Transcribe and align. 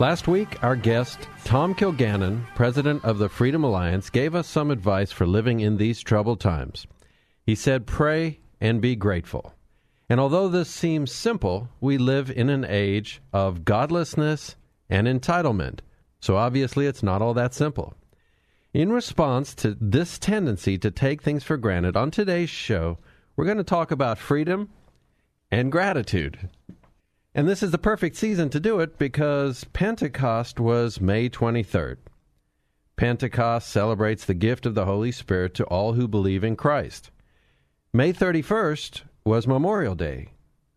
Last 0.00 0.26
week, 0.26 0.60
our 0.64 0.74
guest, 0.74 1.28
Tom 1.44 1.72
Kilgannon, 1.72 2.44
president 2.56 3.04
of 3.04 3.18
the 3.18 3.28
Freedom 3.28 3.62
Alliance, 3.62 4.10
gave 4.10 4.34
us 4.34 4.48
some 4.48 4.72
advice 4.72 5.12
for 5.12 5.24
living 5.24 5.60
in 5.60 5.76
these 5.76 6.00
troubled 6.00 6.40
times. 6.40 6.88
He 7.46 7.54
said, 7.54 7.86
Pray 7.86 8.40
and 8.60 8.80
be 8.80 8.96
grateful. 8.96 9.54
And 10.08 10.18
although 10.18 10.48
this 10.48 10.68
seems 10.68 11.12
simple, 11.12 11.68
we 11.80 11.96
live 11.96 12.28
in 12.28 12.48
an 12.48 12.64
age 12.68 13.22
of 13.32 13.64
godlessness 13.64 14.56
and 14.90 15.06
entitlement. 15.06 15.78
So 16.20 16.36
obviously, 16.36 16.86
it's 16.86 17.04
not 17.04 17.22
all 17.22 17.34
that 17.34 17.54
simple. 17.54 17.94
In 18.72 18.90
response 18.90 19.54
to 19.56 19.76
this 19.80 20.18
tendency 20.18 20.76
to 20.78 20.90
take 20.90 21.22
things 21.22 21.44
for 21.44 21.56
granted, 21.56 21.96
on 21.96 22.10
today's 22.10 22.50
show, 22.50 22.98
we're 23.36 23.44
going 23.44 23.58
to 23.58 23.64
talk 23.64 23.92
about 23.92 24.18
freedom 24.18 24.70
and 25.52 25.70
gratitude. 25.70 26.48
And 27.34 27.48
this 27.48 27.64
is 27.64 27.72
the 27.72 27.78
perfect 27.78 28.14
season 28.14 28.48
to 28.50 28.60
do 28.60 28.78
it 28.78 28.96
because 28.96 29.64
Pentecost 29.72 30.60
was 30.60 31.00
May 31.00 31.28
23rd. 31.28 31.96
Pentecost 32.96 33.68
celebrates 33.68 34.24
the 34.24 34.34
gift 34.34 34.66
of 34.66 34.76
the 34.76 34.84
Holy 34.84 35.10
Spirit 35.10 35.52
to 35.54 35.64
all 35.64 35.94
who 35.94 36.06
believe 36.06 36.44
in 36.44 36.54
Christ. 36.54 37.10
May 37.92 38.12
31st 38.12 39.02
was 39.24 39.48
Memorial 39.48 39.96
Day, 39.96 40.28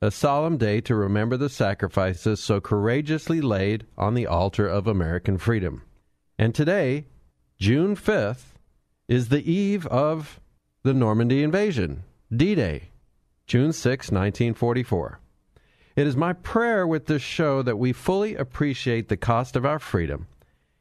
a 0.02 0.10
solemn 0.10 0.58
day 0.58 0.82
to 0.82 0.96
remember 0.96 1.38
the 1.38 1.50
sacrifices 1.50 2.40
so 2.40 2.60
courageously 2.60 3.40
laid 3.40 3.86
on 3.96 4.16
the 4.16 4.26
altar 4.26 4.68
of 4.68 4.88
American 4.88 5.38
freedom. 5.38 5.84
And 6.40 6.56
today, 6.56 7.06
June 7.60 7.96
5th, 7.96 8.54
is 9.08 9.30
the 9.30 9.52
eve 9.52 9.86
of 9.88 10.40
the 10.82 10.94
Normandy 10.94 11.44
invasion, 11.44 12.04
D 12.36 12.56
Day, 12.56 12.90
June 13.46 13.74
6, 13.74 14.08
1944. 14.12 15.20
It 15.98 16.06
is 16.06 16.16
my 16.16 16.34
prayer 16.34 16.86
with 16.86 17.08
this 17.08 17.24
show 17.24 17.64
that 17.64 17.80
we 17.80 17.92
fully 17.92 18.36
appreciate 18.36 19.10
the 19.10 19.18
cost 19.18 19.56
of 19.56 19.66
our 19.66 19.80
freedom. 19.80 20.28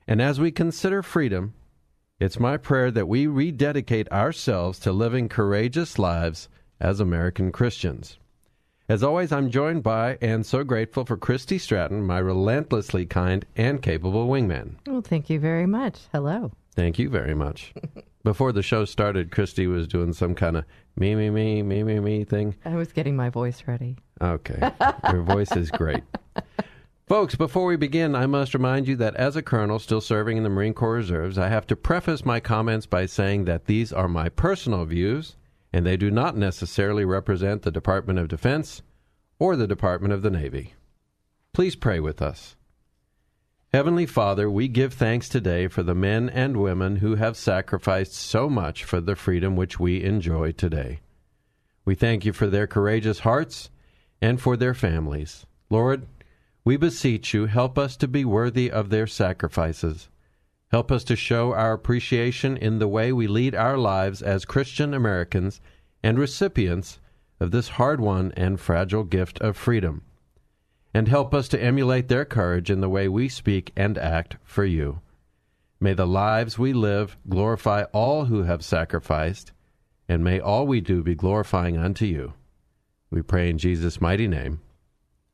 And 0.07 0.21
as 0.21 0.39
we 0.39 0.51
consider 0.51 1.03
freedom, 1.03 1.55
it's 2.21 2.39
my 2.39 2.59
prayer 2.59 2.91
that 2.91 3.09
we 3.09 3.27
rededicate 3.27 4.13
ourselves 4.13 4.79
to 4.81 4.93
living 4.93 5.31
courageous 5.31 5.99
lives 5.99 6.51
as 6.81 7.01
American 7.01 7.51
Christians. 7.51 8.19
As 8.91 9.03
always, 9.03 9.33
I'm 9.33 9.51
joined 9.51 9.83
by 9.83 10.19
and 10.21 10.45
so 10.45 10.63
grateful 10.63 11.07
for 11.07 11.17
Christy 11.17 11.57
Stratton, 11.57 12.03
my 12.03 12.19
relentlessly 12.19 13.07
kind 13.07 13.47
and 13.57 13.81
capable 13.81 14.29
wingman. 14.29 14.75
Well, 14.87 15.01
thank 15.01 15.31
you 15.31 15.41
very 15.41 15.67
much. 15.67 16.01
Hello. 16.13 16.53
Thank 16.75 16.99
you 16.99 17.09
very 17.09 17.35
much. 17.35 17.73
Before 18.23 18.53
the 18.53 18.63
show 18.63 18.85
started, 18.85 19.33
Christy 19.33 19.67
was 19.67 19.89
doing 19.89 20.13
some 20.13 20.35
kind 20.35 20.59
of 20.59 20.67
me, 20.95 21.15
me, 21.15 21.31
me, 21.31 21.63
me, 21.63 21.83
me, 21.85 22.01
me 22.01 22.25
thing. 22.25 22.55
I 22.67 22.75
was 22.77 22.93
getting 22.93 23.17
my 23.17 23.31
voice 23.31 23.63
ready. 23.67 23.97
Okay. 24.21 24.71
Your 25.13 25.23
voice 25.23 25.53
is 25.53 25.71
great. 25.71 26.03
Folks, 27.07 27.37
before 27.37 27.67
we 27.67 27.77
begin, 27.77 28.17
I 28.17 28.27
must 28.27 28.53
remind 28.53 28.89
you 28.89 28.97
that 28.97 29.15
as 29.15 29.37
a 29.37 29.43
colonel 29.43 29.79
still 29.79 30.01
serving 30.01 30.39
in 30.39 30.43
the 30.43 30.49
Marine 30.49 30.75
Corps 30.75 30.95
Reserves, 30.95 31.39
I 31.39 31.49
have 31.49 31.67
to 31.69 31.77
preface 31.77 32.25
my 32.25 32.41
comments 32.41 32.87
by 32.87 33.07
saying 33.07 33.45
that 33.45 33.67
these 33.67 33.93
are 33.93 34.09
my 34.09 34.29
personal 34.29 34.85
views, 34.85 35.37
and 35.73 35.87
they 35.87 35.97
do 35.97 36.11
not 36.11 36.37
necessarily 36.37 37.05
represent 37.05 37.63
the 37.63 37.71
Department 37.71 38.19
of 38.19 38.27
Defense 38.27 38.83
or 39.39 39.55
the 39.55 39.69
Department 39.69 40.15
of 40.15 40.23
the 40.23 40.31
Navy. 40.31 40.75
Please 41.53 41.77
pray 41.77 42.01
with 42.01 42.21
us. 42.21 42.57
Heavenly 43.73 44.07
Father, 44.07 44.51
we 44.51 44.67
give 44.67 44.95
thanks 44.95 45.29
today 45.29 45.69
for 45.69 45.83
the 45.83 45.95
men 45.95 46.29
and 46.31 46.57
women 46.57 46.97
who 46.97 47.17
have 47.17 47.37
sacrificed 47.37 48.15
so 48.15 48.49
much 48.49 48.83
for 48.83 49.01
the 49.01 49.15
freedom 49.15 49.55
which 49.55 49.79
we 49.79 50.03
enjoy 50.03 50.53
today. 50.53 51.01
We 51.85 51.95
thank 51.95 52.25
you 52.25 52.33
for 52.33 52.49
their 52.49 52.67
courageous 52.67 53.21
hearts 53.21 53.71
and 54.21 54.41
for 54.41 54.57
their 54.57 54.75
families. 54.75 55.47
Lord, 55.71 56.07
we 56.65 56.77
beseech 56.77 57.33
you, 57.33 57.47
help 57.47 57.79
us 57.79 57.97
to 57.99 58.09
be 58.09 58.25
worthy 58.25 58.71
of 58.71 58.91
their 58.91 59.07
sacrifices. 59.07 60.09
Help 60.73 60.91
us 60.91 61.05
to 61.05 61.15
show 61.15 61.53
our 61.53 61.73
appreciation 61.73 62.57
in 62.57 62.79
the 62.79 62.89
way 62.89 63.13
we 63.13 63.27
lead 63.27 63.55
our 63.55 63.79
lives 63.79 64.21
as 64.21 64.45
Christian 64.45 64.93
Americans 64.93 65.61
and 66.03 66.19
recipients 66.19 66.99
of 67.39 67.51
this 67.51 67.69
hard 67.69 68.01
won 68.01 68.33
and 68.37 68.59
fragile 68.59 69.05
gift 69.05 69.41
of 69.41 69.57
freedom. 69.57 70.03
And 70.93 71.09
help 71.09 71.35
us 71.35 71.47
to 71.49 71.63
emulate 71.63 72.09
their 72.09 72.25
courage 72.25 72.71
in 72.71 72.81
the 72.81 72.89
way 72.89 73.07
we 73.07 73.29
speak 73.29 73.73
and 73.77 73.97
act 73.99 74.37
for 74.43 74.65
you. 74.65 75.01
May 75.79 75.93
the 75.93 76.07
lives 76.07 76.59
we 76.59 76.73
live 76.73 77.17
glorify 77.29 77.85
all 77.93 78.25
who 78.25 78.45
have 78.45 78.65
sacrificed, 78.65 79.53
and 80.09 80.25
may 80.25 80.41
all 80.41 80.67
we 80.67 80.81
do 80.81 81.03
be 81.03 81.15
glorifying 81.15 81.77
unto 81.77 82.07
you. 82.07 82.33
We 83.11 83.23
pray 83.23 83.51
in 83.51 83.59
Jesus' 83.59 84.01
mighty 84.01 84.29
name. 84.29 84.61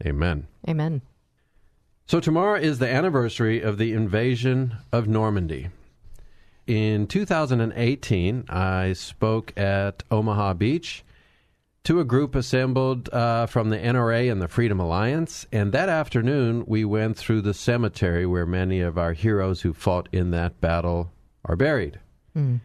Amen. 0.04 0.46
Amen. 0.68 1.02
So, 2.06 2.20
tomorrow 2.20 2.58
is 2.58 2.78
the 2.78 2.88
anniversary 2.88 3.60
of 3.60 3.78
the 3.78 3.92
invasion 3.92 4.76
of 4.92 5.08
Normandy. 5.08 5.68
In 6.66 7.06
2018, 7.06 8.44
I 8.48 8.92
spoke 8.92 9.56
at 9.58 10.02
Omaha 10.10 10.54
Beach 10.54 11.04
to 11.84 11.98
a 11.98 12.04
group 12.04 12.34
assembled 12.34 13.08
uh, 13.12 13.46
from 13.46 13.70
the 13.70 13.78
NRA 13.78 14.30
and 14.30 14.40
the 14.40 14.48
Freedom 14.48 14.78
Alliance. 14.78 15.46
And 15.50 15.72
that 15.72 15.88
afternoon, 15.88 16.64
we 16.66 16.84
went 16.84 17.16
through 17.16 17.40
the 17.42 17.54
cemetery 17.54 18.26
where 18.26 18.46
many 18.46 18.80
of 18.80 18.96
our 18.96 19.12
heroes 19.12 19.62
who 19.62 19.72
fought 19.72 20.08
in 20.12 20.30
that 20.30 20.60
battle 20.60 21.10
are 21.44 21.56
buried. 21.56 21.98
Mm. 22.36 22.60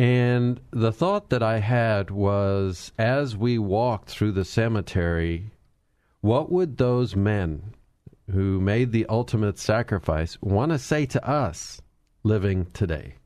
And 0.00 0.62
the 0.70 0.92
thought 0.92 1.28
that 1.28 1.42
I 1.42 1.58
had 1.58 2.10
was 2.10 2.90
as 2.98 3.36
we 3.36 3.58
walked 3.58 4.08
through 4.08 4.32
the 4.32 4.46
cemetery, 4.46 5.50
what 6.22 6.50
would 6.50 6.78
those 6.78 7.14
men 7.14 7.74
who 8.32 8.62
made 8.62 8.92
the 8.92 9.04
ultimate 9.10 9.58
sacrifice 9.58 10.38
want 10.40 10.72
to 10.72 10.78
say 10.78 11.04
to 11.04 11.28
us 11.28 11.82
living 12.22 12.64
today? 12.72 13.16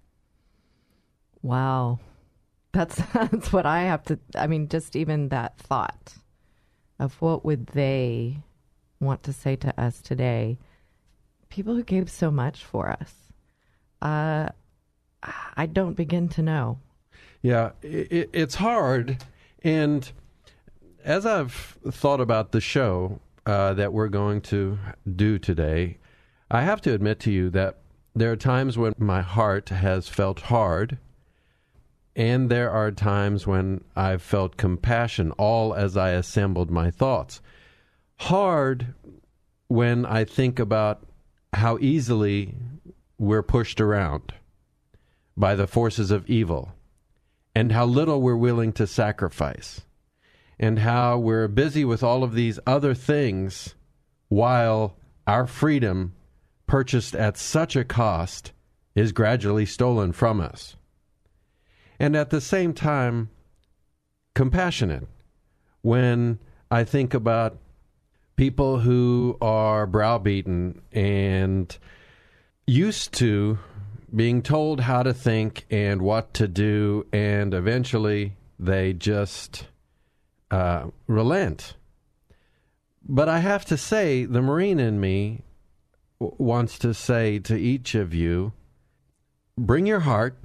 Wow. 1.42 2.00
That's 2.72 2.96
that's 3.12 3.52
what 3.52 3.66
I 3.66 3.82
have 3.82 4.02
to 4.06 4.18
I 4.34 4.48
mean 4.48 4.66
just 4.66 4.96
even 4.96 5.28
that 5.28 5.56
thought 5.56 6.14
of 6.98 7.14
what 7.22 7.44
would 7.44 7.68
they 7.68 8.42
want 8.98 9.22
to 9.22 9.32
say 9.32 9.54
to 9.54 9.80
us 9.80 10.02
today 10.02 10.58
people 11.50 11.76
who 11.76 11.84
gave 11.84 12.10
so 12.10 12.32
much 12.32 12.64
for 12.64 12.90
us. 12.90 13.14
Uh 14.02 14.48
I 15.56 15.66
don't 15.66 15.94
begin 15.94 16.28
to 16.30 16.42
know. 16.42 16.78
Yeah, 17.42 17.70
it, 17.82 18.30
it's 18.32 18.54
hard. 18.56 19.24
And 19.62 20.10
as 21.04 21.26
I've 21.26 21.76
thought 21.90 22.20
about 22.20 22.52
the 22.52 22.60
show 22.60 23.20
uh, 23.46 23.74
that 23.74 23.92
we're 23.92 24.08
going 24.08 24.40
to 24.42 24.78
do 25.16 25.38
today, 25.38 25.98
I 26.50 26.62
have 26.62 26.80
to 26.82 26.94
admit 26.94 27.20
to 27.20 27.30
you 27.30 27.50
that 27.50 27.78
there 28.14 28.30
are 28.32 28.36
times 28.36 28.78
when 28.78 28.94
my 28.98 29.22
heart 29.22 29.68
has 29.70 30.08
felt 30.08 30.40
hard. 30.40 30.98
and 32.16 32.48
there 32.48 32.70
are 32.70 32.90
times 32.92 33.46
when 33.46 33.82
I've 33.96 34.22
felt 34.22 34.56
compassion 34.56 35.32
all 35.32 35.74
as 35.74 35.96
I 35.96 36.10
assembled 36.10 36.70
my 36.70 36.90
thoughts. 36.90 37.40
Hard 38.20 38.94
when 39.68 40.06
I 40.06 40.24
think 40.24 40.58
about 40.60 41.04
how 41.52 41.78
easily 41.80 42.54
we're 43.18 43.42
pushed 43.42 43.80
around 43.80 44.32
by 45.36 45.54
the 45.54 45.66
forces 45.66 46.10
of 46.10 46.28
evil 46.28 46.72
and 47.54 47.72
how 47.72 47.84
little 47.84 48.20
we're 48.20 48.36
willing 48.36 48.72
to 48.72 48.86
sacrifice 48.86 49.82
and 50.58 50.80
how 50.80 51.18
we're 51.18 51.48
busy 51.48 51.84
with 51.84 52.02
all 52.02 52.22
of 52.22 52.34
these 52.34 52.58
other 52.66 52.94
things 52.94 53.74
while 54.28 54.96
our 55.26 55.46
freedom, 55.46 56.14
purchased 56.66 57.14
at 57.14 57.36
such 57.36 57.76
a 57.76 57.84
cost, 57.84 58.52
is 58.94 59.12
gradually 59.12 59.66
stolen 59.66 60.12
from 60.12 60.40
us. 60.40 60.76
And 61.98 62.16
at 62.16 62.30
the 62.30 62.40
same 62.40 62.72
time, 62.72 63.30
compassionate 64.34 65.06
when 65.82 66.38
I 66.70 66.84
think 66.84 67.14
about 67.14 67.58
people 68.36 68.80
who 68.80 69.36
are 69.40 69.86
browbeaten 69.86 70.80
and 70.92 71.76
used 72.66 73.12
to 73.14 73.58
being 74.14 74.42
told 74.42 74.80
how 74.80 75.02
to 75.02 75.12
think 75.12 75.66
and 75.70 76.02
what 76.02 76.34
to 76.34 76.46
do, 76.46 77.06
and 77.12 77.52
eventually 77.52 78.36
they 78.58 78.92
just 78.92 79.66
uh, 80.50 80.86
relent. 81.06 81.74
But 83.06 83.28
I 83.28 83.40
have 83.40 83.64
to 83.66 83.76
say, 83.76 84.24
the 84.24 84.40
Marine 84.40 84.78
in 84.78 85.00
me 85.00 85.42
w- 86.20 86.36
wants 86.38 86.78
to 86.80 86.94
say 86.94 87.38
to 87.40 87.56
each 87.56 87.94
of 87.94 88.14
you 88.14 88.52
bring 89.58 89.86
your 89.86 90.00
heart, 90.00 90.36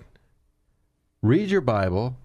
read 1.22 1.50
your 1.50 1.62
Bible, 1.62 2.18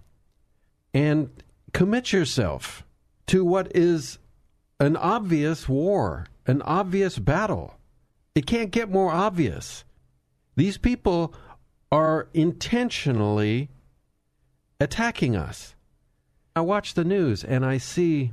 and 0.93 1.31
commit 1.73 2.13
yourself 2.13 2.85
to 3.27 3.45
what 3.45 3.75
is 3.75 4.19
an 4.81 4.97
obvious 4.97 5.69
war, 5.69 6.27
an 6.47 6.63
obvious 6.63 7.19
battle. 7.19 7.75
It 8.35 8.47
can't 8.47 8.71
get 8.71 8.91
more 8.91 9.13
obvious. 9.13 9.85
These 10.57 10.79
people 10.79 11.35
are 11.91 12.29
intentionally 12.35 13.71
attacking 14.81 15.37
us. 15.37 15.75
I 16.57 16.61
watch 16.61 16.95
the 16.95 17.05
news 17.05 17.45
and 17.45 17.65
I 17.65 17.79
see 17.79 18.33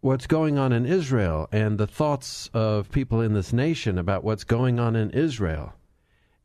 what's 0.00 0.26
going 0.26 0.58
on 0.58 0.72
in 0.72 0.86
Israel 0.86 1.48
and 1.50 1.78
the 1.78 1.86
thoughts 1.86 2.50
of 2.54 2.90
people 2.90 3.20
in 3.20 3.34
this 3.34 3.52
nation 3.52 3.98
about 3.98 4.24
what's 4.24 4.44
going 4.44 4.78
on 4.78 4.94
in 4.96 5.10
Israel 5.10 5.74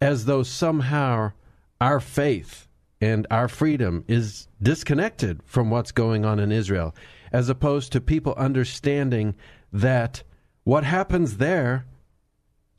as 0.04 0.26
though 0.26 0.44
somehow 0.44 1.32
our 1.80 2.00
faith 2.00 2.68
and 3.00 3.28
our 3.32 3.48
freedom 3.48 4.04
is 4.08 4.48
disconnected 4.62 5.42
from 5.46 5.70
what's 5.70 5.92
going 5.92 6.26
on 6.26 6.40
in 6.40 6.52
Israel, 6.52 6.96
as 7.32 7.50
opposed 7.50 7.92
to 7.92 8.02
people 8.02 8.34
understanding 8.36 9.36
that 9.72 10.24
what 10.64 10.84
happens 10.84 11.38
there 11.38 11.86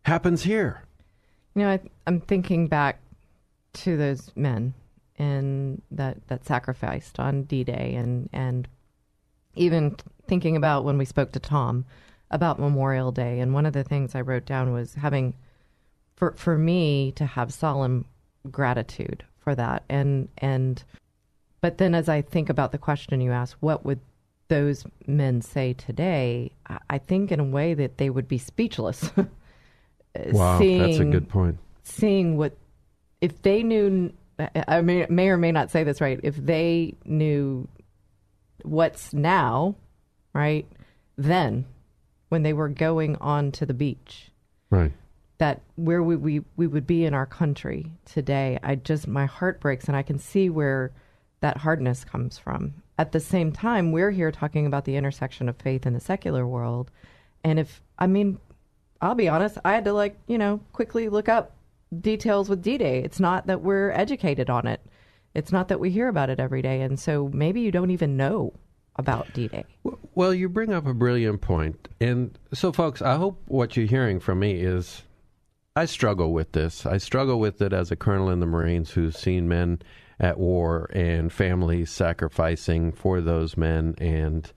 happens 0.03 0.43
here. 0.43 0.85
You 1.55 1.63
know, 1.63 1.71
I, 1.71 1.81
I'm 2.07 2.21
thinking 2.21 2.67
back 2.67 3.01
to 3.75 3.97
those 3.97 4.31
men 4.35 4.75
and 5.17 5.81
that 5.91 6.27
that 6.29 6.45
sacrificed 6.45 7.21
on 7.21 7.45
D-Day, 7.45 7.95
and 7.97 8.29
and 8.33 8.69
even 9.55 9.97
thinking 10.27 10.57
about 10.57 10.85
when 10.85 10.99
we 10.99 11.05
spoke 11.05 11.33
to 11.33 11.41
Tom 11.41 11.85
about 12.31 12.59
Memorial 12.59 13.13
Day, 13.13 13.41
and 13.41 13.55
one 13.55 13.67
of 13.67 13.73
the 13.73 13.85
things 13.85 14.15
I 14.15 14.21
wrote 14.21 14.45
down 14.45 14.73
was 14.73 14.95
having 14.95 15.35
for 16.17 16.33
for 16.33 16.59
me 16.59 17.13
to 17.13 17.27
have 17.27 17.53
solemn 17.53 18.07
gratitude 18.51 19.25
for 19.39 19.55
that, 19.55 19.85
and 19.89 20.29
and 20.39 20.83
but 21.61 21.79
then 21.79 21.95
as 21.95 22.09
I 22.09 22.23
think 22.23 22.49
about 22.51 22.73
the 22.73 22.79
question 22.79 23.21
you 23.21 23.33
asked, 23.33 23.57
what 23.61 23.85
would 23.85 24.01
those 24.49 24.85
men 25.07 25.41
say 25.41 25.73
today? 25.73 26.51
I, 26.67 26.79
I 26.91 26.99
think 26.99 27.31
in 27.31 27.41
a 27.41 27.45
way 27.45 27.75
that 27.75 27.99
they 27.99 28.11
would 28.11 28.29
be 28.29 28.39
speechless. 28.39 29.11
Wow, 30.33 30.59
seeing, 30.59 30.79
that's 30.79 30.99
a 30.99 31.05
good 31.05 31.29
point. 31.29 31.59
Seeing 31.83 32.37
what 32.37 32.57
if 33.21 33.43
they 33.43 33.63
knew 33.63 34.13
I 34.39 34.81
may, 34.81 35.07
may 35.09 35.29
or 35.29 35.37
may 35.37 35.53
not 35.53 35.71
say 35.71 35.85
this 35.85 36.01
right. 36.01 36.19
If 36.23 36.37
they 36.37 36.95
knew 37.05 37.69
what's 38.63 39.13
now, 39.13 39.77
right, 40.33 40.67
then 41.17 41.67
when 42.29 42.43
they 42.43 42.53
were 42.53 42.69
going 42.69 43.17
on 43.17 43.53
to 43.53 43.67
the 43.67 43.75
beach, 43.75 44.31
Right. 44.71 44.93
that 45.39 45.61
where 45.77 46.03
we, 46.03 46.17
we, 46.17 46.43
we 46.57 46.67
would 46.67 46.87
be 46.87 47.05
in 47.05 47.15
our 47.15 47.27
country 47.27 47.93
today, 48.05 48.59
I 48.63 48.75
just, 48.75 49.07
my 49.07 49.27
heart 49.27 49.61
breaks 49.61 49.87
and 49.87 49.97
I 49.97 50.03
can 50.03 50.19
see 50.19 50.51
where 50.51 50.91
that 51.41 51.59
hardness 51.59 52.05
comes 52.05 52.39
from. 52.39 52.75
At 52.99 53.13
the 53.13 53.21
same 53.21 53.53
time, 53.53 53.93
we're 53.93 54.11
here 54.11 54.33
talking 54.33 54.67
about 54.67 54.85
the 54.85 54.97
intersection 54.97 55.49
of 55.49 55.57
faith 55.57 55.87
and 55.87 55.95
the 55.95 56.01
secular 56.01 56.47
world. 56.47 56.91
And 57.45 57.59
if, 57.61 57.83
I 57.99 58.09
mean, 58.09 58.39
I'll 59.05 59.15
be 59.15 59.29
honest, 59.29 59.59
I 59.67 59.75
had 59.75 59.85
to 59.85 59.93
like, 59.93 60.17
you 60.27 60.39
know, 60.39 60.61
quickly 60.73 61.11
look 61.11 61.29
up 61.29 61.53
details 62.01 62.49
with 62.49 62.63
D 62.63 62.79
Day. 62.79 63.01
It's 63.05 63.21
not 63.21 63.47
that 63.49 63.61
we're 63.61 63.91
educated 63.91 64.49
on 64.49 64.67
it. 64.67 64.81
It's 65.35 65.53
not 65.53 65.69
that 65.69 65.79
we 65.79 65.91
hear 65.91 66.09
about 66.09 66.31
it 66.31 66.41
every 66.41 66.63
day. 66.63 66.81
And 66.81 66.99
so 66.99 67.31
maybe 67.33 67.61
you 67.61 67.71
don't 67.71 67.91
even 67.91 68.17
know 68.17 68.55
about 68.97 69.31
D 69.35 69.49
Day. 69.49 69.65
Well, 70.15 70.33
you 70.33 70.49
bring 70.49 70.73
up 70.73 70.87
a 70.87 70.95
brilliant 70.95 71.43
point. 71.43 71.89
And 72.01 72.39
so, 72.55 72.73
folks, 72.73 73.03
I 73.03 73.17
hope 73.17 73.43
what 73.47 73.77
you're 73.77 73.87
hearing 73.87 74.21
from 74.21 74.39
me 74.39 74.55
is 74.55 75.03
I 75.77 75.85
struggle 75.85 76.33
with 76.33 76.53
this. 76.53 76.87
I 76.87 76.97
struggle 76.97 77.39
with 77.39 77.61
it 77.61 77.75
as 77.75 77.91
a 77.91 77.97
colonel 77.97 78.31
in 78.31 78.41
the 78.41 78.47
Marines 78.47 78.93
who's 78.93 79.19
seen 79.19 79.49
men 79.49 79.83
at 80.19 80.39
war 80.39 80.89
and 80.95 81.31
families 81.31 81.91
sacrificing 81.91 82.91
for 82.93 83.21
those 83.21 83.57
men. 83.57 83.97
And 83.99 84.51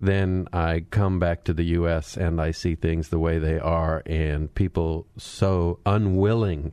then 0.00 0.48
I 0.52 0.84
come 0.90 1.18
back 1.18 1.44
to 1.44 1.54
the 1.54 1.64
U.S. 1.64 2.16
and 2.16 2.40
I 2.40 2.50
see 2.50 2.74
things 2.74 3.08
the 3.08 3.18
way 3.18 3.38
they 3.38 3.58
are, 3.58 4.02
and 4.06 4.54
people 4.54 5.06
so 5.16 5.80
unwilling 5.86 6.72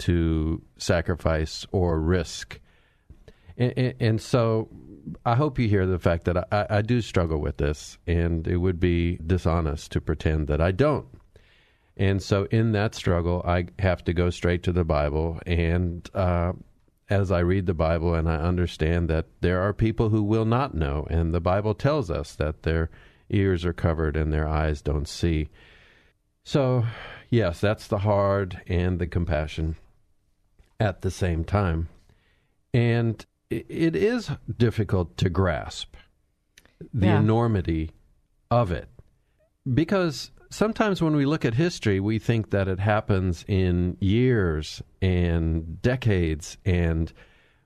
to 0.00 0.62
sacrifice 0.76 1.66
or 1.72 2.00
risk. 2.00 2.60
And, 3.56 3.72
and, 3.76 3.94
and 4.00 4.20
so 4.20 4.68
I 5.24 5.34
hope 5.34 5.58
you 5.58 5.68
hear 5.68 5.86
the 5.86 5.98
fact 5.98 6.24
that 6.24 6.52
I, 6.52 6.66
I 6.78 6.82
do 6.82 7.00
struggle 7.00 7.38
with 7.38 7.58
this, 7.58 7.98
and 8.06 8.46
it 8.46 8.56
would 8.56 8.80
be 8.80 9.18
dishonest 9.24 9.92
to 9.92 10.00
pretend 10.00 10.48
that 10.48 10.60
I 10.60 10.72
don't. 10.72 11.06
And 11.96 12.20
so, 12.20 12.44
in 12.50 12.72
that 12.72 12.94
struggle, 12.94 13.42
I 13.46 13.66
have 13.78 14.02
to 14.04 14.12
go 14.12 14.30
straight 14.30 14.64
to 14.64 14.72
the 14.72 14.84
Bible. 14.84 15.38
And 15.46 16.08
uh, 16.12 16.52
as 17.14 17.30
I 17.30 17.38
read 17.38 17.66
the 17.66 17.74
Bible 17.74 18.12
and 18.12 18.28
I 18.28 18.36
understand 18.36 19.08
that 19.08 19.26
there 19.40 19.60
are 19.60 19.72
people 19.72 20.08
who 20.08 20.22
will 20.22 20.44
not 20.44 20.74
know, 20.74 21.06
and 21.08 21.32
the 21.32 21.40
Bible 21.40 21.72
tells 21.72 22.10
us 22.10 22.34
that 22.34 22.64
their 22.64 22.90
ears 23.30 23.64
are 23.64 23.72
covered 23.72 24.16
and 24.16 24.32
their 24.32 24.48
eyes 24.48 24.82
don't 24.82 25.06
see. 25.06 25.48
So, 26.42 26.84
yes, 27.30 27.60
that's 27.60 27.86
the 27.86 27.98
hard 27.98 28.60
and 28.66 28.98
the 28.98 29.06
compassion 29.06 29.76
at 30.80 31.02
the 31.02 31.10
same 31.10 31.44
time. 31.44 31.88
And 32.72 33.24
it 33.48 33.94
is 33.94 34.32
difficult 34.58 35.16
to 35.18 35.30
grasp 35.30 35.94
the 36.92 37.06
Yeah. 37.06 37.20
enormity 37.20 37.92
of 38.50 38.72
it 38.72 38.88
because 39.72 40.30
sometimes 40.50 41.00
when 41.00 41.16
we 41.16 41.24
look 41.24 41.44
at 41.44 41.54
history, 41.54 42.00
we 42.00 42.18
think 42.18 42.50
that 42.50 42.68
it 42.68 42.80
happens 42.80 43.44
in 43.48 43.96
years 44.00 44.82
and 45.00 45.80
decades 45.80 46.58
and 46.64 47.12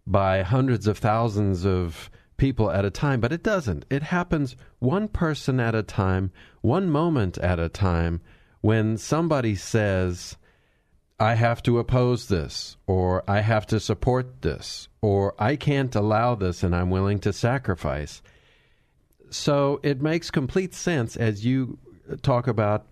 by 0.06 0.42
hundreds 0.42 0.86
of 0.86 0.98
thousands 0.98 1.66
of 1.66 2.10
people 2.38 2.70
at 2.70 2.84
a 2.84 2.90
time, 2.90 3.20
but 3.20 3.32
it 3.32 3.42
doesn't. 3.42 3.84
It 3.90 4.04
happens 4.04 4.56
one 4.78 5.08
person 5.08 5.60
at 5.60 5.74
a 5.74 5.82
time, 5.82 6.30
one 6.62 6.88
moment 6.88 7.36
at 7.38 7.58
a 7.58 7.68
time, 7.68 8.20
when 8.60 8.96
somebody 8.96 9.54
says, 9.54 10.36
I 11.20 11.34
have 11.34 11.62
to 11.64 11.78
oppose 11.78 12.28
this, 12.28 12.76
or 12.86 13.24
I 13.28 13.40
have 13.40 13.66
to 13.66 13.80
support 13.80 14.42
this, 14.42 14.88
or 15.02 15.34
I 15.38 15.56
can't 15.56 15.94
allow 15.94 16.36
this 16.36 16.62
and 16.62 16.74
I'm 16.74 16.90
willing 16.90 17.18
to 17.20 17.32
sacrifice. 17.32 18.22
So 19.30 19.80
it 19.82 20.00
makes 20.00 20.30
complete 20.30 20.74
sense 20.74 21.16
as 21.16 21.44
you 21.44 21.78
talk 22.22 22.46
about 22.46 22.86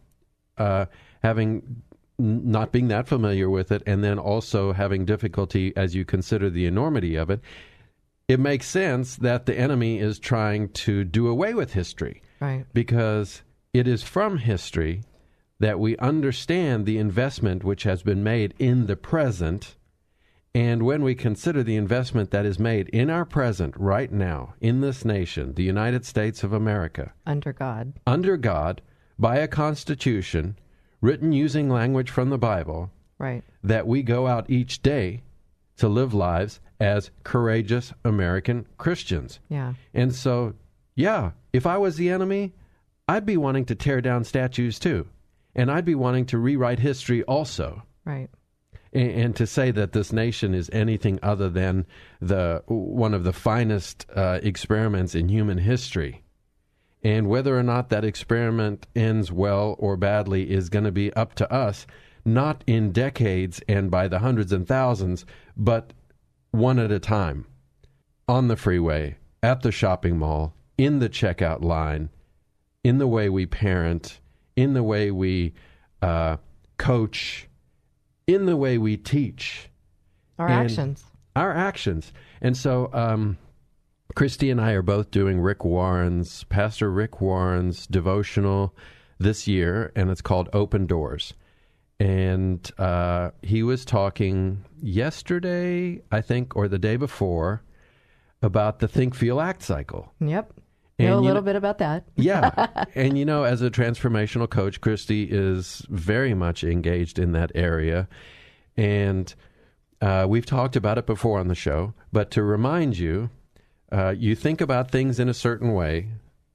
uh, 0.58 0.86
having 1.22 1.82
not 2.18 2.72
being 2.72 2.88
that 2.88 3.06
familiar 3.06 3.50
with 3.50 3.70
it 3.70 3.82
and 3.86 4.02
then 4.02 4.18
also 4.18 4.72
having 4.72 5.04
difficulty 5.04 5.72
as 5.76 5.94
you 5.94 6.04
consider 6.04 6.48
the 6.48 6.64
enormity 6.66 7.14
of 7.16 7.28
it. 7.28 7.40
It 8.26 8.40
makes 8.40 8.66
sense 8.66 9.16
that 9.16 9.46
the 9.46 9.56
enemy 9.58 9.98
is 9.98 10.18
trying 10.18 10.70
to 10.70 11.04
do 11.04 11.28
away 11.28 11.52
with 11.54 11.74
history 11.74 12.22
Right. 12.40 12.64
because 12.72 13.42
it 13.74 13.86
is 13.86 14.02
from 14.02 14.38
history 14.38 15.02
that 15.60 15.78
we 15.78 15.96
understand 15.98 16.86
the 16.86 16.98
investment 16.98 17.62
which 17.64 17.82
has 17.84 18.02
been 18.02 18.22
made 18.24 18.54
in 18.58 18.86
the 18.86 18.96
present. 18.96 19.76
And 20.54 20.82
when 20.84 21.02
we 21.02 21.14
consider 21.14 21.62
the 21.62 21.76
investment 21.76 22.30
that 22.30 22.46
is 22.46 22.58
made 22.58 22.88
in 22.88 23.10
our 23.10 23.26
present 23.26 23.74
right 23.76 24.10
now 24.10 24.54
in 24.60 24.80
this 24.80 25.04
nation, 25.04 25.52
the 25.54 25.62
United 25.64 26.04
States 26.06 26.42
of 26.42 26.52
America, 26.54 27.12
Under 27.26 27.52
God. 27.52 27.92
under 28.06 28.36
God, 28.38 28.80
by 29.18 29.36
a 29.36 29.48
constitution 29.48 30.58
written 31.00 31.32
using 31.32 31.68
language 31.68 32.10
from 32.10 32.30
the 32.30 32.38
Bible, 32.38 32.90
Right. 33.18 33.42
that 33.62 33.86
we 33.86 34.02
go 34.02 34.26
out 34.26 34.50
each 34.50 34.82
day 34.82 35.22
to 35.78 35.88
live 35.88 36.12
lives 36.14 36.60
as 36.80 37.10
courageous 37.24 37.92
American 38.04 38.66
Christians. 38.78 39.40
Yeah. 39.48 39.74
And 39.94 40.14
so, 40.14 40.54
yeah, 40.94 41.30
if 41.52 41.66
I 41.66 41.78
was 41.78 41.96
the 41.96 42.10
enemy, 42.10 42.52
I'd 43.08 43.26
be 43.26 43.36
wanting 43.36 43.64
to 43.66 43.74
tear 43.74 44.00
down 44.00 44.24
statues 44.24 44.78
too. 44.78 45.06
And 45.54 45.70
I'd 45.70 45.84
be 45.86 45.94
wanting 45.94 46.26
to 46.26 46.38
rewrite 46.38 46.78
history 46.80 47.22
also. 47.22 47.82
Right. 48.04 48.28
And, 48.92 49.10
and 49.10 49.36
to 49.36 49.46
say 49.46 49.70
that 49.70 49.92
this 49.92 50.12
nation 50.12 50.52
is 50.54 50.68
anything 50.72 51.18
other 51.22 51.48
than 51.48 51.86
the 52.20 52.62
one 52.66 53.14
of 53.14 53.24
the 53.24 53.32
finest 53.32 54.04
uh, 54.14 54.40
experiments 54.42 55.14
in 55.14 55.28
human 55.28 55.58
history. 55.58 56.22
And 57.06 57.28
whether 57.28 57.56
or 57.56 57.62
not 57.62 57.90
that 57.90 58.04
experiment 58.04 58.88
ends 58.96 59.30
well 59.30 59.76
or 59.78 59.96
badly 59.96 60.50
is 60.50 60.68
going 60.68 60.86
to 60.86 60.90
be 60.90 61.12
up 61.12 61.36
to 61.36 61.52
us, 61.52 61.86
not 62.24 62.64
in 62.66 62.90
decades 62.90 63.62
and 63.68 63.92
by 63.92 64.08
the 64.08 64.18
hundreds 64.18 64.52
and 64.52 64.66
thousands, 64.66 65.24
but 65.56 65.92
one 66.50 66.80
at 66.80 66.90
a 66.90 66.98
time. 66.98 67.46
On 68.26 68.48
the 68.48 68.56
freeway, 68.56 69.18
at 69.40 69.62
the 69.62 69.70
shopping 69.70 70.18
mall, 70.18 70.52
in 70.76 70.98
the 70.98 71.08
checkout 71.08 71.62
line, 71.62 72.08
in 72.82 72.98
the 72.98 73.06
way 73.06 73.28
we 73.28 73.46
parent, 73.46 74.18
in 74.56 74.74
the 74.74 74.82
way 74.82 75.12
we 75.12 75.54
uh, 76.02 76.38
coach, 76.76 77.46
in 78.26 78.46
the 78.46 78.56
way 78.56 78.78
we 78.78 78.96
teach. 78.96 79.70
Our 80.40 80.48
actions. 80.48 81.04
Our 81.36 81.52
actions. 81.52 82.12
And 82.40 82.56
so, 82.56 82.90
um, 82.92 83.38
Christy 84.14 84.50
and 84.50 84.60
I 84.60 84.72
are 84.72 84.82
both 84.82 85.10
doing 85.10 85.40
Rick 85.40 85.64
Warren's, 85.64 86.44
Pastor 86.44 86.90
Rick 86.90 87.20
Warren's 87.20 87.86
devotional 87.86 88.74
this 89.18 89.46
year, 89.46 89.92
and 89.96 90.10
it's 90.10 90.22
called 90.22 90.48
Open 90.52 90.86
Doors. 90.86 91.34
And 91.98 92.70
uh, 92.78 93.30
he 93.42 93.62
was 93.62 93.84
talking 93.84 94.64
yesterday, 94.82 96.02
I 96.12 96.20
think, 96.20 96.54
or 96.56 96.68
the 96.68 96.78
day 96.78 96.96
before, 96.96 97.62
about 98.42 98.78
the 98.80 98.88
think, 98.88 99.14
feel, 99.14 99.40
act 99.40 99.62
cycle. 99.62 100.12
Yep. 100.20 100.52
And 100.98 101.08
know 101.08 101.18
a 101.18 101.20
little 101.20 101.42
kn- 101.42 101.44
bit 101.44 101.56
about 101.56 101.78
that. 101.78 102.04
Yeah. 102.16 102.84
and 102.94 103.18
you 103.18 103.24
know, 103.24 103.44
as 103.44 103.62
a 103.62 103.70
transformational 103.70 104.48
coach, 104.48 104.80
Christy 104.80 105.24
is 105.24 105.84
very 105.88 106.34
much 106.34 106.64
engaged 106.64 107.18
in 107.18 107.32
that 107.32 107.52
area. 107.54 108.08
And 108.76 109.34
uh, 110.00 110.26
we've 110.28 110.46
talked 110.46 110.76
about 110.76 110.98
it 110.98 111.06
before 111.06 111.38
on 111.38 111.48
the 111.48 111.54
show, 111.54 111.94
but 112.12 112.30
to 112.32 112.42
remind 112.42 112.98
you, 112.98 113.30
uh, 113.92 114.14
you 114.16 114.34
think 114.34 114.60
about 114.60 114.90
things 114.90 115.20
in 115.20 115.28
a 115.28 115.34
certain 115.34 115.72
way, 115.72 116.08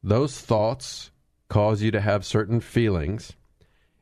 those 0.04 0.40
thoughts 0.40 1.12
cause 1.50 1.82
you 1.82 1.92
to 1.92 2.02
have 2.02 2.26
certain 2.26 2.60
feelings, 2.60 3.34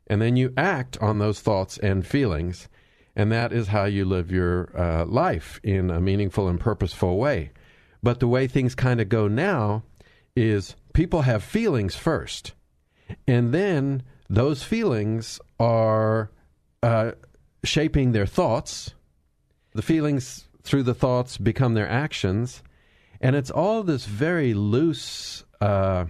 and 0.08 0.22
then 0.22 0.36
you 0.36 0.54
act 0.58 0.98
on 1.00 1.20
those 1.20 1.40
thoughts 1.40 1.78
and 1.78 2.06
feelings, 2.06 2.68
and 3.16 3.32
that 3.32 3.52
is 3.52 3.68
how 3.68 3.86
you 3.86 4.06
live 4.06 4.32
your 4.32 4.70
uh, 4.80 5.06
life 5.06 5.60
in 5.64 5.90
a 5.90 6.00
meaningful 6.00 6.48
and 6.48 6.60
purposeful 6.60 7.18
way. 7.18 7.52
But 8.02 8.20
the 8.20 8.28
way 8.28 8.48
things 8.48 8.76
kind 8.76 9.02
of 9.02 9.10
go 9.10 9.28
now 9.28 9.84
is 10.36 10.76
people 10.94 11.24
have 11.24 11.44
feelings 11.44 11.96
first, 11.96 12.54
and 13.28 13.54
then 13.54 14.04
those 14.30 14.64
feelings 14.64 15.40
are 15.60 16.32
uh, 16.82 17.12
shaping 17.64 18.12
their 18.12 18.26
thoughts. 18.26 18.94
The 19.74 19.82
feelings 19.82 20.48
through 20.64 20.84
the 20.84 20.94
thoughts 20.94 21.38
become 21.38 21.74
their 21.74 21.90
actions, 21.90 22.64
and 23.22 23.36
it's 23.36 23.52
all 23.52 23.84
this 23.84 24.06
very 24.06 24.54
loose, 24.54 25.44
uh, 25.62 26.06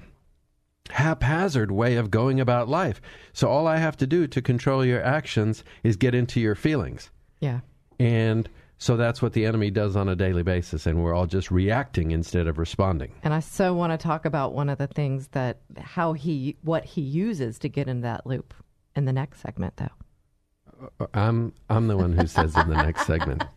haphazard 0.89 1.71
way 1.71 1.95
of 1.95 2.11
going 2.11 2.39
about 2.39 2.67
life. 2.67 3.01
So 3.33 3.47
all 3.49 3.67
I 3.67 3.77
have 3.77 3.97
to 3.97 4.07
do 4.07 4.27
to 4.27 4.41
control 4.41 4.83
your 4.83 5.03
actions 5.03 5.63
is 5.83 5.95
get 5.95 6.15
into 6.15 6.39
your 6.39 6.55
feelings. 6.55 7.11
Yeah. 7.39 7.59
And 7.99 8.49
so 8.77 8.95
that's 8.95 9.21
what 9.21 9.33
the 9.33 9.45
enemy 9.45 9.71
does 9.71 9.97
on 9.97 10.07
a 10.07 10.15
daily 10.15 10.41
basis, 10.41 10.85
and 10.85 11.03
we're 11.03 11.13
all 11.13 11.27
just 11.27 11.51
reacting 11.51 12.11
instead 12.11 12.47
of 12.47 12.57
responding. 12.57 13.11
And 13.23 13.33
I 13.33 13.41
so 13.41 13.73
want 13.73 13.91
to 13.91 13.97
talk 13.97 14.23
about 14.23 14.53
one 14.53 14.69
of 14.69 14.77
the 14.77 14.87
things 14.87 15.27
that 15.29 15.59
how 15.77 16.13
he 16.13 16.55
what 16.61 16.85
he 16.85 17.01
uses 17.01 17.59
to 17.59 17.69
get 17.69 17.89
in 17.89 18.01
that 18.01 18.25
loop 18.25 18.53
in 18.95 19.03
the 19.03 19.11
next 19.11 19.41
segment 19.41 19.75
though. 19.75 21.09
I'm 21.13 21.53
I'm 21.69 21.87
the 21.87 21.97
one 21.97 22.13
who 22.13 22.25
says 22.25 22.55
in 22.55 22.69
the 22.69 22.81
next 22.81 23.05
segment. 23.05 23.43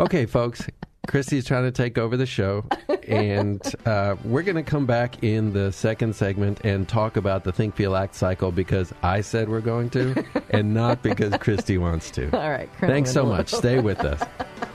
Okay, 0.00 0.26
folks. 0.26 0.66
Christy's 1.06 1.44
trying 1.44 1.64
to 1.64 1.72
take 1.72 1.98
over 1.98 2.16
the 2.16 2.26
show, 2.26 2.64
and 3.06 3.60
uh, 3.86 4.16
we're 4.24 4.42
going 4.42 4.56
to 4.56 4.62
come 4.62 4.86
back 4.86 5.22
in 5.22 5.52
the 5.52 5.70
second 5.72 6.16
segment 6.16 6.60
and 6.64 6.88
talk 6.88 7.16
about 7.16 7.44
the 7.44 7.52
Think 7.52 7.76
Feel 7.76 7.94
Act 7.96 8.14
cycle 8.14 8.50
because 8.50 8.92
I 9.02 9.20
said 9.20 9.48
we're 9.48 9.60
going 9.60 9.90
to, 9.90 10.24
and 10.50 10.74
not 10.74 11.02
because 11.02 11.34
Christy 11.38 11.78
wants 11.78 12.10
to. 12.12 12.30
All 12.36 12.50
right. 12.50 12.68
Thanks 12.80 13.12
so 13.12 13.24
much. 13.24 13.48
Stay 13.48 13.80
with 13.80 14.00
us. 14.00 14.22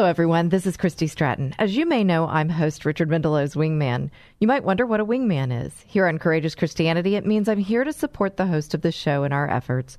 Hello, 0.00 0.08
everyone. 0.08 0.48
This 0.48 0.66
is 0.66 0.78
Christy 0.78 1.06
Stratton. 1.06 1.54
As 1.58 1.76
you 1.76 1.84
may 1.84 2.02
know, 2.02 2.26
I'm 2.26 2.48
host 2.48 2.86
Richard 2.86 3.10
Mendelow's 3.10 3.54
Wingman. 3.54 4.08
You 4.38 4.48
might 4.48 4.64
wonder 4.64 4.86
what 4.86 4.98
a 4.98 5.04
wingman 5.04 5.66
is. 5.66 5.84
Here 5.86 6.06
on 6.06 6.18
Courageous 6.18 6.54
Christianity, 6.54 7.16
it 7.16 7.26
means 7.26 7.50
I'm 7.50 7.58
here 7.58 7.84
to 7.84 7.92
support 7.92 8.38
the 8.38 8.46
host 8.46 8.72
of 8.72 8.80
the 8.80 8.92
show 8.92 9.24
in 9.24 9.32
our 9.34 9.50
efforts 9.50 9.98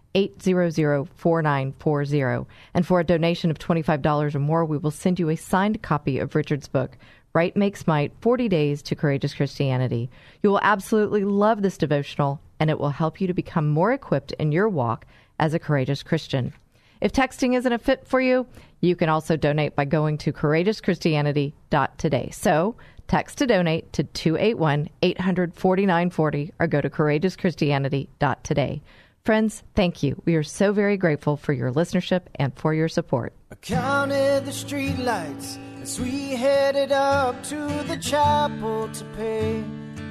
800 0.15 1.07
4940. 1.15 2.49
And 2.73 2.85
for 2.85 2.99
a 2.99 3.05
donation 3.05 3.51
of 3.51 3.59
$25 3.59 4.35
or 4.35 4.39
more, 4.39 4.65
we 4.65 4.77
will 4.77 4.91
send 4.91 5.19
you 5.19 5.29
a 5.29 5.35
signed 5.35 5.81
copy 5.81 6.19
of 6.19 6.35
Richard's 6.35 6.67
book, 6.67 6.97
Right 7.33 7.55
Makes 7.55 7.87
Might 7.87 8.11
40 8.21 8.49
Days 8.49 8.81
to 8.83 8.95
Courageous 8.95 9.33
Christianity. 9.33 10.09
You 10.43 10.49
will 10.49 10.59
absolutely 10.61 11.23
love 11.23 11.61
this 11.61 11.77
devotional, 11.77 12.41
and 12.59 12.69
it 12.69 12.79
will 12.79 12.89
help 12.89 13.21
you 13.21 13.27
to 13.27 13.33
become 13.33 13.69
more 13.69 13.93
equipped 13.93 14.33
in 14.33 14.51
your 14.51 14.67
walk 14.67 15.05
as 15.39 15.53
a 15.53 15.59
courageous 15.59 16.03
Christian. 16.03 16.53
If 16.99 17.13
texting 17.13 17.55
isn't 17.55 17.73
a 17.73 17.79
fit 17.79 18.05
for 18.07 18.19
you, 18.21 18.45
you 18.79 18.95
can 18.95 19.09
also 19.09 19.35
donate 19.35 19.75
by 19.75 19.85
going 19.85 20.17
to 20.19 20.31
courageouschristianity.today. 20.31 22.29
So, 22.31 22.75
text 23.07 23.39
to 23.39 23.47
donate 23.47 23.91
to 23.93 24.03
281 24.03 24.89
800 25.01 25.53
4940 25.55 26.53
or 26.59 26.67
go 26.67 26.79
to 26.81 26.89
courageouschristianity.today. 26.89 28.81
Friends, 29.23 29.61
thank 29.75 30.01
you. 30.01 30.19
We 30.25 30.33
are 30.35 30.41
so 30.43 30.73
very 30.73 30.97
grateful 30.97 31.37
for 31.37 31.53
your 31.53 31.71
listenership 31.71 32.21
and 32.35 32.57
for 32.57 32.73
your 32.73 32.87
support. 32.87 33.33
I 33.51 33.55
counted 33.55 34.45
the 34.45 34.51
streetlights 34.51 35.59
as 35.83 35.99
we 35.99 36.31
headed 36.31 36.91
up 36.91 37.43
to 37.43 37.55
the 37.83 37.97
chapel 37.97 38.89
to 38.89 39.05
pay 39.15 39.63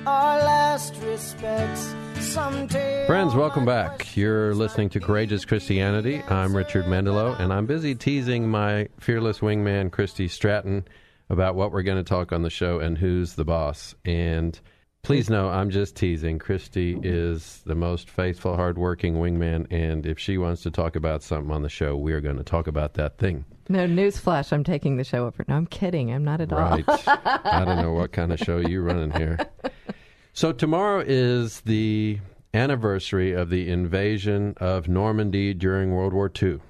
our 0.07 0.39
last 0.39 0.95
respects. 1.03 1.93
Someday. 2.21 3.05
Friends, 3.09 3.35
welcome 3.35 3.65
back. 3.65 4.17
You're 4.17 4.55
listening 4.55 4.91
to 4.91 5.01
Courageous 5.01 5.45
Christianity. 5.45 6.23
I'm 6.29 6.55
Richard 6.55 6.85
Mendelow, 6.85 7.41
and 7.41 7.53
I'm 7.53 7.67
busy 7.67 7.97
teasing 7.97 8.49
my 8.49 8.89
fearless 9.01 9.41
wingman, 9.41 9.91
Christy 9.91 10.29
Stratton, 10.29 10.87
about 11.29 11.57
what 11.57 11.73
we're 11.73 11.83
going 11.83 11.99
to 11.99 12.09
talk 12.09 12.31
on 12.31 12.43
the 12.43 12.51
show 12.51 12.79
and 12.79 12.97
who's 12.97 13.35
the 13.35 13.45
boss. 13.45 13.97
And 14.05 14.61
please 15.03 15.31
know, 15.31 15.49
I'm 15.49 15.71
just 15.71 15.97
teasing. 15.97 16.39
Christy 16.39 16.99
is 17.03 17.63
the 17.65 17.75
most 17.75 18.11
faithful, 18.11 18.57
hardworking 18.57 19.15
wingman, 19.15 19.67
and 19.71 20.07
if 20.07 20.19
she 20.19 20.39
wants 20.39 20.63
to 20.63 20.71
talk 20.71 20.97
about 20.97 21.23
something 21.23 21.51
on 21.51 21.63
the 21.63 21.69
show, 21.69 21.97
we're 21.97 22.21
going 22.21 22.37
to 22.37 22.45
talk 22.45 22.67
about 22.67 22.95
that 22.95 23.19
thing. 23.19 23.45
No 23.69 23.87
newsflash, 23.87 24.53
I'm 24.53 24.65
taking 24.65 24.97
the 24.97 25.05
show 25.05 25.27
over. 25.27 25.45
No, 25.47 25.57
I'm 25.57 25.67
kidding. 25.67 26.13
I'm 26.13 26.25
not 26.25 26.41
at 26.41 26.53
all. 26.53 26.59
Right. 26.59 26.85
I 27.07 27.65
don't 27.65 27.81
know 27.81 27.93
what 27.93 28.13
kind 28.13 28.33
of 28.33 28.39
show 28.41 28.59
you're 28.59 28.83
running 28.83 29.13
here. 29.13 29.39
So 30.33 30.53
tomorrow 30.53 31.05
is 31.07 31.61
the 31.63 32.19
anniversary 32.53 33.33
of 33.33 33.51
the 33.51 33.69
invasion 33.71 34.55
of 34.57 34.89
Normandy 34.89 35.55
during 35.55 35.93
World 35.93 36.13
War 36.13 36.31
II. 36.41 36.61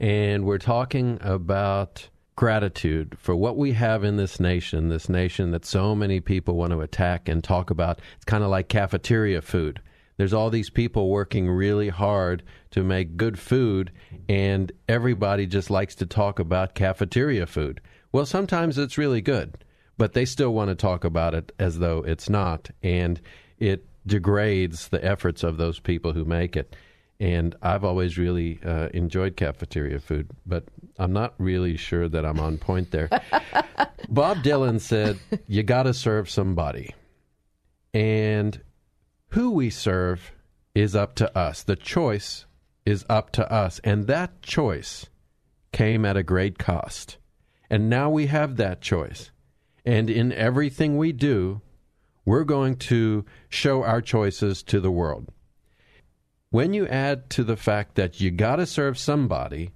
And 0.00 0.44
we're 0.44 0.58
talking 0.58 1.18
about 1.20 2.08
gratitude 2.38 3.16
for 3.18 3.34
what 3.34 3.56
we 3.56 3.72
have 3.72 4.04
in 4.04 4.16
this 4.16 4.38
nation, 4.38 4.90
this 4.90 5.08
nation 5.08 5.50
that 5.50 5.66
so 5.66 5.92
many 5.92 6.20
people 6.20 6.54
want 6.54 6.70
to 6.70 6.80
attack 6.80 7.28
and 7.28 7.42
talk 7.42 7.68
about. 7.68 7.98
It's 8.14 8.24
kind 8.24 8.44
of 8.44 8.48
like 8.48 8.68
cafeteria 8.68 9.42
food. 9.42 9.80
There's 10.18 10.32
all 10.32 10.48
these 10.48 10.70
people 10.70 11.08
working 11.08 11.50
really 11.50 11.88
hard 11.88 12.44
to 12.70 12.84
make 12.84 13.16
good 13.16 13.40
food, 13.40 13.90
and 14.28 14.70
everybody 14.88 15.46
just 15.46 15.68
likes 15.68 15.96
to 15.96 16.06
talk 16.06 16.38
about 16.38 16.76
cafeteria 16.76 17.44
food. 17.44 17.80
Well, 18.12 18.24
sometimes 18.24 18.78
it's 18.78 18.96
really 18.96 19.20
good, 19.20 19.64
but 19.96 20.12
they 20.12 20.24
still 20.24 20.54
want 20.54 20.68
to 20.68 20.76
talk 20.76 21.02
about 21.02 21.34
it 21.34 21.50
as 21.58 21.80
though 21.80 22.04
it's 22.06 22.30
not, 22.30 22.70
and 22.84 23.20
it 23.58 23.84
degrades 24.06 24.86
the 24.90 25.04
efforts 25.04 25.42
of 25.42 25.56
those 25.56 25.80
people 25.80 26.12
who 26.12 26.24
make 26.24 26.56
it. 26.56 26.76
And 27.18 27.56
I've 27.62 27.82
always 27.82 28.16
really 28.16 28.60
uh, 28.64 28.90
enjoyed 28.94 29.36
cafeteria 29.36 29.98
food, 29.98 30.30
but 30.46 30.68
I'm 30.98 31.12
not 31.12 31.34
really 31.38 31.76
sure 31.76 32.08
that 32.08 32.24
I'm 32.24 32.40
on 32.40 32.58
point 32.58 32.90
there. 32.90 33.08
Bob 34.08 34.38
Dylan 34.38 34.80
said, 34.80 35.18
You 35.46 35.62
got 35.62 35.84
to 35.84 35.94
serve 35.94 36.28
somebody. 36.28 36.94
And 37.94 38.60
who 39.28 39.50
we 39.50 39.70
serve 39.70 40.32
is 40.74 40.96
up 40.96 41.14
to 41.16 41.38
us. 41.38 41.62
The 41.62 41.76
choice 41.76 42.46
is 42.84 43.04
up 43.08 43.30
to 43.32 43.50
us. 43.52 43.80
And 43.84 44.06
that 44.06 44.42
choice 44.42 45.06
came 45.72 46.04
at 46.04 46.16
a 46.16 46.22
great 46.22 46.58
cost. 46.58 47.18
And 47.70 47.88
now 47.88 48.10
we 48.10 48.26
have 48.26 48.56
that 48.56 48.80
choice. 48.80 49.30
And 49.84 50.10
in 50.10 50.32
everything 50.32 50.96
we 50.96 51.12
do, 51.12 51.60
we're 52.24 52.44
going 52.44 52.76
to 52.76 53.24
show 53.48 53.82
our 53.84 54.00
choices 54.00 54.62
to 54.64 54.80
the 54.80 54.90
world. 54.90 55.30
When 56.50 56.72
you 56.72 56.86
add 56.86 57.28
to 57.30 57.44
the 57.44 57.56
fact 57.56 57.94
that 57.96 58.20
you 58.20 58.30
got 58.30 58.56
to 58.56 58.66
serve 58.66 58.98
somebody 58.98 59.72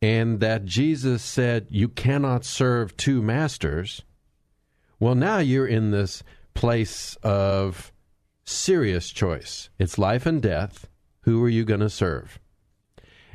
and 0.00 0.40
that 0.40 0.64
Jesus 0.64 1.22
said 1.22 1.66
you 1.70 1.88
cannot 1.88 2.44
serve 2.44 2.96
two 2.96 3.22
masters, 3.22 4.02
well, 5.00 5.14
now 5.14 5.38
you're 5.38 5.66
in 5.66 5.90
this 5.90 6.22
place 6.54 7.16
of 7.22 7.92
serious 8.44 9.10
choice. 9.10 9.70
It's 9.78 9.98
life 9.98 10.26
and 10.26 10.42
death. 10.42 10.88
Who 11.22 11.42
are 11.44 11.48
you 11.48 11.64
going 11.64 11.80
to 11.80 11.90
serve? 11.90 12.38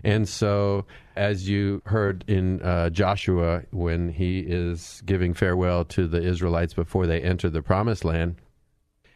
And 0.03 0.27
so, 0.27 0.85
as 1.15 1.47
you 1.47 1.81
heard 1.85 2.25
in 2.27 2.61
uh, 2.61 2.89
Joshua 2.89 3.63
when 3.71 4.09
he 4.09 4.39
is 4.39 5.01
giving 5.05 5.33
farewell 5.33 5.85
to 5.85 6.07
the 6.07 6.21
Israelites 6.21 6.73
before 6.73 7.07
they 7.07 7.21
enter 7.21 7.49
the 7.49 7.61
promised 7.61 8.03
land, 8.03 8.35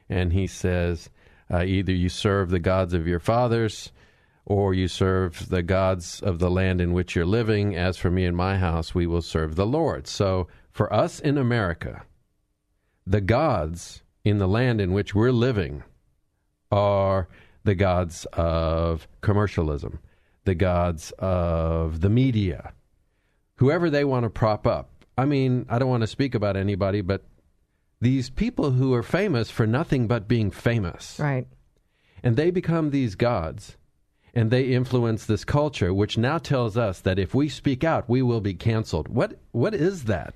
and 0.08 0.32
he 0.32 0.48
says, 0.48 1.10
uh, 1.51 1.63
either 1.63 1.92
you 1.92 2.08
serve 2.08 2.50
the 2.50 2.60
gods 2.60 2.94
of 2.94 3.08
your 3.08 3.20
fathers 3.20 3.92
or 4.50 4.74
you 4.74 4.88
serve 4.88 5.50
the 5.50 5.62
gods 5.62 6.22
of 6.22 6.39
the 6.39 6.50
land 6.50 6.80
in 6.80 6.94
which 6.94 7.16
you're 7.16 7.25
living. 7.25 7.75
As 7.75 7.98
for 7.98 8.10
me 8.10 8.24
and 8.24 8.36
my 8.36 8.58
house, 8.58 8.96
we 8.96 9.06
will 9.06 9.22
serve 9.22 9.56
the 9.56 9.66
Lord. 9.66 10.08
So, 10.08 10.48
for 10.72 10.92
us 10.94 11.20
in 11.20 11.38
America, 11.38 12.04
the 13.06 13.20
gods 13.20 14.04
in 14.24 14.38
the 14.38 14.48
land 14.48 14.80
in 14.80 14.94
which 14.94 15.13
we're 15.13 15.34
living 15.34 15.84
are 16.72 17.27
the 17.66 17.75
gods 17.75 18.25
of 18.32 19.06
commercialism, 19.20 20.00
the 20.46 20.56
gods 20.56 21.12
of 21.20 22.00
the 22.00 22.10
media, 22.10 22.72
whoever 23.56 23.89
they 23.89 24.06
want 24.06 24.24
to 24.24 24.30
prop 24.30 24.66
up. 24.66 24.92
I 25.18 25.25
mean, 25.25 25.66
I 25.68 25.77
don't 25.77 25.89
want 25.89 26.01
to 26.01 26.08
speak 26.08 26.36
about 26.36 26.56
anybody, 26.56 27.01
but 27.01 27.25
these 28.00 28.30
people 28.30 28.72
who 28.72 28.94
are 28.94 29.04
famous 29.04 29.50
for 29.50 29.68
nothing 29.68 30.08
but 30.08 30.27
being 30.27 30.51
famous. 30.51 31.20
Right. 31.20 31.48
And 32.24 32.38
they 32.38 32.50
become 32.51 32.92
these 32.92 33.16
gods 33.16 33.77
and 34.38 34.51
they 34.51 34.65
influence 34.65 35.25
this 35.25 35.44
culture, 35.44 35.91
which 35.91 36.15
now 36.15 36.38
tells 36.38 36.77
us 36.77 37.01
that 37.01 37.17
if 37.17 37.34
we 37.34 37.50
speak 37.50 37.84
out, 37.84 38.08
we 38.08 38.22
will 38.22 38.39
be 38.39 38.53
canceled. 38.53 39.08
What 39.08 39.39
what 39.51 39.74
is 39.74 40.03
that? 40.03 40.36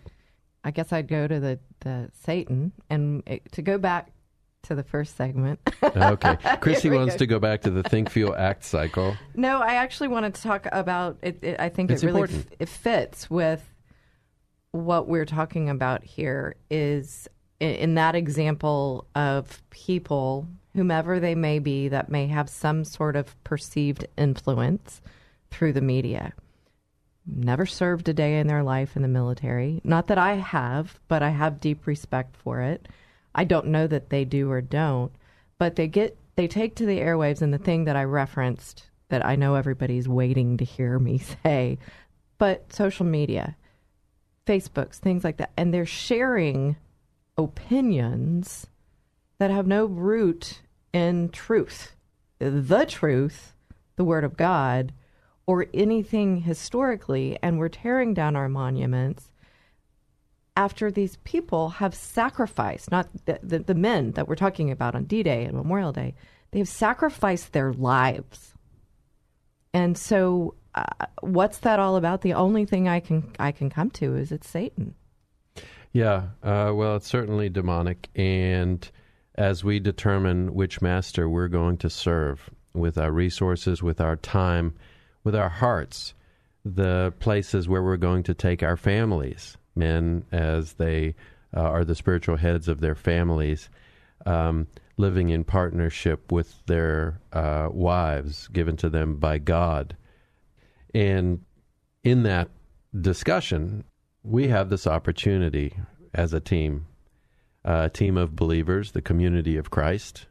I 0.63 0.71
guess 0.71 0.91
I'd 0.91 1.07
go 1.07 1.27
to 1.27 1.39
the, 1.39 1.59
the 1.81 2.09
Satan 2.23 2.71
and 2.89 3.21
it, 3.27 3.51
to 3.51 3.61
go 3.61 3.77
back 3.77 4.11
to 4.63 4.75
the 4.75 4.83
first 4.83 5.15
segment. 5.15 5.59
okay. 5.83 6.37
Chrissy 6.61 6.89
wants 6.89 7.13
go. 7.13 7.19
to 7.19 7.27
go 7.27 7.39
back 7.39 7.61
to 7.61 7.69
the 7.69 7.83
think, 7.83 8.09
feel, 8.09 8.33
act 8.33 8.63
cycle. 8.63 9.15
No, 9.35 9.59
I 9.59 9.75
actually 9.75 10.07
wanted 10.07 10.33
to 10.35 10.41
talk 10.41 10.67
about 10.71 11.17
it. 11.21 11.43
it 11.43 11.59
I 11.59 11.69
think 11.69 11.91
it's 11.91 12.01
it 12.01 12.07
really 12.07 12.23
f- 12.23 12.45
it 12.59 12.69
fits 12.69 13.29
with 13.29 13.63
what 14.71 15.07
we're 15.07 15.25
talking 15.25 15.69
about 15.69 16.03
here 16.03 16.55
is 16.71 17.27
in, 17.59 17.75
in 17.75 17.95
that 17.95 18.15
example 18.15 19.07
of 19.13 19.61
people, 19.69 20.47
whomever 20.75 21.19
they 21.19 21.35
may 21.35 21.59
be, 21.59 21.87
that 21.87 22.09
may 22.09 22.27
have 22.27 22.49
some 22.49 22.83
sort 22.83 23.15
of 23.15 23.41
perceived 23.43 24.05
influence 24.17 25.01
through 25.49 25.73
the 25.73 25.81
media 25.81 26.33
never 27.25 27.65
served 27.65 28.09
a 28.09 28.13
day 28.13 28.39
in 28.39 28.47
their 28.47 28.63
life 28.63 28.95
in 28.95 29.01
the 29.01 29.07
military. 29.07 29.81
Not 29.83 30.07
that 30.07 30.17
I 30.17 30.33
have, 30.33 30.99
but 31.07 31.21
I 31.21 31.29
have 31.29 31.59
deep 31.59 31.85
respect 31.87 32.35
for 32.35 32.61
it. 32.61 32.87
I 33.33 33.43
don't 33.43 33.67
know 33.67 33.87
that 33.87 34.09
they 34.09 34.25
do 34.25 34.51
or 34.51 34.61
don't, 34.61 35.11
but 35.57 35.75
they 35.75 35.87
get 35.87 36.17
they 36.35 36.47
take 36.47 36.75
to 36.75 36.85
the 36.85 36.99
airwaves 36.99 37.41
and 37.41 37.53
the 37.53 37.57
thing 37.57 37.85
that 37.85 37.95
I 37.95 38.03
referenced 38.03 38.89
that 39.09 39.25
I 39.25 39.35
know 39.35 39.55
everybody's 39.55 40.07
waiting 40.07 40.57
to 40.57 40.65
hear 40.65 40.97
me 40.97 41.17
say, 41.43 41.77
but 42.37 42.73
social 42.73 43.05
media, 43.05 43.55
Facebooks, 44.47 44.95
things 44.95 45.23
like 45.23 45.37
that, 45.37 45.51
and 45.55 45.73
they're 45.73 45.85
sharing 45.85 46.77
opinions 47.37 48.67
that 49.41 49.49
have 49.49 49.65
no 49.65 49.85
root 49.85 50.61
in 50.93 51.27
truth. 51.29 51.95
The 52.37 52.85
truth, 52.87 53.55
the 53.95 54.03
word 54.03 54.23
of 54.23 54.37
God, 54.37 54.93
or 55.47 55.65
anything 55.73 56.41
historically, 56.41 57.39
and 57.41 57.57
we're 57.57 57.67
tearing 57.67 58.13
down 58.13 58.35
our 58.35 58.47
monuments 58.47 59.31
after 60.55 60.91
these 60.91 61.15
people 61.23 61.69
have 61.69 61.95
sacrificed, 61.95 62.91
not 62.91 63.09
the, 63.25 63.39
the, 63.41 63.57
the 63.57 63.73
men 63.73 64.11
that 64.11 64.27
we're 64.27 64.35
talking 64.35 64.69
about 64.69 64.93
on 64.93 65.05
D 65.05 65.23
Day 65.23 65.45
and 65.45 65.57
Memorial 65.57 65.91
Day, 65.91 66.13
they've 66.51 66.69
sacrificed 66.69 67.51
their 67.51 67.73
lives. 67.73 68.53
And 69.73 69.97
so, 69.97 70.53
uh, 70.75 71.07
what's 71.21 71.57
that 71.59 71.79
all 71.79 71.95
about? 71.95 72.21
The 72.21 72.35
only 72.35 72.65
thing 72.65 72.87
I 72.87 72.99
can 72.99 73.31
I 73.39 73.51
can 73.51 73.71
come 73.71 73.89
to 73.89 74.15
is 74.15 74.31
it's 74.31 74.47
Satan. 74.47 74.93
Yeah, 75.93 76.27
uh, 76.43 76.73
well, 76.75 76.95
it's 76.95 77.07
certainly 77.07 77.49
demonic, 77.49 78.07
and 78.15 78.87
as 79.35 79.63
we 79.63 79.79
determine 79.79 80.53
which 80.53 80.81
master 80.81 81.27
we're 81.29 81.47
going 81.47 81.77
to 81.77 81.89
serve 81.89 82.49
with 82.73 82.97
our 82.97 83.11
resources, 83.11 83.81
with 83.81 84.01
our 84.01 84.15
time, 84.15 84.73
with 85.23 85.35
our 85.35 85.49
hearts, 85.49 86.13
the 86.63 87.13
places 87.19 87.67
where 87.67 87.83
we're 87.83 87.97
going 87.97 88.23
to 88.23 88.33
take 88.33 88.63
our 88.63 88.77
families, 88.77 89.57
men 89.75 90.23
as 90.31 90.73
they 90.73 91.15
uh, 91.55 91.61
are 91.61 91.85
the 91.85 91.95
spiritual 91.95 92.37
heads 92.37 92.67
of 92.67 92.81
their 92.81 92.95
families, 92.95 93.69
um, 94.25 94.67
living 94.97 95.29
in 95.29 95.43
partnership 95.43 96.31
with 96.31 96.63
their 96.65 97.19
uh, 97.33 97.67
wives 97.71 98.47
given 98.49 98.77
to 98.77 98.89
them 98.89 99.15
by 99.17 99.37
God. 99.37 99.95
And 100.93 101.41
in 102.03 102.23
that 102.23 102.49
discussion, 102.99 103.83
we 104.23 104.47
have 104.49 104.69
this 104.69 104.85
opportunity 104.85 105.75
as 106.13 106.33
a 106.33 106.39
team, 106.39 106.85
a 107.63 107.89
team 107.89 108.17
of 108.17 108.35
believers, 108.35 108.91
the 108.91 109.01
community 109.01 109.57
of 109.57 109.69
Christ, 109.69 110.25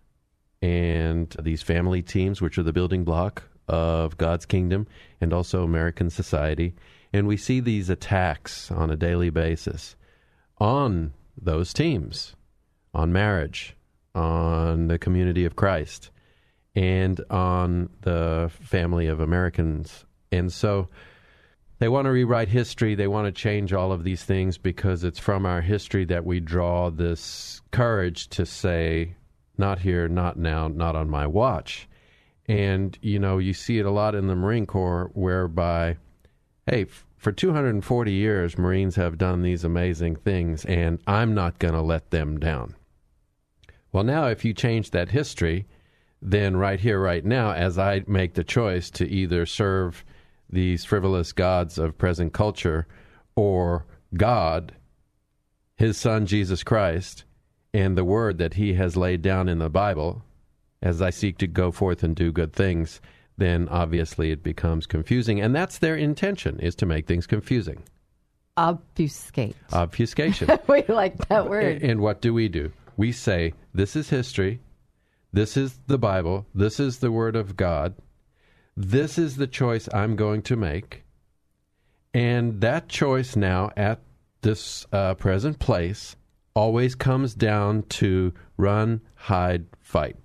and 0.62 1.35
these 1.40 1.62
family 1.62 2.03
teams, 2.03 2.40
which 2.40 2.59
are 2.59 2.62
the 2.62 2.73
building 2.73 3.05
block 3.05 3.45
of 3.69 4.16
God's 4.16 4.47
kingdom 4.47 4.87
and 5.21 5.33
also 5.33 5.62
American 5.62 6.11
society. 6.11 6.75
And 7.12 7.27
we 7.27 7.37
see 7.37 7.61
these 7.61 7.88
attacks 7.88 8.71
on 8.71 8.90
a 8.90 8.97
daily 8.97 9.31
basis 9.31 9.97
on 10.59 11.12
those 11.40 11.73
teams, 11.73 12.35
on 12.93 13.12
marriage, 13.12 13.77
on 14.14 14.88
the 14.88 14.99
community 14.99 15.45
of 15.45 15.57
Christ, 15.57 16.11
and 16.75 17.21
on 17.31 17.88
the 18.03 18.51
family 18.61 19.07
of 19.07 19.21
Americans. 19.21 20.05
And 20.31 20.53
so 20.53 20.88
they 21.81 21.88
want 21.88 22.05
to 22.05 22.11
rewrite 22.11 22.49
history. 22.49 22.95
They 22.95 23.09
want 23.09 23.27
to 23.27 23.33
change 23.33 23.73
all 23.73 23.90
of 23.90 24.05
these 24.05 24.23
things 24.23 24.59
because 24.59 25.03
it's 25.03 25.19
from 25.19 25.45
our 25.45 25.62
history 25.62 26.05
that 26.05 26.25
we 26.25 26.38
draw 26.38 26.90
this 26.90 27.61
courage 27.73 28.29
to 28.29 28.47
say, 28.47 29.14
not 29.59 29.81
here, 29.81 30.07
not 30.07 30.38
now, 30.38 30.69
not 30.69 30.95
on 30.95 31.11
my 31.11 31.27
watch. 31.27 31.88
And, 32.47 32.97
you 33.01 33.19
know, 33.19 33.38
you 33.38 33.55
see 33.55 33.79
it 33.79 33.87
a 33.87 33.90
lot 33.90 34.14
in 34.14 34.29
the 34.29 34.37
Marine 34.37 34.66
Corps 34.66 35.11
whereby 35.14 35.97
hey, 36.66 36.83
f- 36.83 37.07
for 37.16 37.33
240 37.33 38.12
years, 38.12 38.57
Marines 38.57 38.97
have 38.97 39.19
done 39.19 39.43
these 39.43 39.64
amazing 39.64 40.16
things, 40.16 40.64
and 40.66 41.01
I'm 41.07 41.35
not 41.35 41.59
going 41.59 41.75
to 41.75 41.83
let 41.83 42.11
them 42.11 42.38
down. 42.38 42.77
Well, 43.93 44.05
now, 44.05 44.27
if 44.27 44.45
you 44.45 44.55
change 44.55 44.90
that 44.90 45.11
history, 45.11 45.66
then 46.23 46.57
right 46.57 46.79
here, 46.79 47.01
right 47.01 47.25
now, 47.25 47.53
as 47.53 47.79
I 47.79 48.05
make 48.07 48.35
the 48.35 48.45
choice 48.45 48.90
to 48.90 49.09
either 49.09 49.47
serve 49.47 50.05
these 50.50 50.84
frivolous 50.84 51.32
gods 51.32 51.78
of 51.78 51.98
present 51.98 52.32
culture 52.32 52.86
or 53.36 53.86
God, 54.14 54.72
His 55.76 55.96
Son, 55.96 56.26
Jesus 56.26 56.62
Christ, 56.62 57.24
and 57.72 57.96
the 57.96 58.04
word 58.04 58.38
that 58.38 58.54
He 58.54 58.74
has 58.74 58.96
laid 58.96 59.22
down 59.22 59.48
in 59.48 59.58
the 59.58 59.70
Bible, 59.70 60.22
as 60.82 61.00
I 61.00 61.10
seek 61.10 61.38
to 61.38 61.46
go 61.46 61.70
forth 61.70 62.02
and 62.02 62.16
do 62.16 62.32
good 62.32 62.52
things, 62.52 63.00
then 63.36 63.68
obviously 63.68 64.30
it 64.30 64.42
becomes 64.42 64.86
confusing. 64.86 65.40
And 65.40 65.54
that's 65.54 65.78
their 65.78 65.96
intention, 65.96 66.58
is 66.60 66.74
to 66.76 66.86
make 66.86 67.06
things 67.06 67.26
confusing. 67.26 67.82
Obfuscate. 68.56 69.56
Obfuscation. 69.72 70.50
we 70.68 70.82
like 70.88 71.28
that 71.28 71.48
word. 71.48 71.82
And 71.82 72.00
what 72.00 72.20
do 72.20 72.34
we 72.34 72.48
do? 72.48 72.72
We 72.96 73.12
say, 73.12 73.54
this 73.72 73.96
is 73.96 74.10
history. 74.10 74.60
This 75.32 75.56
is 75.56 75.78
the 75.86 75.96
Bible. 75.96 76.46
This 76.54 76.80
is 76.80 76.98
the 76.98 77.12
Word 77.12 77.36
of 77.36 77.56
God. 77.56 77.94
This 78.83 79.19
is 79.19 79.37
the 79.37 79.47
choice 79.47 79.90
I'm 79.93 80.16
going 80.16 80.40
to 80.43 80.57
make. 80.57 81.05
And 82.14 82.62
that 82.62 82.88
choice 82.88 83.37
now 83.37 83.71
at 83.77 84.01
this 84.40 84.87
uh, 84.90 85.14
present 85.14 85.59
place 85.59 86.16
always 86.55 86.95
comes 86.95 87.35
down 87.35 87.83
to 88.01 88.33
run, 88.57 89.03
hide, 89.16 89.66
fight. 89.81 90.16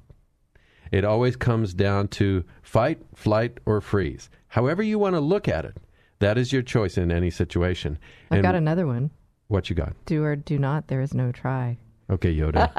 It 0.89 1.03
always 1.03 1.35
comes 1.35 1.73
down 1.73 2.07
to 2.09 2.45
fight, 2.61 2.99
flight, 3.13 3.57
or 3.65 3.81
freeze. 3.81 4.29
However 4.47 4.81
you 4.81 4.97
want 4.99 5.15
to 5.15 5.19
look 5.19 5.49
at 5.49 5.65
it, 5.65 5.75
that 6.19 6.37
is 6.37 6.53
your 6.53 6.61
choice 6.61 6.97
in 6.97 7.11
any 7.11 7.29
situation. 7.31 7.99
I've 8.31 8.37
And 8.37 8.43
got 8.43 8.55
another 8.55 8.87
one. 8.87 9.11
what 9.49 9.69
you 9.69 9.75
got? 9.75 9.93
Do 10.05 10.23
or 10.23 10.37
do 10.37 10.57
not, 10.57 10.87
there 10.87 11.01
is 11.01 11.13
no 11.13 11.33
try. 11.33 11.77
Okay, 12.09 12.33
Yoda. 12.33 12.71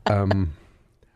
um, 0.06 0.52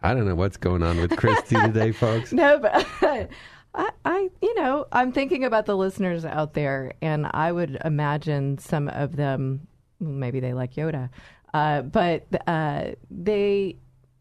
I 0.05 0.15
don't 0.15 0.27
know 0.29 0.37
what's 0.37 0.57
going 0.57 0.85
on 0.85 0.99
with 1.01 1.17
Christy 1.17 1.57
today, 1.57 1.91
folks. 1.91 2.33
No, 2.43 2.61
but 2.61 2.87
I, 3.75 3.91
I, 4.05 4.31
you 4.43 4.55
know, 4.55 4.87
I'm 4.93 5.13
thinking 5.13 5.45
about 5.45 5.67
the 5.67 5.77
listeners 5.77 6.25
out 6.25 6.55
there, 6.55 6.93
and 7.01 7.27
I 7.31 7.53
would 7.53 7.79
imagine 7.85 8.59
some 8.59 8.89
of 8.89 9.17
them, 9.17 9.67
maybe 9.99 10.41
they 10.41 10.53
like 10.53 10.75
Yoda, 10.75 11.09
uh, 11.55 11.83
but 11.83 12.27
uh, 12.47 12.93
they, 13.11 13.77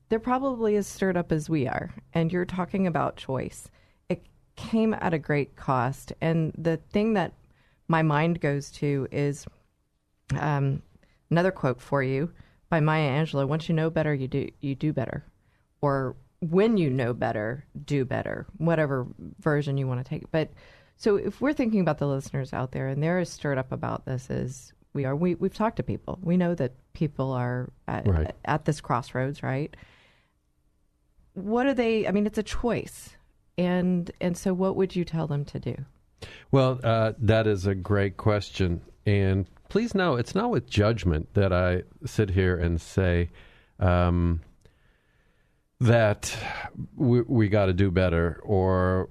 they're 0.10 0.20
probably 0.20 0.76
as 0.76 0.88
stirred 0.88 1.18
up 1.18 1.32
as 1.32 1.50
we 1.50 1.68
are. 1.68 1.94
And 2.14 2.32
you're 2.32 2.46
talking 2.46 2.88
about 2.88 3.18
choice. 3.18 3.70
It 4.10 4.26
came 4.56 4.94
at 4.94 5.14
a 5.14 5.20
great 5.20 5.56
cost, 5.56 6.14
and 6.22 6.54
the 6.58 6.78
thing 6.92 7.14
that 7.14 7.34
my 7.88 8.02
mind 8.02 8.40
goes 8.40 8.72
to 8.72 9.08
is 9.12 9.46
um, 10.40 10.82
another 11.30 11.52
quote 11.52 11.82
for 11.82 12.02
you 12.02 12.32
by 12.70 12.80
Maya 12.80 13.10
Angelou: 13.10 13.48
"Once 13.48 13.68
you 13.68 13.76
know 13.76 13.90
better, 13.90 14.14
you 14.14 14.30
do 14.30 14.50
you 14.62 14.76
do 14.76 14.94
better." 14.94 15.26
or 15.82 16.16
when 16.42 16.76
you 16.78 16.90
know 16.90 17.14
better, 17.14 17.66
do 17.86 18.04
better, 18.04 18.46
whatever 18.58 19.08
version 19.40 19.78
you 19.78 19.88
want 19.88 20.04
to 20.04 20.10
take. 20.10 20.30
But 20.32 20.50
so 20.98 21.16
if 21.16 21.40
we're 21.40 21.54
thinking 21.54 21.80
about 21.80 22.00
the 22.00 22.08
listeners 22.08 22.52
out 22.52 22.72
there 22.72 22.88
and 22.88 23.02
they're 23.02 23.20
as 23.20 23.30
stirred 23.30 23.58
up 23.58 23.72
about 23.72 24.06
this 24.06 24.30
as 24.30 24.74
we 24.94 25.06
are, 25.06 25.16
we, 25.16 25.36
we've 25.36 25.54
talked 25.54 25.78
to 25.78 25.84
people. 25.84 26.20
We 26.22 26.38
know 26.38 26.54
that 26.56 26.74
people 26.94 27.32
are 27.32 27.70
at, 27.88 28.08
Right. 28.08 28.36
at 28.46 28.66
this 28.66 28.82
crossroads, 28.82 29.42
right? 29.42 29.76
What 31.34 31.66
are 31.66 31.74
they? 31.74 32.08
I 32.08 32.12
mean, 32.12 32.26
it's 32.26 32.38
a 32.38 32.44
choice. 32.44 33.16
And, 33.58 34.10
and 34.20 34.36
so 34.36 34.54
what 34.54 34.76
would 34.76 34.96
you 34.96 35.06
tell 35.06 35.28
them 35.28 35.46
to 35.46 35.60
do? 35.60 35.76
Well, 36.52 36.80
uh, 36.84 37.14
that 37.20 37.48
is 37.48 37.66
a 37.68 37.76
great 37.76 38.18
question. 38.18 38.82
And 39.06 39.48
please 39.70 39.96
know 39.96 40.16
it's 40.16 40.36
not 40.36 40.50
with 40.50 40.70
judgment 40.70 41.34
that 41.36 41.54
I 41.54 41.84
sit 42.06 42.32
here 42.32 42.58
and 42.58 42.80
say 42.82 43.30
um, 43.80 44.42
that 45.82 46.36
we, 46.96 47.22
we 47.22 47.50
got 47.50 47.66
to 47.66 47.74
do 47.74 47.90
better 47.90 48.40
or 48.44 49.10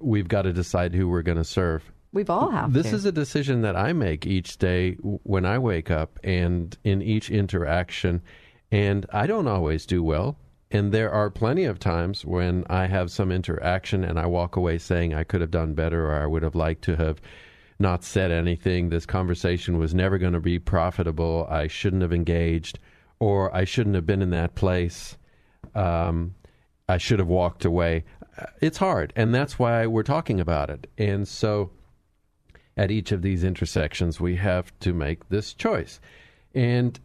we've 0.00 0.28
got 0.28 0.42
to 0.42 0.52
decide 0.52 0.94
who 0.94 1.08
we're 1.08 1.22
going 1.22 1.36
to 1.38 1.44
serve. 1.44 1.82
We've 2.12 2.30
all 2.30 2.50
have 2.50 2.72
This 2.72 2.90
to. 2.90 2.94
is 2.94 3.04
a 3.04 3.12
decision 3.12 3.62
that 3.62 3.74
I 3.74 3.92
make 3.92 4.24
each 4.26 4.58
day 4.58 4.92
when 5.02 5.44
I 5.44 5.58
wake 5.58 5.90
up 5.90 6.20
and 6.22 6.76
in 6.84 7.02
each 7.02 7.28
interaction. 7.30 8.22
And 8.70 9.04
I 9.12 9.26
don't 9.26 9.48
always 9.48 9.84
do 9.84 10.02
well. 10.02 10.38
And 10.70 10.92
there 10.92 11.10
are 11.10 11.28
plenty 11.28 11.64
of 11.64 11.78
times 11.78 12.24
when 12.24 12.64
I 12.70 12.86
have 12.86 13.10
some 13.10 13.32
interaction 13.32 14.04
and 14.04 14.18
I 14.18 14.26
walk 14.26 14.56
away 14.56 14.78
saying 14.78 15.12
I 15.14 15.24
could 15.24 15.40
have 15.40 15.50
done 15.50 15.74
better 15.74 16.06
or 16.06 16.14
I 16.22 16.26
would 16.26 16.42
have 16.42 16.54
liked 16.54 16.82
to 16.84 16.96
have 16.96 17.20
not 17.78 18.04
said 18.04 18.30
anything. 18.30 18.88
This 18.90 19.06
conversation 19.06 19.76
was 19.76 19.92
never 19.94 20.18
going 20.18 20.32
to 20.34 20.40
be 20.40 20.58
profitable. 20.60 21.46
I 21.50 21.66
shouldn't 21.66 22.02
have 22.02 22.12
engaged 22.12 22.78
or 23.18 23.54
I 23.54 23.64
shouldn't 23.64 23.96
have 23.96 24.06
been 24.06 24.22
in 24.22 24.30
that 24.30 24.54
place. 24.54 25.16
Um, 25.74 26.34
I 26.88 26.98
should 26.98 27.18
have 27.18 27.28
walked 27.28 27.64
away. 27.64 28.04
Uh, 28.38 28.46
It's 28.60 28.78
hard. 28.78 29.12
And 29.16 29.34
that's 29.34 29.58
why 29.58 29.86
we're 29.86 30.02
talking 30.02 30.40
about 30.40 30.70
it. 30.70 30.88
And 30.98 31.26
so 31.26 31.70
at 32.76 32.90
each 32.90 33.12
of 33.12 33.22
these 33.22 33.44
intersections, 33.44 34.20
we 34.20 34.36
have 34.36 34.72
to 34.80 34.92
make 34.92 35.28
this 35.28 35.54
choice. 35.54 36.00
And 36.54 36.98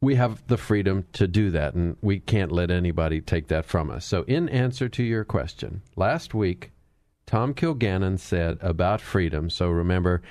we 0.00 0.14
have 0.14 0.46
the 0.46 0.56
freedom 0.56 1.06
to 1.14 1.26
do 1.26 1.50
that, 1.50 1.74
and 1.74 1.96
we 2.00 2.20
can't 2.20 2.52
let 2.52 2.70
anybody 2.70 3.20
take 3.20 3.48
that 3.48 3.64
from 3.64 3.90
us. 3.90 4.04
So, 4.04 4.22
in 4.28 4.48
answer 4.48 4.88
to 4.88 5.02
your 5.02 5.24
question, 5.24 5.82
last 5.96 6.34
week, 6.34 6.70
Tom 7.26 7.52
Kilgannon 7.52 8.18
said 8.18 8.58
about 8.60 9.00
freedom. 9.00 9.50
So, 9.50 9.68
remember, 9.68 10.22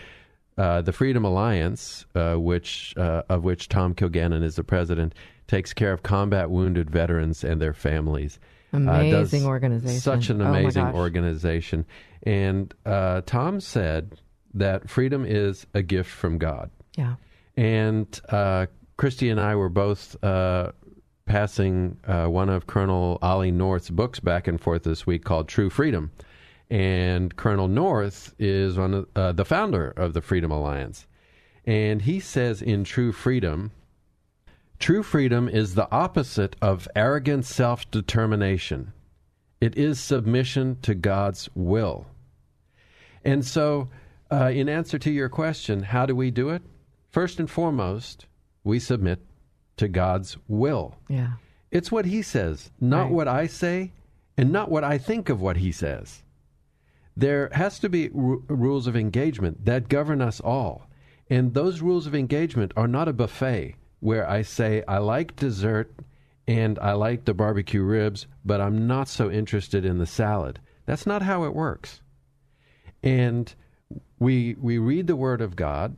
uh, 0.57 0.81
the 0.81 0.93
Freedom 0.93 1.25
Alliance, 1.25 2.05
uh, 2.15 2.35
which 2.35 2.93
uh, 2.95 3.23
of 3.29 3.43
which 3.43 3.67
Tom 3.67 3.93
Kilgannon 3.93 4.41
is 4.41 4.55
the 4.55 4.63
president, 4.63 5.13
takes 5.47 5.73
care 5.73 5.93
of 5.93 6.03
combat 6.03 6.49
wounded 6.49 6.89
veterans 6.89 7.43
and 7.43 7.61
their 7.61 7.73
families. 7.73 8.39
Uh, 8.73 8.77
Amazing 8.77 9.45
organization. 9.45 9.99
Such 10.01 10.29
an 10.29 10.41
Oh 10.41 10.45
amazing 10.47 10.83
gosh. 10.85 10.93
organization. 10.95 11.85
And 12.23 12.73
uh, 12.85 13.21
Tom 13.25 13.59
said 13.61 14.19
that 14.53 14.89
freedom 14.89 15.25
is 15.25 15.65
a 15.73 15.81
gift 15.81 16.09
from 16.11 16.37
God. 16.37 16.69
Yeah. 16.97 17.15
And 17.55 18.19
uh, 18.29 18.67
Christy 18.97 19.29
and 19.29 19.39
I 19.39 19.55
were 19.55 19.69
both 19.69 20.21
uh, 20.23 20.71
passing 21.25 21.97
uh, 22.05 22.25
one 22.27 22.49
of 22.49 22.67
Colonel 22.67 23.17
Ollie 23.21 23.51
North's 23.51 23.89
books 23.89 24.19
back 24.19 24.47
and 24.47 24.59
forth 24.59 24.83
this 24.83 25.07
week 25.07 25.23
called 25.23 25.47
True 25.47 25.69
Freedom. 25.69 26.11
And 26.69 27.35
Colonel 27.37 27.69
North 27.69 28.33
is 28.37 28.77
one 28.77 28.93
of, 28.93 29.07
uh, 29.15 29.31
the 29.31 29.45
founder 29.45 29.91
of 29.95 30.13
the 30.13 30.21
Freedom 30.21 30.51
Alliance. 30.51 31.07
And 31.65 32.01
he 32.01 32.19
says 32.19 32.61
in 32.61 32.83
True 32.83 33.11
Freedom, 33.13 33.71
True 34.79 35.03
freedom 35.03 35.49
is 35.49 35.73
the 35.75 35.89
opposite 35.91 36.55
of 36.61 36.87
arrogant 36.95 37.45
self 37.45 37.89
determination. 37.89 38.93
It 39.59 39.75
is 39.75 39.99
submission 39.99 40.77
to 40.83 40.93
God's 40.93 41.49
will. 41.55 42.05
And 43.25 43.43
so, 43.43 43.89
uh, 44.31 44.51
in 44.53 44.69
answer 44.69 44.99
to 44.99 45.11
your 45.11 45.29
question, 45.29 45.81
how 45.83 46.05
do 46.05 46.15
we 46.15 46.29
do 46.29 46.49
it? 46.49 46.61
First 47.09 47.39
and 47.39 47.49
foremost, 47.49 48.27
we 48.63 48.79
submit 48.79 49.19
to 49.77 49.87
God's 49.87 50.37
will. 50.47 50.95
Yeah. 51.09 51.33
It's 51.71 51.91
what 51.91 52.05
He 52.05 52.21
says, 52.21 52.71
not 52.79 53.03
Right. 53.05 53.11
what 53.11 53.27
I 53.27 53.47
say, 53.47 53.93
and 54.37 54.51
not 54.51 54.69
what 54.69 54.83
I 54.83 54.97
think 54.99 55.29
of 55.29 55.41
what 55.41 55.57
He 55.57 55.71
says. 55.71 56.23
There 57.15 57.49
has 57.53 57.79
to 57.79 57.89
be 57.89 58.09
ru- 58.13 58.43
rules 58.47 58.85
of 58.85 58.95
engagement 58.95 59.65
that 59.65 59.89
govern 59.89 60.21
us 60.21 60.39
all. 60.39 60.87
And 61.29 61.53
those 61.55 61.81
rules 61.81 62.05
of 62.05 62.13
engagement 62.13 62.71
are 62.77 62.87
not 62.87 63.07
a 63.07 63.13
buffet 63.13 63.75
where 63.99 64.29
I 64.29 64.41
say, 64.41 64.83
I 64.87 64.99
like 64.99 65.35
dessert 65.35 65.93
and 66.47 66.79
I 66.79 66.93
like 66.93 67.25
the 67.25 67.33
barbecue 67.33 67.81
ribs, 67.81 68.27
but 68.45 68.61
I'm 68.61 68.87
not 68.87 69.07
so 69.09 69.29
interested 69.29 69.85
in 69.85 69.97
the 69.97 70.05
salad. 70.05 70.59
That's 70.85 71.05
not 71.05 71.21
how 71.21 71.43
it 71.43 71.53
works. 71.53 72.01
And 73.03 73.53
we 74.19 74.55
we 74.59 74.77
read 74.77 75.07
the 75.07 75.15
word 75.15 75.41
of 75.41 75.55
God 75.55 75.95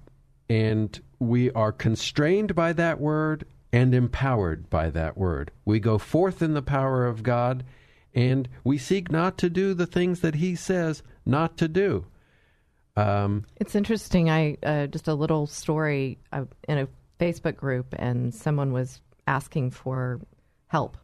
and 0.49 0.99
we 1.19 1.51
are 1.51 1.71
constrained 1.71 2.55
by 2.55 2.73
that 2.73 2.99
word 2.99 3.45
and 3.71 3.93
empowered 3.93 4.69
by 4.69 4.89
that 4.89 5.17
word. 5.17 5.51
We 5.65 5.79
go 5.79 5.97
forth 5.97 6.41
in 6.41 6.53
the 6.53 6.61
power 6.61 7.05
of 7.05 7.23
God 7.23 7.63
and 8.15 8.49
we 8.63 8.77
seek 8.77 9.11
not 9.11 9.37
to 9.37 9.49
do 9.49 9.73
the 9.73 9.85
things 9.85 10.21
that 10.21 10.35
he 10.35 10.55
says 10.55 11.03
not 11.25 11.57
to 11.57 11.67
do. 11.67 12.05
Um, 12.95 13.45
It's 13.57 13.75
interesting. 13.75 14.29
I 14.29 14.57
uh, 14.63 14.87
just 14.87 15.07
a 15.07 15.13
little 15.13 15.45
story 15.45 16.17
uh, 16.33 16.45
in 16.67 16.79
a 16.79 16.87
Facebook 17.19 17.55
group, 17.55 17.93
and 17.97 18.33
someone 18.33 18.71
was 18.71 19.01
asking 19.27 19.71
for 19.71 20.19
help 20.67 20.97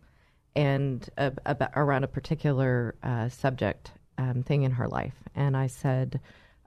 and 0.56 1.10
uh, 1.18 1.32
about, 1.46 1.72
around 1.76 2.04
a 2.04 2.08
particular 2.08 2.96
uh, 3.04 3.30
subject 3.30 3.92
um, 4.18 4.44
thing 4.44 4.64
in 4.64 4.72
her 4.72 4.88
life, 4.88 5.16
and 5.36 5.58
I 5.58 5.68
said, 5.68 6.20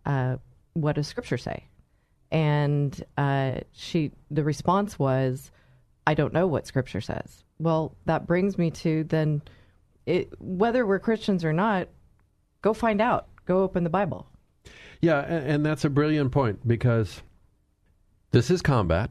uh, 0.05 0.37
"What 0.75 0.97
does 0.97 1.07
Scripture 1.07 1.39
say?" 1.39 1.65
And 2.31 3.03
uh, 3.17 3.61
she, 3.73 4.13
the 4.31 4.45
response 4.45 4.99
was, 4.99 5.51
"I 6.07 6.15
don't 6.15 6.35
know 6.35 6.47
what 6.47 6.67
Scripture 6.67 7.01
says." 7.01 7.45
Well, 7.59 7.97
that 8.05 8.27
brings 8.27 8.59
me 8.59 8.71
to 8.71 9.05
then, 9.05 9.43
it, 10.07 10.29
whether 10.39 10.87
we're 10.87 10.99
Christians 10.99 11.45
or 11.45 11.53
not, 11.53 11.89
go 12.63 12.73
find 12.75 13.01
out. 13.01 13.27
Go 13.47 13.63
open 13.63 13.83
the 13.83 13.91
Bible. 13.91 14.27
Yeah, 15.01 15.21
and, 15.21 15.51
and 15.51 15.67
that's 15.67 15.85
a 15.85 15.91
brilliant 15.91 16.31
point 16.33 16.67
because 16.69 17.23
this 18.31 18.51
is 18.51 18.61
combat. 18.61 19.11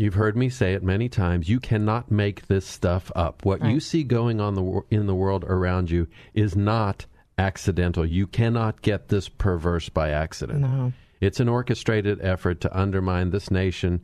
You've 0.00 0.14
heard 0.14 0.34
me 0.34 0.48
say 0.48 0.72
it 0.72 0.82
many 0.82 1.10
times. 1.10 1.50
You 1.50 1.60
cannot 1.60 2.10
make 2.10 2.46
this 2.46 2.64
stuff 2.64 3.12
up. 3.14 3.44
What 3.44 3.62
you 3.62 3.80
see 3.80 4.02
going 4.02 4.40
on 4.40 4.54
the 4.54 4.80
in 4.88 5.06
the 5.06 5.14
world 5.14 5.44
around 5.44 5.90
you 5.90 6.08
is 6.32 6.56
not 6.56 7.04
accidental. 7.36 8.06
You 8.06 8.26
cannot 8.26 8.80
get 8.80 9.08
this 9.08 9.28
perverse 9.28 9.90
by 9.90 10.08
accident. 10.08 10.60
No. 10.60 10.94
It's 11.20 11.38
an 11.38 11.50
orchestrated 11.50 12.18
effort 12.22 12.62
to 12.62 12.74
undermine 12.74 13.28
this 13.28 13.50
nation 13.50 14.00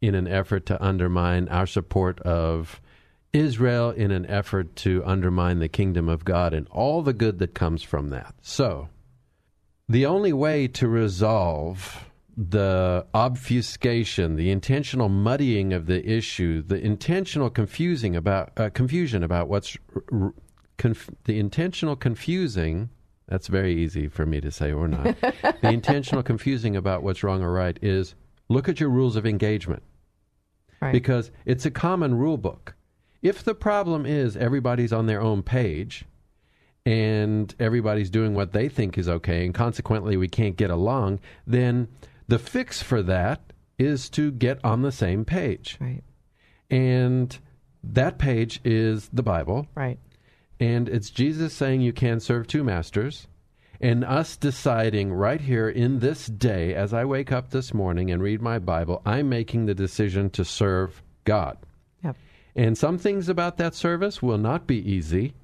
in 0.00 0.14
an 0.14 0.26
effort 0.26 0.64
to 0.66 0.82
undermine 0.82 1.48
our 1.50 1.66
support 1.66 2.20
of 2.20 2.80
Israel 3.34 3.90
in 3.90 4.12
an 4.12 4.24
effort 4.24 4.74
to 4.76 5.02
undermine 5.04 5.58
the 5.58 5.68
kingdom 5.68 6.08
of 6.08 6.24
God 6.24 6.54
and 6.54 6.66
all 6.68 7.02
the 7.02 7.12
good 7.12 7.38
that 7.40 7.52
comes 7.52 7.82
from 7.82 8.08
that. 8.08 8.34
So, 8.40 8.88
the 9.90 10.06
only 10.06 10.32
way 10.32 10.68
to 10.68 10.88
resolve 10.88 12.06
the 12.36 13.06
obfuscation, 13.14 14.36
the 14.36 14.50
intentional 14.50 15.08
muddying 15.08 15.72
of 15.72 15.86
the 15.86 16.04
issue, 16.08 16.62
the 16.62 16.80
intentional 16.80 17.50
confusing 17.50 18.16
about 18.16 18.52
uh, 18.56 18.70
confusion 18.70 19.22
about 19.22 19.48
what's 19.48 19.76
r- 19.94 20.02
r- 20.12 20.34
conf- 20.76 21.10
the 21.24 21.38
intentional 21.38 21.94
confusing. 21.96 22.88
That's 23.28 23.46
very 23.46 23.74
easy 23.74 24.08
for 24.08 24.26
me 24.26 24.40
to 24.40 24.50
say 24.50 24.72
or 24.72 24.88
not. 24.88 25.16
the 25.20 25.70
intentional 25.70 26.22
confusing 26.22 26.76
about 26.76 27.02
what's 27.02 27.22
wrong 27.22 27.42
or 27.42 27.52
right 27.52 27.78
is 27.82 28.14
look 28.48 28.68
at 28.68 28.80
your 28.80 28.90
rules 28.90 29.16
of 29.16 29.26
engagement 29.26 29.82
Right. 30.80 30.92
because 30.92 31.30
it's 31.46 31.64
a 31.64 31.70
common 31.70 32.16
rule 32.18 32.36
book. 32.36 32.74
If 33.22 33.42
the 33.42 33.54
problem 33.54 34.04
is 34.04 34.36
everybody's 34.36 34.92
on 34.92 35.06
their 35.06 35.22
own 35.22 35.42
page 35.42 36.04
and 36.84 37.54
everybody's 37.58 38.10
doing 38.10 38.34
what 38.34 38.52
they 38.52 38.68
think 38.68 38.98
is 38.98 39.08
okay, 39.08 39.46
and 39.46 39.54
consequently 39.54 40.16
we 40.18 40.28
can't 40.28 40.56
get 40.56 40.70
along, 40.70 41.20
then 41.46 41.88
the 42.28 42.38
fix 42.38 42.82
for 42.82 43.02
that 43.02 43.52
is 43.78 44.08
to 44.10 44.30
get 44.30 44.64
on 44.64 44.82
the 44.82 44.92
same 44.92 45.24
page. 45.24 45.76
Right. 45.80 46.02
And 46.70 47.36
that 47.82 48.18
page 48.18 48.60
is 48.64 49.08
the 49.12 49.22
Bible. 49.22 49.66
Right. 49.74 49.98
And 50.60 50.88
it's 50.88 51.10
Jesus 51.10 51.52
saying 51.52 51.80
you 51.80 51.92
can 51.92 52.20
serve 52.20 52.46
two 52.46 52.64
masters. 52.64 53.26
And 53.80 54.04
us 54.04 54.36
deciding 54.36 55.12
right 55.12 55.40
here 55.40 55.68
in 55.68 55.98
this 55.98 56.26
day, 56.26 56.74
as 56.74 56.94
I 56.94 57.04
wake 57.04 57.32
up 57.32 57.50
this 57.50 57.74
morning 57.74 58.10
and 58.10 58.22
read 58.22 58.40
my 58.40 58.58
Bible, 58.58 59.02
I'm 59.04 59.28
making 59.28 59.66
the 59.66 59.74
decision 59.74 60.30
to 60.30 60.44
serve 60.44 61.02
God. 61.24 61.58
Yep. 62.02 62.16
And 62.54 62.78
some 62.78 62.98
things 62.98 63.28
about 63.28 63.56
that 63.58 63.74
service 63.74 64.22
will 64.22 64.38
not 64.38 64.66
be 64.66 64.78
easy. 64.90 65.34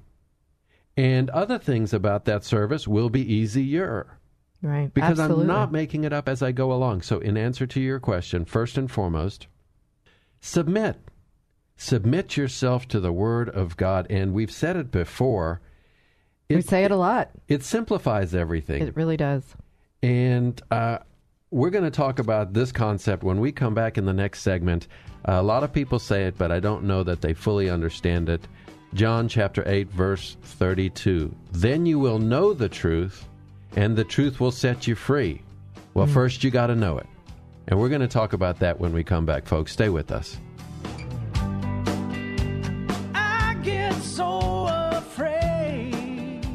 And 0.97 1.29
other 1.29 1.59
things 1.59 1.93
about 1.93 2.25
that 2.25 2.43
service 2.43 2.87
will 2.87 3.09
be 3.09 3.21
easier 3.21 4.17
Right. 4.61 4.93
because 4.93 5.19
Absolutely. 5.19 5.43
I'm 5.43 5.47
not 5.47 5.71
making 5.71 6.03
it 6.03 6.13
up 6.13 6.29
as 6.29 6.43
I 6.43 6.51
go 6.51 6.71
along. 6.71 7.01
So, 7.01 7.19
in 7.19 7.35
answer 7.37 7.65
to 7.65 7.79
your 7.79 7.99
question, 7.99 8.45
first 8.45 8.77
and 8.77 8.89
foremost, 8.89 9.47
submit. 10.39 10.97
Submit 11.75 12.37
yourself 12.37 12.87
to 12.89 12.99
the 12.99 13.11
Word 13.11 13.49
of 13.49 13.75
God. 13.75 14.05
And 14.09 14.33
we've 14.33 14.51
said 14.51 14.75
it 14.75 14.91
before. 14.91 15.61
we 16.47 16.61
say 16.61 16.83
it 16.83 16.91
a 16.91 16.95
lot. 16.95 17.31
It 17.47 17.63
simplifies 17.63 18.35
everything. 18.35 18.83
It 18.83 18.95
really 18.95 19.17
does. 19.17 19.43
And 20.03 20.61
uh, 20.69 20.99
we're 21.49 21.69
going 21.69 21.83
to 21.83 21.91
talk 21.91 22.19
about 22.19 22.53
this 22.53 22.71
concept 22.71 23.23
when 23.23 23.39
we 23.39 23.51
come 23.51 23.73
back 23.73 23.97
in 23.97 24.05
the 24.05 24.13
next 24.13 24.41
segment. 24.41 24.87
a 25.25 25.41
lot 25.41 25.63
of 25.63 25.73
people 25.73 25.99
say 25.99 26.25
it, 26.25 26.37
but 26.37 26.51
I 26.51 26.59
don't 26.59 26.83
know 26.83 27.03
that 27.03 27.21
they 27.21 27.33
fully 27.33 27.69
understand 27.69 28.29
it. 28.29 28.47
John 28.93 29.27
chapter 29.27 29.63
8, 29.65 29.89
verse 29.89 30.37
32. 30.43 31.33
Then 31.51 31.85
you 31.85 31.97
will 31.97 32.19
know 32.19 32.53
the 32.53 32.69
truth, 32.69 33.27
and 33.75 33.95
the 33.95 34.03
truth 34.03 34.39
will 34.39 34.51
set 34.51 34.87
you 34.87 34.95
free. 34.95 35.41
Well, 35.93 36.05
hmm. 36.05 36.13
first 36.13 36.43
you 36.43 36.51
got 36.51 36.67
to 36.67 36.75
know 36.75 36.97
it. 36.97 37.07
And 37.67 37.79
we're 37.79 37.89
going 37.89 38.01
to 38.01 38.07
talk 38.07 38.33
about 38.33 38.59
that 38.59 38.79
when 38.79 38.91
we 38.93 39.03
come 39.03 39.25
back, 39.25 39.45
folks. 39.45 39.71
Stay 39.71 39.89
with 39.89 40.11
us. 40.11 40.37
I 43.13 43.55
get 43.63 43.93
so 44.01 44.67
afraid. 44.91 46.45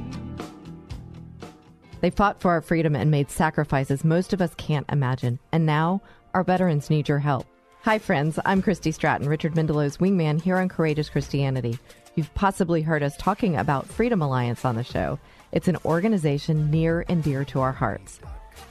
They 2.00 2.10
fought 2.10 2.40
for 2.40 2.50
our 2.50 2.60
freedom 2.60 2.94
and 2.94 3.10
made 3.10 3.30
sacrifices 3.30 4.04
most 4.04 4.32
of 4.32 4.42
us 4.42 4.54
can't 4.56 4.86
imagine. 4.90 5.38
And 5.52 5.64
now, 5.64 6.02
our 6.34 6.44
veterans 6.44 6.90
need 6.90 7.08
your 7.08 7.20
help. 7.20 7.46
Hi, 7.82 7.98
friends. 7.98 8.38
I'm 8.44 8.62
Christy 8.62 8.90
Stratton, 8.90 9.28
Richard 9.28 9.54
Mendelow's 9.54 9.98
wingman 9.98 10.42
here 10.42 10.56
on 10.56 10.68
Courageous 10.68 11.08
Christianity. 11.08 11.78
You've 12.16 12.34
possibly 12.34 12.82
heard 12.82 13.02
us 13.02 13.16
talking 13.16 13.56
about 13.56 13.86
Freedom 13.86 14.20
Alliance 14.20 14.64
on 14.64 14.74
the 14.74 14.82
show. 14.82 15.18
It's 15.52 15.68
an 15.68 15.78
organization 15.84 16.70
near 16.70 17.04
and 17.08 17.22
dear 17.22 17.44
to 17.46 17.60
our 17.60 17.72
hearts. 17.72 18.20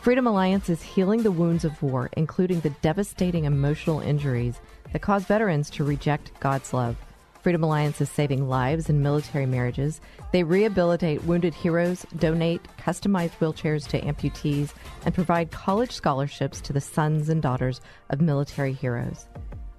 Freedom 0.01 0.27
Alliance 0.27 0.69
is 0.69 0.81
healing 0.81 1.23
the 1.23 1.31
wounds 1.31 1.63
of 1.63 1.81
war, 1.81 2.09
including 2.17 2.59
the 2.59 2.69
devastating 2.81 3.45
emotional 3.45 4.01
injuries 4.01 4.59
that 4.91 5.01
cause 5.01 5.25
veterans 5.25 5.69
to 5.71 5.83
reject 5.83 6.37
God's 6.39 6.73
love. 6.73 6.97
Freedom 7.41 7.63
Alliance 7.63 8.01
is 8.01 8.09
saving 8.09 8.49
lives 8.49 8.89
in 8.89 9.03
military 9.03 9.45
marriages. 9.45 10.01
They 10.31 10.43
rehabilitate 10.43 11.23
wounded 11.23 11.53
heroes, 11.53 12.05
donate 12.17 12.61
customized 12.79 13.37
wheelchairs 13.39 13.87
to 13.89 14.01
amputees, 14.01 14.71
and 15.05 15.13
provide 15.13 15.51
college 15.51 15.91
scholarships 15.91 16.59
to 16.61 16.73
the 16.73 16.81
sons 16.81 17.29
and 17.29 17.41
daughters 17.41 17.81
of 18.09 18.19
military 18.19 18.73
heroes. 18.73 19.27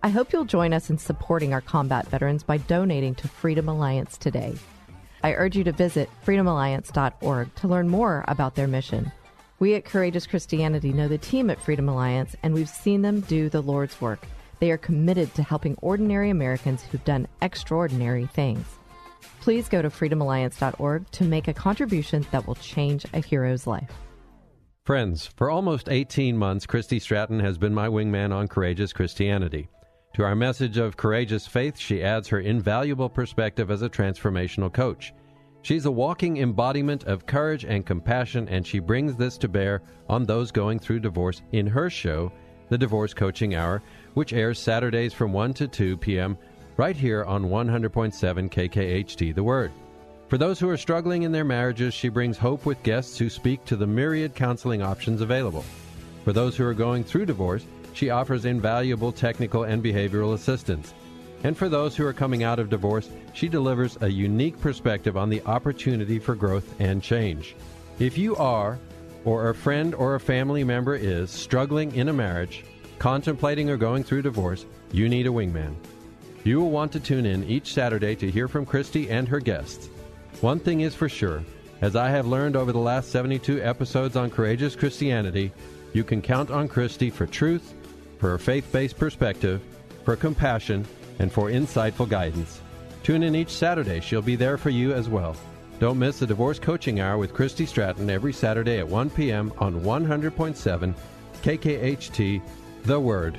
I 0.02 0.08
hope 0.08 0.32
you'll 0.32 0.44
join 0.44 0.72
us 0.72 0.90
in 0.90 0.98
supporting 0.98 1.52
our 1.52 1.60
combat 1.60 2.08
veterans 2.08 2.44
by 2.44 2.58
donating 2.58 3.16
to 3.16 3.28
Freedom 3.28 3.68
Alliance 3.68 4.16
today. 4.16 4.54
I 5.26 5.34
urge 5.34 5.56
you 5.56 5.64
to 5.64 5.72
visit 5.72 6.08
freedomalliance.org 6.24 7.52
to 7.56 7.66
learn 7.66 7.88
more 7.88 8.24
about 8.28 8.54
their 8.54 8.68
mission. 8.68 9.10
We 9.58 9.74
at 9.74 9.84
Courageous 9.84 10.24
Christianity 10.24 10.92
know 10.92 11.08
the 11.08 11.18
team 11.18 11.50
at 11.50 11.60
Freedom 11.60 11.88
Alliance, 11.88 12.36
and 12.44 12.54
we've 12.54 12.68
seen 12.68 13.02
them 13.02 13.22
do 13.22 13.48
the 13.48 13.60
Lord's 13.60 14.00
work. 14.00 14.24
They 14.60 14.70
are 14.70 14.78
committed 14.78 15.34
to 15.34 15.42
helping 15.42 15.74
ordinary 15.82 16.30
Americans 16.30 16.84
who've 16.84 17.04
done 17.04 17.26
extraordinary 17.42 18.26
things. 18.26 18.64
Please 19.40 19.68
go 19.68 19.82
to 19.82 19.90
freedomalliance.org 19.90 21.10
to 21.10 21.24
make 21.24 21.48
a 21.48 21.54
contribution 21.54 22.24
that 22.30 22.46
will 22.46 22.54
change 22.54 23.04
a 23.12 23.18
hero's 23.18 23.66
life. 23.66 23.90
Friends, 24.84 25.28
for 25.34 25.50
almost 25.50 25.88
18 25.88 26.36
months, 26.36 26.66
Christy 26.66 27.00
Stratton 27.00 27.40
has 27.40 27.58
been 27.58 27.74
my 27.74 27.88
wingman 27.88 28.32
on 28.32 28.46
Courageous 28.46 28.92
Christianity. 28.92 29.70
To 30.16 30.24
our 30.24 30.34
message 30.34 30.78
of 30.78 30.96
courageous 30.96 31.46
faith, 31.46 31.76
she 31.76 32.02
adds 32.02 32.26
her 32.28 32.40
invaluable 32.40 33.10
perspective 33.10 33.70
as 33.70 33.82
a 33.82 33.90
transformational 33.90 34.72
coach. 34.72 35.12
She's 35.60 35.84
a 35.84 35.90
walking 35.90 36.38
embodiment 36.38 37.04
of 37.04 37.26
courage 37.26 37.66
and 37.66 37.84
compassion, 37.84 38.48
and 38.48 38.66
she 38.66 38.78
brings 38.78 39.14
this 39.16 39.36
to 39.36 39.46
bear 39.46 39.82
on 40.08 40.24
those 40.24 40.50
going 40.50 40.78
through 40.78 41.00
divorce 41.00 41.42
in 41.52 41.66
her 41.66 41.90
show, 41.90 42.32
The 42.70 42.78
Divorce 42.78 43.12
Coaching 43.12 43.56
Hour, 43.56 43.82
which 44.14 44.32
airs 44.32 44.58
Saturdays 44.58 45.12
from 45.12 45.34
1 45.34 45.52
to 45.52 45.68
2 45.68 45.98
p.m. 45.98 46.38
right 46.78 46.96
here 46.96 47.22
on 47.24 47.50
100.7 47.50 48.50
KKHT 48.50 49.34
The 49.34 49.42
Word. 49.42 49.70
For 50.28 50.38
those 50.38 50.58
who 50.58 50.70
are 50.70 50.78
struggling 50.78 51.24
in 51.24 51.32
their 51.32 51.44
marriages, 51.44 51.92
she 51.92 52.08
brings 52.08 52.38
hope 52.38 52.64
with 52.64 52.82
guests 52.82 53.18
who 53.18 53.28
speak 53.28 53.66
to 53.66 53.76
the 53.76 53.86
myriad 53.86 54.34
counseling 54.34 54.80
options 54.80 55.20
available. 55.20 55.66
For 56.24 56.32
those 56.32 56.56
who 56.56 56.64
are 56.64 56.74
going 56.74 57.04
through 57.04 57.26
divorce, 57.26 57.66
she 57.96 58.10
offers 58.10 58.44
invaluable 58.44 59.10
technical 59.10 59.64
and 59.64 59.82
behavioral 59.82 60.34
assistance. 60.34 60.92
And 61.44 61.56
for 61.56 61.68
those 61.68 61.96
who 61.96 62.06
are 62.06 62.12
coming 62.12 62.42
out 62.42 62.58
of 62.58 62.68
divorce, 62.68 63.08
she 63.32 63.48
delivers 63.48 63.96
a 64.00 64.08
unique 64.08 64.60
perspective 64.60 65.16
on 65.16 65.30
the 65.30 65.42
opportunity 65.46 66.18
for 66.18 66.34
growth 66.34 66.78
and 66.78 67.02
change. 67.02 67.56
If 67.98 68.18
you 68.18 68.36
are, 68.36 68.78
or 69.24 69.48
a 69.48 69.54
friend 69.54 69.94
or 69.94 70.14
a 70.14 70.20
family 70.20 70.62
member 70.62 70.94
is, 70.94 71.30
struggling 71.30 71.94
in 71.94 72.08
a 72.08 72.12
marriage, 72.12 72.64
contemplating 72.98 73.70
or 73.70 73.76
going 73.76 74.04
through 74.04 74.22
divorce, 74.22 74.66
you 74.92 75.08
need 75.08 75.26
a 75.26 75.30
wingman. 75.30 75.74
You 76.44 76.60
will 76.60 76.70
want 76.70 76.92
to 76.92 77.00
tune 77.00 77.26
in 77.26 77.44
each 77.44 77.72
Saturday 77.72 78.14
to 78.16 78.30
hear 78.30 78.46
from 78.46 78.66
Christy 78.66 79.10
and 79.10 79.26
her 79.26 79.40
guests. 79.40 79.88
One 80.42 80.60
thing 80.60 80.82
is 80.82 80.94
for 80.94 81.08
sure, 81.08 81.42
as 81.80 81.96
I 81.96 82.10
have 82.10 82.26
learned 82.26 82.56
over 82.56 82.72
the 82.72 82.78
last 82.78 83.10
72 83.10 83.62
episodes 83.62 84.16
on 84.16 84.30
Courageous 84.30 84.76
Christianity, 84.76 85.50
you 85.92 86.04
can 86.04 86.22
count 86.22 86.50
on 86.50 86.68
Christy 86.68 87.10
for 87.10 87.26
truth, 87.26 87.74
for 88.18 88.34
a 88.34 88.38
faith 88.38 88.70
based 88.72 88.98
perspective, 88.98 89.60
for 90.04 90.16
compassion, 90.16 90.86
and 91.18 91.32
for 91.32 91.50
insightful 91.50 92.08
guidance. 92.08 92.60
Tune 93.02 93.22
in 93.22 93.34
each 93.34 93.50
Saturday, 93.50 94.00
she'll 94.00 94.22
be 94.22 94.36
there 94.36 94.58
for 94.58 94.70
you 94.70 94.92
as 94.92 95.08
well. 95.08 95.36
Don't 95.78 95.98
miss 95.98 96.18
the 96.18 96.26
Divorce 96.26 96.58
Coaching 96.58 97.00
Hour 97.00 97.18
with 97.18 97.34
Christy 97.34 97.66
Stratton 97.66 98.08
every 98.08 98.32
Saturday 98.32 98.78
at 98.78 98.88
1 98.88 99.10
p.m. 99.10 99.52
on 99.58 99.80
100.7 99.82 100.94
KKHT, 101.42 102.42
The 102.84 102.98
Word. 102.98 103.38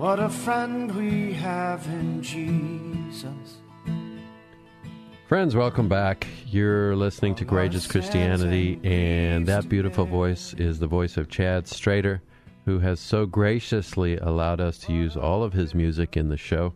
What 0.00 0.18
a 0.18 0.30
friend 0.30 0.96
we 0.96 1.34
have 1.34 1.86
in 1.86 2.22
Jesus. 2.22 3.58
Friends, 5.28 5.54
welcome 5.54 5.90
back. 5.90 6.26
You're 6.46 6.96
listening 6.96 7.34
to 7.34 7.44
Courageous 7.44 7.86
Christianity, 7.86 8.80
and 8.82 9.46
that 9.46 9.68
beautiful 9.68 10.06
voice 10.06 10.54
is 10.54 10.78
the 10.78 10.86
voice 10.86 11.18
of 11.18 11.28
Chad 11.28 11.66
Strader, 11.66 12.22
who 12.64 12.78
has 12.78 12.98
so 12.98 13.26
graciously 13.26 14.16
allowed 14.16 14.58
us 14.58 14.78
to 14.78 14.94
use 14.94 15.18
all 15.18 15.42
of 15.42 15.52
his 15.52 15.74
music 15.74 16.16
in 16.16 16.30
the 16.30 16.38
show. 16.38 16.72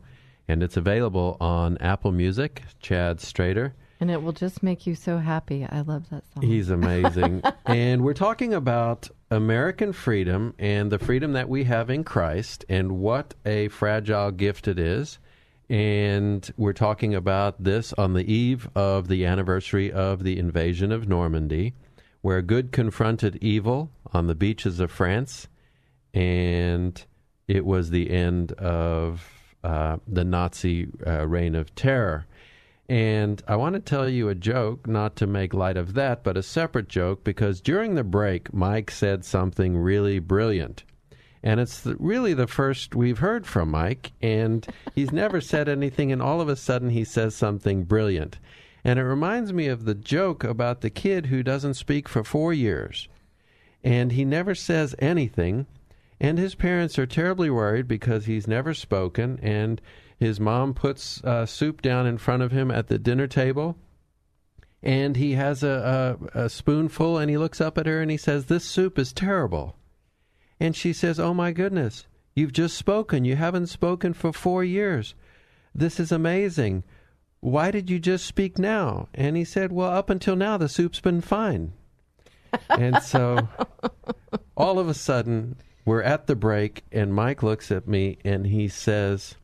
And 0.46 0.62
it's 0.62 0.76
available 0.76 1.38
on 1.40 1.78
Apple 1.78 2.12
Music, 2.12 2.60
Chad 2.82 3.20
Strader. 3.20 3.72
And 4.00 4.10
it 4.10 4.22
will 4.22 4.32
just 4.32 4.62
make 4.62 4.86
you 4.86 4.94
so 4.94 5.18
happy. 5.18 5.64
I 5.64 5.80
love 5.80 6.10
that 6.10 6.24
song. 6.34 6.42
He's 6.42 6.70
amazing. 6.70 7.42
and 7.64 8.02
we're 8.02 8.12
talking 8.12 8.52
about 8.52 9.08
American 9.30 9.92
freedom 9.92 10.54
and 10.58 10.90
the 10.90 10.98
freedom 10.98 11.32
that 11.32 11.48
we 11.48 11.64
have 11.64 11.90
in 11.90 12.04
Christ 12.04 12.64
and 12.68 12.98
what 12.98 13.34
a 13.46 13.68
fragile 13.68 14.30
gift 14.30 14.68
it 14.68 14.78
is. 14.78 15.18
And 15.70 16.48
we're 16.56 16.74
talking 16.74 17.14
about 17.14 17.62
this 17.62 17.92
on 17.94 18.12
the 18.12 18.30
eve 18.30 18.68
of 18.74 19.08
the 19.08 19.24
anniversary 19.24 19.90
of 19.90 20.22
the 20.22 20.38
invasion 20.38 20.92
of 20.92 21.08
Normandy, 21.08 21.72
where 22.20 22.42
good 22.42 22.70
confronted 22.70 23.36
evil 23.40 23.90
on 24.12 24.26
the 24.26 24.34
beaches 24.34 24.78
of 24.78 24.90
France, 24.90 25.48
and 26.12 27.04
it 27.48 27.64
was 27.64 27.90
the 27.90 28.10
end 28.10 28.52
of 28.52 29.26
uh, 29.64 29.96
the 30.06 30.24
Nazi 30.24 30.88
uh, 31.06 31.26
reign 31.26 31.54
of 31.54 31.74
terror. 31.74 32.26
And 32.88 33.42
I 33.48 33.56
want 33.56 33.74
to 33.74 33.80
tell 33.80 34.08
you 34.08 34.28
a 34.28 34.34
joke, 34.34 34.86
not 34.86 35.16
to 35.16 35.26
make 35.26 35.54
light 35.54 35.78
of 35.78 35.94
that, 35.94 36.22
but 36.22 36.36
a 36.36 36.42
separate 36.42 36.88
joke, 36.88 37.24
because 37.24 37.60
during 37.60 37.94
the 37.94 38.04
break, 38.04 38.52
Mike 38.52 38.90
said 38.90 39.24
something 39.24 39.76
really 39.76 40.18
brilliant. 40.18 40.84
And 41.42 41.60
it's 41.60 41.80
the, 41.80 41.96
really 41.96 42.34
the 42.34 42.46
first 42.46 42.94
we've 42.94 43.18
heard 43.18 43.46
from 43.46 43.70
Mike, 43.70 44.12
and 44.20 44.66
he's 44.94 45.12
never 45.12 45.40
said 45.40 45.68
anything, 45.68 46.12
and 46.12 46.20
all 46.20 46.40
of 46.40 46.48
a 46.48 46.56
sudden 46.56 46.90
he 46.90 47.04
says 47.04 47.34
something 47.34 47.84
brilliant. 47.84 48.38
And 48.82 48.98
it 48.98 49.04
reminds 49.04 49.52
me 49.52 49.66
of 49.68 49.86
the 49.86 49.94
joke 49.94 50.44
about 50.44 50.82
the 50.82 50.90
kid 50.90 51.26
who 51.26 51.42
doesn't 51.42 51.74
speak 51.74 52.06
for 52.06 52.22
four 52.22 52.52
years, 52.52 53.08
and 53.82 54.12
he 54.12 54.26
never 54.26 54.54
says 54.54 54.94
anything, 54.98 55.66
and 56.20 56.38
his 56.38 56.54
parents 56.54 56.98
are 56.98 57.06
terribly 57.06 57.48
worried 57.48 57.88
because 57.88 58.26
he's 58.26 58.46
never 58.46 58.74
spoken, 58.74 59.38
and 59.42 59.80
his 60.18 60.38
mom 60.40 60.74
puts 60.74 61.22
uh, 61.24 61.46
soup 61.46 61.82
down 61.82 62.06
in 62.06 62.18
front 62.18 62.42
of 62.42 62.52
him 62.52 62.70
at 62.70 62.88
the 62.88 62.98
dinner 62.98 63.26
table 63.26 63.76
and 64.84 65.16
he 65.16 65.32
has 65.32 65.62
a, 65.62 66.18
a, 66.34 66.44
a, 66.44 66.48
spoonful 66.50 67.16
and 67.16 67.30
he 67.30 67.38
looks 67.38 67.58
up 67.58 67.78
at 67.78 67.86
her 67.86 68.02
and 68.02 68.10
he 68.10 68.18
says, 68.18 68.44
This 68.44 68.66
soup 68.66 68.98
is 68.98 69.14
terrible. 69.14 69.76
And 70.60 70.76
she 70.76 70.92
says, 70.92 71.18
Oh 71.18 71.32
my 71.32 71.52
goodness, 71.52 72.06
you've 72.34 72.52
just 72.52 72.76
spoken. 72.76 73.24
You 73.24 73.36
haven't 73.36 73.68
spoken 73.68 74.12
for 74.12 74.30
four 74.30 74.62
years. 74.62 75.14
This 75.74 75.98
is 75.98 76.12
amazing. 76.12 76.84
Why 77.40 77.70
did 77.70 77.88
you 77.88 77.98
just 77.98 78.26
speak 78.26 78.58
now? 78.58 79.08
And 79.14 79.38
he 79.38 79.44
said, 79.44 79.72
Well, 79.72 79.88
up 79.88 80.10
until 80.10 80.36
now, 80.36 80.58
the 80.58 80.68
soup's 80.68 81.00
been 81.00 81.22
fine. 81.22 81.72
and 82.68 83.02
so 83.02 83.48
all 84.54 84.78
of 84.78 84.88
a 84.88 84.94
sudden, 84.94 85.56
we're 85.86 86.02
at 86.02 86.26
the 86.26 86.36
break, 86.36 86.84
and 86.92 87.14
Mike 87.14 87.42
looks 87.42 87.70
at 87.70 87.88
me 87.88 88.18
and 88.22 88.46
he 88.46 88.68
says, 88.68 89.34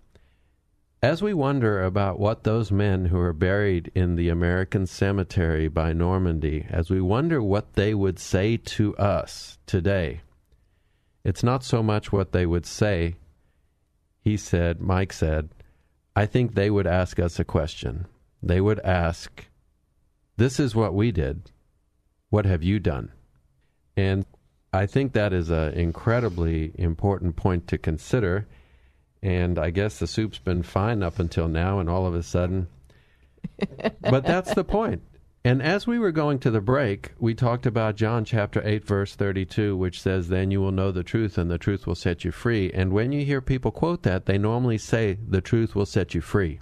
as 1.02 1.22
we 1.22 1.32
wonder 1.32 1.82
about 1.82 2.18
what 2.18 2.44
those 2.44 2.70
men 2.70 3.06
who 3.06 3.18
are 3.18 3.32
buried 3.32 3.90
in 3.94 4.16
the 4.16 4.28
American 4.28 4.86
cemetery 4.86 5.66
by 5.66 5.94
Normandy, 5.94 6.66
as 6.68 6.90
we 6.90 7.00
wonder 7.00 7.42
what 7.42 7.72
they 7.72 7.94
would 7.94 8.18
say 8.18 8.58
to 8.58 8.94
us 8.96 9.58
today, 9.64 10.20
it's 11.24 11.42
not 11.42 11.64
so 11.64 11.82
much 11.82 12.12
what 12.12 12.32
they 12.32 12.44
would 12.44 12.66
say. 12.66 13.16
He 14.20 14.36
said, 14.36 14.80
Mike 14.80 15.12
said, 15.12 15.48
I 16.14 16.26
think 16.26 16.54
they 16.54 16.70
would 16.70 16.86
ask 16.86 17.18
us 17.18 17.38
a 17.38 17.44
question. 17.44 18.06
They 18.42 18.60
would 18.60 18.80
ask, 18.80 19.46
This 20.36 20.60
is 20.60 20.74
what 20.74 20.94
we 20.94 21.12
did. 21.12 21.50
What 22.28 22.44
have 22.44 22.62
you 22.62 22.78
done? 22.78 23.12
And 23.96 24.26
I 24.72 24.86
think 24.86 25.12
that 25.12 25.32
is 25.32 25.50
an 25.50 25.72
incredibly 25.72 26.72
important 26.74 27.36
point 27.36 27.66
to 27.68 27.78
consider 27.78 28.46
and 29.22 29.58
I 29.58 29.70
guess 29.70 29.98
the 29.98 30.06
soup's 30.06 30.38
been 30.38 30.62
fine 30.62 31.02
up 31.02 31.18
until 31.18 31.48
now, 31.48 31.78
and 31.78 31.88
all 31.88 32.06
of 32.06 32.14
a 32.14 32.22
sudden. 32.22 32.68
but 34.00 34.24
that's 34.24 34.54
the 34.54 34.64
point. 34.64 35.02
And 35.42 35.62
as 35.62 35.86
we 35.86 35.98
were 35.98 36.12
going 36.12 36.38
to 36.40 36.50
the 36.50 36.60
break, 36.60 37.12
we 37.18 37.34
talked 37.34 37.64
about 37.64 37.96
John 37.96 38.26
chapter 38.26 38.60
8, 38.62 38.84
verse 38.84 39.14
32, 39.14 39.74
which 39.74 40.00
says, 40.00 40.28
Then 40.28 40.50
you 40.50 40.60
will 40.60 40.72
know 40.72 40.92
the 40.92 41.02
truth, 41.02 41.38
and 41.38 41.50
the 41.50 41.56
truth 41.56 41.86
will 41.86 41.94
set 41.94 42.24
you 42.24 42.30
free. 42.30 42.70
And 42.72 42.92
when 42.92 43.10
you 43.10 43.24
hear 43.24 43.40
people 43.40 43.70
quote 43.70 44.02
that, 44.02 44.26
they 44.26 44.36
normally 44.36 44.76
say, 44.76 45.16
The 45.26 45.40
truth 45.40 45.74
will 45.74 45.86
set 45.86 46.14
you 46.14 46.20
free. 46.20 46.60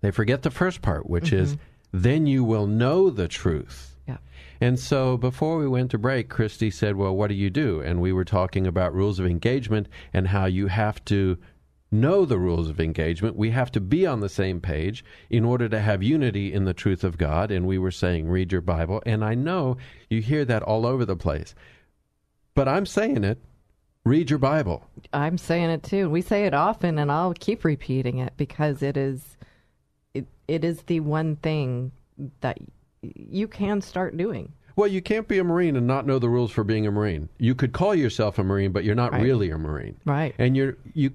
They 0.00 0.12
forget 0.12 0.42
the 0.42 0.50
first 0.52 0.80
part, 0.80 1.10
which 1.10 1.26
mm-hmm. 1.26 1.42
is, 1.42 1.56
Then 1.90 2.26
you 2.26 2.44
will 2.44 2.68
know 2.68 3.10
the 3.10 3.26
truth. 3.26 3.96
Yeah. 4.06 4.18
And 4.60 4.78
so 4.78 5.16
before 5.16 5.58
we 5.58 5.66
went 5.66 5.90
to 5.90 5.98
break, 5.98 6.28
Christy 6.28 6.70
said, 6.70 6.94
Well, 6.94 7.16
what 7.16 7.28
do 7.28 7.34
you 7.34 7.50
do? 7.50 7.80
And 7.80 8.00
we 8.00 8.12
were 8.12 8.24
talking 8.24 8.64
about 8.64 8.94
rules 8.94 9.18
of 9.18 9.26
engagement 9.26 9.88
and 10.12 10.28
how 10.28 10.44
you 10.44 10.68
have 10.68 11.04
to 11.06 11.36
know 11.90 12.24
the 12.24 12.38
rules 12.38 12.68
of 12.68 12.80
engagement. 12.80 13.36
We 13.36 13.50
have 13.50 13.70
to 13.72 13.80
be 13.80 14.06
on 14.06 14.20
the 14.20 14.28
same 14.28 14.60
page 14.60 15.04
in 15.30 15.44
order 15.44 15.68
to 15.68 15.80
have 15.80 16.02
unity 16.02 16.52
in 16.52 16.64
the 16.64 16.74
truth 16.74 17.04
of 17.04 17.18
God. 17.18 17.50
And 17.50 17.66
we 17.66 17.78
were 17.78 17.90
saying, 17.90 18.28
read 18.28 18.52
your 18.52 18.60
Bible. 18.60 19.02
And 19.06 19.24
I 19.24 19.34
know 19.34 19.76
you 20.10 20.20
hear 20.20 20.44
that 20.44 20.62
all 20.62 20.86
over 20.86 21.04
the 21.04 21.16
place. 21.16 21.54
But 22.54 22.68
I'm 22.68 22.86
saying 22.86 23.24
it 23.24 23.38
read 24.08 24.30
your 24.30 24.38
Bible. 24.38 24.84
I'm 25.12 25.38
saying 25.38 25.70
it 25.70 25.82
too. 25.82 26.08
We 26.10 26.22
say 26.22 26.44
it 26.44 26.54
often, 26.54 26.98
and 26.98 27.12
I'll 27.12 27.34
keep 27.34 27.64
repeating 27.64 28.18
it 28.18 28.32
because 28.36 28.82
it 28.82 28.96
is. 28.96 29.36
It, 30.14 30.26
it 30.48 30.64
is 30.64 30.82
the 30.82 31.00
one 31.00 31.36
thing 31.36 31.92
that 32.40 32.58
you 33.02 33.46
can 33.46 33.80
start 33.80 34.16
doing. 34.16 34.52
Well, 34.74 34.88
you 34.88 35.02
can't 35.02 35.28
be 35.28 35.38
a 35.38 35.44
Marine 35.44 35.76
and 35.76 35.86
not 35.86 36.06
know 36.06 36.18
the 36.18 36.28
rules 36.28 36.50
for 36.50 36.64
being 36.64 36.86
a 36.86 36.90
Marine. 36.90 37.28
You 37.38 37.54
could 37.54 37.72
call 37.72 37.94
yourself 37.94 38.38
a 38.38 38.44
Marine, 38.44 38.72
but 38.72 38.84
you're 38.84 38.94
not 38.94 39.12
right. 39.12 39.22
really 39.22 39.50
a 39.50 39.58
Marine. 39.58 39.96
Right. 40.04 40.34
And 40.38 40.56
you're 40.56 40.76
you 40.94 41.12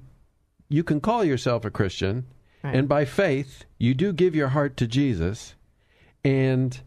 you 0.74 0.84
can 0.84 1.00
call 1.00 1.24
yourself 1.24 1.66
a 1.66 1.70
Christian, 1.70 2.26
right. 2.64 2.74
and 2.74 2.90
by 2.90 3.06
faith, 3.06 3.66
you 3.78 3.94
do 3.94 4.12
give 4.12 4.34
your 4.34 4.48
heart 4.48 4.76
to 4.78 4.88
Jesus. 4.88 5.54
And 6.26 6.82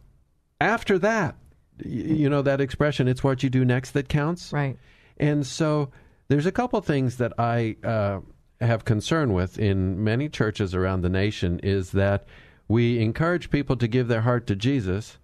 after 0.61 0.99
that, 0.99 1.37
you 1.85 2.29
know 2.29 2.42
that 2.42 2.61
expression, 2.61 3.07
it's 3.07 3.22
what 3.22 3.44
you 3.44 3.49
do 3.49 3.64
next 3.64 3.92
that 3.92 4.09
counts. 4.09 4.53
Right. 4.53 4.77
And 5.18 5.46
so 5.46 5.92
there's 6.27 6.46
a 6.46 6.51
couple 6.51 6.81
things 6.81 7.18
that 7.18 7.33
I 7.38 7.77
uh, 7.85 8.22
have 8.61 8.85
concern 8.85 9.33
with 9.33 9.57
in 9.57 10.03
many 10.03 10.29
churches 10.29 10.75
around 10.75 11.03
the 11.03 11.09
nation 11.09 11.61
is 11.62 11.92
that 11.92 12.27
we 12.66 12.99
encourage 12.99 13.51
people 13.51 13.77
to 13.77 13.87
give 13.87 14.09
their 14.09 14.22
heart 14.22 14.49
to 14.49 14.57
Jesus, 14.57 15.18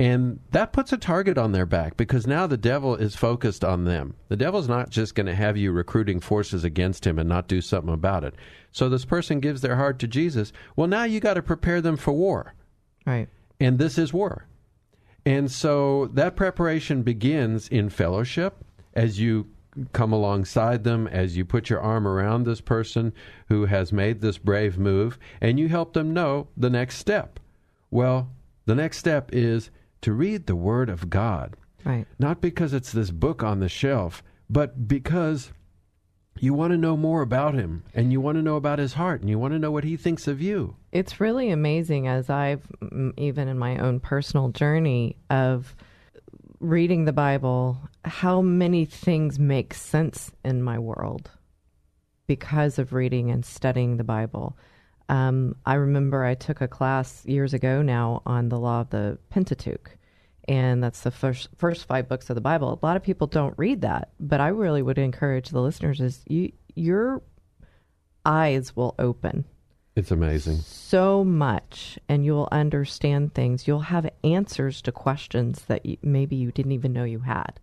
and 0.00 0.40
that 0.52 0.72
puts 0.72 0.94
a 0.94 0.96
target 0.96 1.36
on 1.36 1.52
their 1.52 1.66
back 1.66 1.98
because 1.98 2.26
now 2.26 2.46
the 2.46 2.56
devil 2.56 2.96
is 2.96 3.14
focused 3.14 3.62
on 3.62 3.84
them. 3.84 4.14
The 4.28 4.36
devil's 4.36 4.66
not 4.66 4.88
just 4.88 5.14
going 5.14 5.26
to 5.26 5.34
have 5.34 5.58
you 5.58 5.72
recruiting 5.72 6.20
forces 6.20 6.64
against 6.64 7.06
him 7.06 7.18
and 7.18 7.28
not 7.28 7.48
do 7.48 7.60
something 7.60 7.92
about 7.92 8.24
it. 8.24 8.34
So 8.72 8.88
this 8.88 9.04
person 9.04 9.40
gives 9.40 9.60
their 9.60 9.76
heart 9.76 9.98
to 9.98 10.08
Jesus. 10.08 10.54
Well, 10.74 10.88
now 10.88 11.04
you 11.04 11.20
got 11.20 11.34
to 11.34 11.42
prepare 11.42 11.82
them 11.82 11.98
for 11.98 12.12
war. 12.12 12.54
Right. 13.06 13.28
And 13.60 13.78
this 13.78 13.98
is 13.98 14.10
war. 14.10 14.46
And 15.26 15.52
so 15.52 16.06
that 16.14 16.34
preparation 16.34 17.02
begins 17.02 17.68
in 17.68 17.90
fellowship 17.90 18.64
as 18.94 19.20
you 19.20 19.48
come 19.92 20.14
alongside 20.14 20.82
them, 20.82 21.08
as 21.08 21.36
you 21.36 21.44
put 21.44 21.68
your 21.68 21.80
arm 21.82 22.08
around 22.08 22.44
this 22.44 22.62
person 22.62 23.12
who 23.48 23.66
has 23.66 23.92
made 23.92 24.22
this 24.22 24.38
brave 24.38 24.78
move, 24.78 25.18
and 25.42 25.60
you 25.60 25.68
help 25.68 25.92
them 25.92 26.14
know 26.14 26.48
the 26.56 26.70
next 26.70 26.96
step. 26.96 27.38
Well, 27.90 28.30
the 28.64 28.74
next 28.74 28.96
step 28.96 29.28
is 29.34 29.70
to 30.02 30.12
read 30.12 30.46
the 30.46 30.56
Word 30.56 30.88
of 30.88 31.10
God. 31.10 31.56
Right. 31.84 32.06
Not 32.18 32.40
because 32.40 32.72
it's 32.72 32.92
this 32.92 33.10
book 33.10 33.42
on 33.42 33.60
the 33.60 33.68
shelf, 33.68 34.22
but 34.48 34.88
because 34.88 35.52
you 36.38 36.54
want 36.54 36.72
to 36.72 36.78
know 36.78 36.96
more 36.96 37.22
about 37.22 37.54
him 37.54 37.84
and 37.94 38.12
you 38.12 38.20
want 38.20 38.36
to 38.36 38.42
know 38.42 38.56
about 38.56 38.78
his 38.78 38.94
heart 38.94 39.20
and 39.20 39.28
you 39.28 39.38
want 39.38 39.52
to 39.52 39.58
know 39.58 39.70
what 39.70 39.84
he 39.84 39.96
thinks 39.96 40.26
of 40.26 40.40
you. 40.40 40.76
It's 40.92 41.20
really 41.20 41.50
amazing 41.50 42.08
as 42.08 42.30
I've 42.30 42.66
even 43.16 43.48
in 43.48 43.58
my 43.58 43.78
own 43.78 44.00
personal 44.00 44.48
journey 44.48 45.16
of 45.28 45.74
reading 46.60 47.04
the 47.04 47.12
Bible 47.12 47.78
how 48.04 48.40
many 48.40 48.84
things 48.84 49.38
make 49.38 49.74
sense 49.74 50.32
in 50.44 50.62
my 50.62 50.78
world 50.78 51.30
because 52.26 52.78
of 52.78 52.92
reading 52.92 53.30
and 53.30 53.44
studying 53.44 53.96
the 53.96 54.04
Bible. 54.04 54.56
Um, 55.10 55.56
I 55.66 55.74
remember 55.74 56.24
I 56.24 56.36
took 56.36 56.60
a 56.60 56.68
class 56.68 57.26
years 57.26 57.52
ago 57.52 57.82
now 57.82 58.22
on 58.26 58.48
the 58.48 58.60
law 58.60 58.82
of 58.82 58.90
the 58.90 59.18
Pentateuch, 59.28 59.90
and 60.46 60.80
that's 60.82 61.00
the 61.00 61.10
first 61.10 61.48
first 61.56 61.86
five 61.86 62.08
books 62.08 62.30
of 62.30 62.36
the 62.36 62.40
Bible. 62.40 62.78
A 62.80 62.86
lot 62.86 62.96
of 62.96 63.02
people 63.02 63.26
don't 63.26 63.58
read 63.58 63.80
that, 63.80 64.10
but 64.20 64.40
I 64.40 64.48
really 64.48 64.82
would 64.82 64.98
encourage 64.98 65.48
the 65.48 65.60
listeners 65.60 66.00
is 66.00 66.22
you 66.28 66.52
your 66.76 67.22
eyes 68.24 68.76
will 68.76 68.94
open. 69.00 69.46
It's 69.96 70.12
amazing. 70.12 70.58
So 70.58 71.24
much, 71.24 71.98
and 72.08 72.24
you'll 72.24 72.48
understand 72.52 73.34
things. 73.34 73.66
You'll 73.66 73.80
have 73.80 74.08
answers 74.22 74.80
to 74.82 74.92
questions 74.92 75.62
that 75.62 75.84
you, 75.84 75.96
maybe 76.02 76.36
you 76.36 76.52
didn't 76.52 76.72
even 76.72 76.92
know 76.92 77.02
you 77.02 77.18
had 77.18 77.58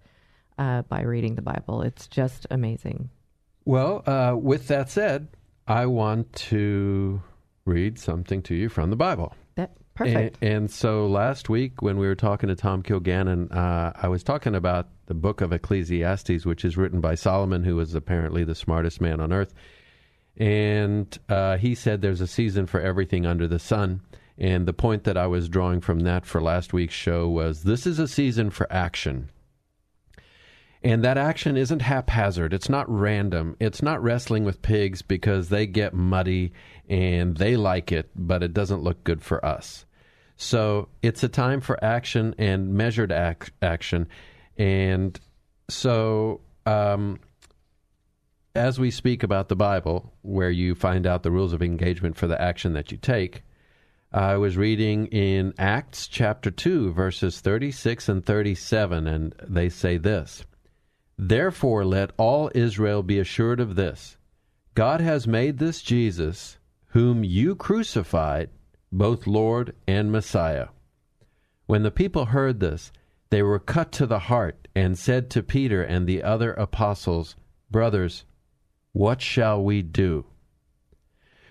uh, 0.57 0.81
by 0.81 1.01
reading 1.03 1.35
the 1.35 1.41
Bible. 1.41 1.81
It's 1.81 2.07
just 2.07 2.45
amazing. 2.51 3.09
Well, 3.63 4.03
uh, 4.05 4.35
with 4.35 4.67
that 4.67 4.89
said, 4.89 5.29
I 5.65 5.85
want 5.85 6.33
to 6.33 7.21
read 7.67 7.99
something 7.99 8.41
to 8.43 8.55
you 8.55 8.69
from 8.69 8.89
the 8.89 8.95
Bible. 8.95 9.33
That 9.55 9.71
perfect. 9.93 10.37
And, 10.41 10.51
and 10.51 10.71
so 10.71 11.07
last 11.07 11.49
week 11.49 11.81
when 11.81 11.97
we 11.97 12.07
were 12.07 12.15
talking 12.15 12.49
to 12.49 12.55
Tom 12.55 12.83
Kilgannon, 12.83 13.53
uh, 13.55 13.91
I 13.95 14.07
was 14.07 14.23
talking 14.23 14.55
about 14.55 14.87
the 15.07 15.13
book 15.13 15.41
of 15.41 15.51
Ecclesiastes, 15.51 16.45
which 16.45 16.63
is 16.63 16.77
written 16.77 17.01
by 17.01 17.15
Solomon, 17.15 17.63
who 17.63 17.75
was 17.75 17.93
apparently 17.93 18.43
the 18.43 18.55
smartest 18.55 19.01
man 19.01 19.19
on 19.19 19.33
earth. 19.33 19.53
And 20.37 21.17
uh, 21.29 21.57
he 21.57 21.75
said 21.75 22.01
there's 22.01 22.21
a 22.21 22.27
season 22.27 22.67
for 22.67 22.79
everything 22.79 23.25
under 23.25 23.47
the 23.47 23.59
sun. 23.59 24.01
And 24.37 24.67
the 24.67 24.73
point 24.73 25.03
that 25.05 25.17
I 25.17 25.25
was 25.25 25.49
drawing 25.49 25.81
from 25.81 26.01
that 26.01 26.25
for 26.25 26.41
last 26.41 26.73
week's 26.73 26.93
show 26.93 27.27
was 27.27 27.63
this 27.63 27.87
is 27.87 27.97
a 27.97 28.07
season 28.07 28.51
for 28.51 28.71
action. 28.71 29.31
And 30.83 31.03
that 31.03 31.17
action 31.17 31.57
isn't 31.57 31.81
haphazard. 31.81 32.53
It's 32.53 32.69
not 32.69 32.89
random. 32.89 33.55
It's 33.59 33.81
not 33.81 34.01
wrestling 34.01 34.43
with 34.43 34.61
pigs 34.61 35.01
because 35.01 35.49
they 35.49 35.65
get 35.65 35.93
muddy 35.93 36.53
and 36.87 37.35
they 37.35 37.55
like 37.55 37.91
it, 37.91 38.09
but 38.15 38.43
it 38.43 38.53
doesn't 38.53 38.83
look 38.83 39.03
good 39.03 39.23
for 39.23 39.43
us. 39.43 39.85
So 40.37 40.89
it's 41.01 41.23
a 41.23 41.29
time 41.29 41.61
for 41.61 41.83
action 41.83 42.35
and 42.37 42.73
measured 42.73 43.11
ac- 43.11 43.51
action. 43.61 44.07
And 44.55 45.19
so, 45.67 46.41
um, 46.65 47.19
as 48.53 48.79
we 48.79 48.91
speak 48.91 49.23
about 49.23 49.49
the 49.49 49.55
Bible, 49.55 50.13
where 50.21 50.49
you 50.49 50.75
find 50.75 51.05
out 51.07 51.23
the 51.23 51.31
rules 51.31 51.53
of 51.53 51.61
engagement 51.61 52.15
for 52.15 52.27
the 52.27 52.39
action 52.39 52.73
that 52.73 52.91
you 52.91 52.97
take, 52.97 53.43
I 54.11 54.37
was 54.37 54.57
reading 54.57 55.07
in 55.07 55.53
Acts 55.57 56.07
chapter 56.07 56.49
2, 56.49 56.91
verses 56.93 57.41
36 57.41 58.07
and 58.07 58.25
37, 58.25 59.05
and 59.05 59.35
they 59.47 59.69
say 59.69 59.97
this 59.97 60.45
Therefore, 61.17 61.83
let 61.83 62.11
all 62.17 62.51
Israel 62.53 63.01
be 63.01 63.19
assured 63.19 63.59
of 63.59 63.75
this 63.75 64.17
God 64.75 65.01
has 65.01 65.27
made 65.27 65.57
this 65.57 65.81
Jesus, 65.81 66.59
whom 66.89 67.23
you 67.23 67.55
crucified, 67.55 68.49
both 68.91 69.25
Lord 69.25 69.75
and 69.87 70.11
Messiah. 70.11 70.67
When 71.65 71.83
the 71.83 71.91
people 71.91 72.25
heard 72.25 72.59
this, 72.59 72.91
they 73.29 73.41
were 73.41 73.59
cut 73.59 73.91
to 73.93 74.05
the 74.05 74.19
heart 74.19 74.67
and 74.75 74.97
said 74.97 75.29
to 75.31 75.43
Peter 75.43 75.83
and 75.83 76.07
the 76.07 76.21
other 76.23 76.53
apostles, 76.53 77.35
Brothers, 77.69 78.25
what 78.93 79.21
shall 79.21 79.63
we 79.63 79.81
do? 79.81 80.25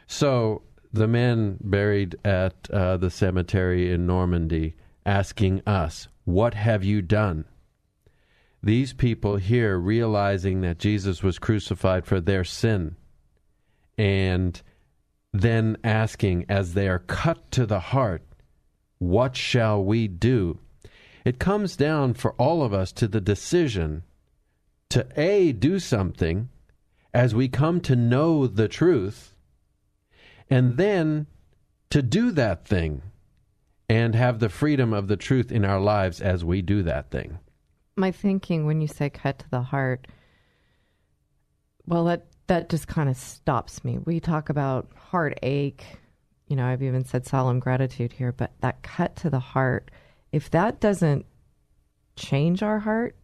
So 0.06 0.62
the 0.92 1.08
men 1.08 1.58
buried 1.60 2.16
at 2.24 2.70
uh, 2.70 2.96
the 2.96 3.10
cemetery 3.10 3.92
in 3.92 4.06
Normandy 4.06 4.76
asking 5.04 5.62
us, 5.66 6.08
What 6.24 6.54
have 6.54 6.84
you 6.84 7.02
done? 7.02 7.44
These 8.66 8.94
people 8.94 9.36
here 9.36 9.78
realizing 9.78 10.62
that 10.62 10.80
Jesus 10.80 11.22
was 11.22 11.38
crucified 11.38 12.04
for 12.04 12.20
their 12.20 12.42
sin 12.42 12.96
and 13.96 14.60
then 15.32 15.76
asking 15.84 16.46
as 16.48 16.74
they 16.74 16.88
are 16.88 16.98
cut 16.98 17.48
to 17.52 17.64
the 17.64 17.78
heart, 17.78 18.22
What 18.98 19.36
shall 19.36 19.84
we 19.84 20.08
do? 20.08 20.58
It 21.24 21.38
comes 21.38 21.76
down 21.76 22.14
for 22.14 22.32
all 22.32 22.64
of 22.64 22.74
us 22.74 22.90
to 22.94 23.06
the 23.06 23.20
decision 23.20 24.02
to 24.88 25.06
A, 25.14 25.52
do 25.52 25.78
something 25.78 26.48
as 27.14 27.36
we 27.36 27.46
come 27.46 27.80
to 27.82 27.94
know 27.94 28.48
the 28.48 28.66
truth, 28.66 29.36
and 30.50 30.76
then 30.76 31.28
to 31.90 32.02
do 32.02 32.32
that 32.32 32.66
thing 32.66 33.02
and 33.88 34.16
have 34.16 34.40
the 34.40 34.48
freedom 34.48 34.92
of 34.92 35.06
the 35.06 35.16
truth 35.16 35.52
in 35.52 35.64
our 35.64 35.80
lives 35.80 36.20
as 36.20 36.44
we 36.44 36.62
do 36.62 36.82
that 36.82 37.12
thing. 37.12 37.38
My 37.96 38.12
thinking 38.12 38.66
when 38.66 38.80
you 38.80 38.88
say 38.88 39.08
cut 39.10 39.38
to 39.40 39.50
the 39.50 39.62
heart, 39.62 40.06
well, 41.86 42.04
that 42.04 42.26
that 42.46 42.68
just 42.68 42.86
kind 42.86 43.08
of 43.08 43.16
stops 43.16 43.82
me. 43.84 43.98
We 43.98 44.20
talk 44.20 44.50
about 44.50 44.88
heartache, 44.94 45.84
you 46.46 46.56
know, 46.56 46.66
I've 46.66 46.82
even 46.82 47.04
said 47.04 47.26
solemn 47.26 47.58
gratitude 47.58 48.12
here, 48.12 48.32
but 48.32 48.52
that 48.60 48.82
cut 48.82 49.16
to 49.16 49.30
the 49.30 49.40
heart, 49.40 49.90
if 50.30 50.50
that 50.50 50.80
doesn't 50.80 51.26
change 52.16 52.62
our 52.62 52.78
heart 52.78 53.16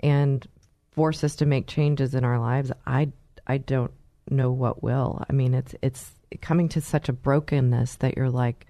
and 0.00 0.46
force 0.90 1.22
us 1.22 1.36
to 1.36 1.46
make 1.46 1.66
changes 1.66 2.14
in 2.14 2.24
our 2.24 2.38
lives, 2.38 2.72
I 2.86 3.12
I 3.46 3.58
don't 3.58 3.92
know 4.30 4.50
what 4.52 4.82
will. 4.82 5.24
I 5.28 5.32
mean, 5.32 5.54
it's 5.54 5.74
it's 5.82 6.12
coming 6.40 6.68
to 6.70 6.80
such 6.80 7.08
a 7.08 7.12
brokenness 7.12 7.96
that 7.96 8.16
you're 8.16 8.30
like, 8.30 8.66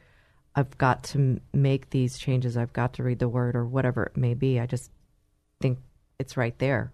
I've 0.58 0.76
got 0.76 1.04
to 1.04 1.40
make 1.52 1.90
these 1.90 2.18
changes. 2.18 2.56
I've 2.56 2.72
got 2.72 2.94
to 2.94 3.04
read 3.04 3.20
the 3.20 3.28
word 3.28 3.54
or 3.54 3.64
whatever 3.64 4.02
it 4.02 4.16
may 4.16 4.34
be. 4.34 4.58
I 4.58 4.66
just 4.66 4.90
think 5.60 5.78
it's 6.18 6.36
right 6.36 6.58
there. 6.58 6.90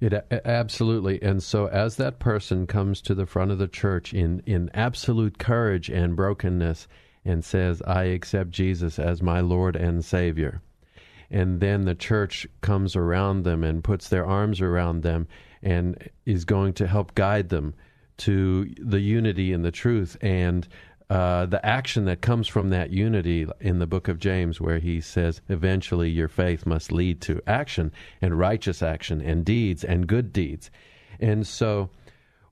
It 0.00 0.14
absolutely. 0.46 1.20
And 1.20 1.42
so 1.42 1.66
as 1.66 1.96
that 1.96 2.20
person 2.20 2.66
comes 2.66 3.02
to 3.02 3.14
the 3.14 3.26
front 3.26 3.50
of 3.50 3.58
the 3.58 3.68
church 3.68 4.14
in 4.14 4.42
in 4.46 4.70
absolute 4.72 5.38
courage 5.38 5.90
and 5.90 6.16
brokenness 6.16 6.88
and 7.22 7.44
says, 7.44 7.82
"I 7.82 8.04
accept 8.04 8.50
Jesus 8.50 8.98
as 8.98 9.20
my 9.20 9.40
Lord 9.40 9.76
and 9.76 10.02
Savior." 10.02 10.62
And 11.30 11.60
then 11.60 11.84
the 11.84 11.94
church 11.94 12.46
comes 12.62 12.96
around 12.96 13.42
them 13.42 13.62
and 13.62 13.84
puts 13.84 14.08
their 14.08 14.24
arms 14.24 14.62
around 14.62 15.02
them 15.02 15.28
and 15.62 15.98
is 16.24 16.46
going 16.46 16.72
to 16.74 16.86
help 16.86 17.14
guide 17.14 17.50
them 17.50 17.74
to 18.18 18.72
the 18.78 19.00
unity 19.00 19.52
and 19.52 19.64
the 19.64 19.70
truth 19.70 20.16
and 20.20 20.66
uh, 21.12 21.44
the 21.44 21.64
action 21.64 22.06
that 22.06 22.22
comes 22.22 22.48
from 22.48 22.70
that 22.70 22.88
unity 22.88 23.46
in 23.60 23.78
the 23.78 23.86
book 23.86 24.08
of 24.08 24.18
James, 24.18 24.62
where 24.62 24.78
he 24.78 24.98
says, 24.98 25.42
eventually 25.50 26.08
your 26.08 26.26
faith 26.26 26.64
must 26.64 26.90
lead 26.90 27.20
to 27.20 27.42
action 27.46 27.92
and 28.22 28.38
righteous 28.38 28.82
action 28.82 29.20
and 29.20 29.44
deeds 29.44 29.84
and 29.84 30.06
good 30.06 30.32
deeds. 30.32 30.70
And 31.20 31.46
so, 31.46 31.90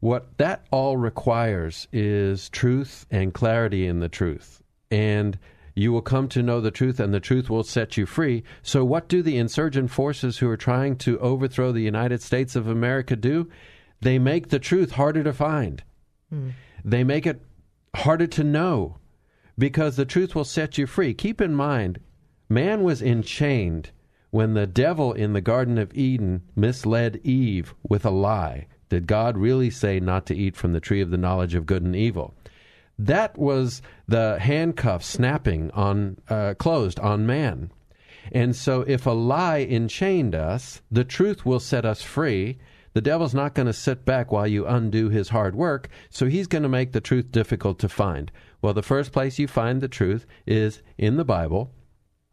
what 0.00 0.36
that 0.36 0.66
all 0.70 0.98
requires 0.98 1.88
is 1.90 2.50
truth 2.50 3.06
and 3.10 3.32
clarity 3.32 3.86
in 3.86 4.00
the 4.00 4.10
truth. 4.10 4.62
And 4.90 5.38
you 5.74 5.90
will 5.90 6.02
come 6.02 6.28
to 6.28 6.42
know 6.42 6.60
the 6.60 6.70
truth, 6.70 7.00
and 7.00 7.14
the 7.14 7.18
truth 7.18 7.48
will 7.48 7.62
set 7.62 7.96
you 7.96 8.04
free. 8.04 8.42
So, 8.62 8.84
what 8.84 9.08
do 9.08 9.22
the 9.22 9.38
insurgent 9.38 9.90
forces 9.90 10.36
who 10.36 10.50
are 10.50 10.58
trying 10.58 10.96
to 10.96 11.18
overthrow 11.20 11.72
the 11.72 11.80
United 11.80 12.20
States 12.20 12.54
of 12.56 12.68
America 12.68 13.16
do? 13.16 13.48
They 14.02 14.18
make 14.18 14.50
the 14.50 14.58
truth 14.58 14.90
harder 14.90 15.24
to 15.24 15.32
find. 15.32 15.82
Mm. 16.30 16.52
They 16.84 17.04
make 17.04 17.26
it 17.26 17.40
harder 17.94 18.26
to 18.26 18.44
know 18.44 18.98
because 19.58 19.96
the 19.96 20.04
truth 20.04 20.34
will 20.34 20.44
set 20.44 20.78
you 20.78 20.86
free. 20.86 21.12
Keep 21.14 21.40
in 21.40 21.54
mind, 21.54 22.00
man 22.48 22.82
was 22.82 23.02
enchained 23.02 23.90
when 24.30 24.54
the 24.54 24.66
devil 24.66 25.12
in 25.12 25.32
the 25.32 25.40
Garden 25.40 25.76
of 25.76 25.94
Eden 25.94 26.42
misled 26.54 27.20
Eve 27.24 27.74
with 27.82 28.04
a 28.04 28.10
lie. 28.10 28.66
Did 28.88 29.06
God 29.06 29.36
really 29.36 29.70
say 29.70 30.00
not 30.00 30.26
to 30.26 30.36
eat 30.36 30.56
from 30.56 30.72
the 30.72 30.80
tree 30.80 31.00
of 31.00 31.10
the 31.10 31.16
knowledge 31.16 31.54
of 31.54 31.66
good 31.66 31.82
and 31.82 31.94
evil? 31.94 32.34
That 32.98 33.38
was 33.38 33.82
the 34.06 34.38
handcuff 34.38 35.02
snapping 35.02 35.70
on 35.72 36.18
uh, 36.28 36.54
closed 36.54 37.00
on 37.00 37.26
man. 37.26 37.70
And 38.32 38.54
so 38.54 38.82
if 38.82 39.06
a 39.06 39.10
lie 39.10 39.60
enchained 39.60 40.34
us, 40.34 40.82
the 40.90 41.04
truth 41.04 41.46
will 41.46 41.60
set 41.60 41.84
us 41.84 42.02
free 42.02 42.58
the 42.92 43.00
devil's 43.00 43.34
not 43.34 43.54
going 43.54 43.66
to 43.66 43.72
sit 43.72 44.04
back 44.04 44.32
while 44.32 44.46
you 44.46 44.66
undo 44.66 45.08
his 45.08 45.28
hard 45.28 45.54
work, 45.54 45.88
so 46.08 46.26
he's 46.26 46.46
going 46.46 46.64
to 46.64 46.68
make 46.68 46.92
the 46.92 47.00
truth 47.00 47.30
difficult 47.30 47.78
to 47.78 47.88
find. 47.88 48.32
Well, 48.62 48.74
the 48.74 48.82
first 48.82 49.12
place 49.12 49.38
you 49.38 49.46
find 49.46 49.80
the 49.80 49.88
truth 49.88 50.26
is 50.46 50.82
in 50.98 51.16
the 51.16 51.24
Bible. 51.24 51.72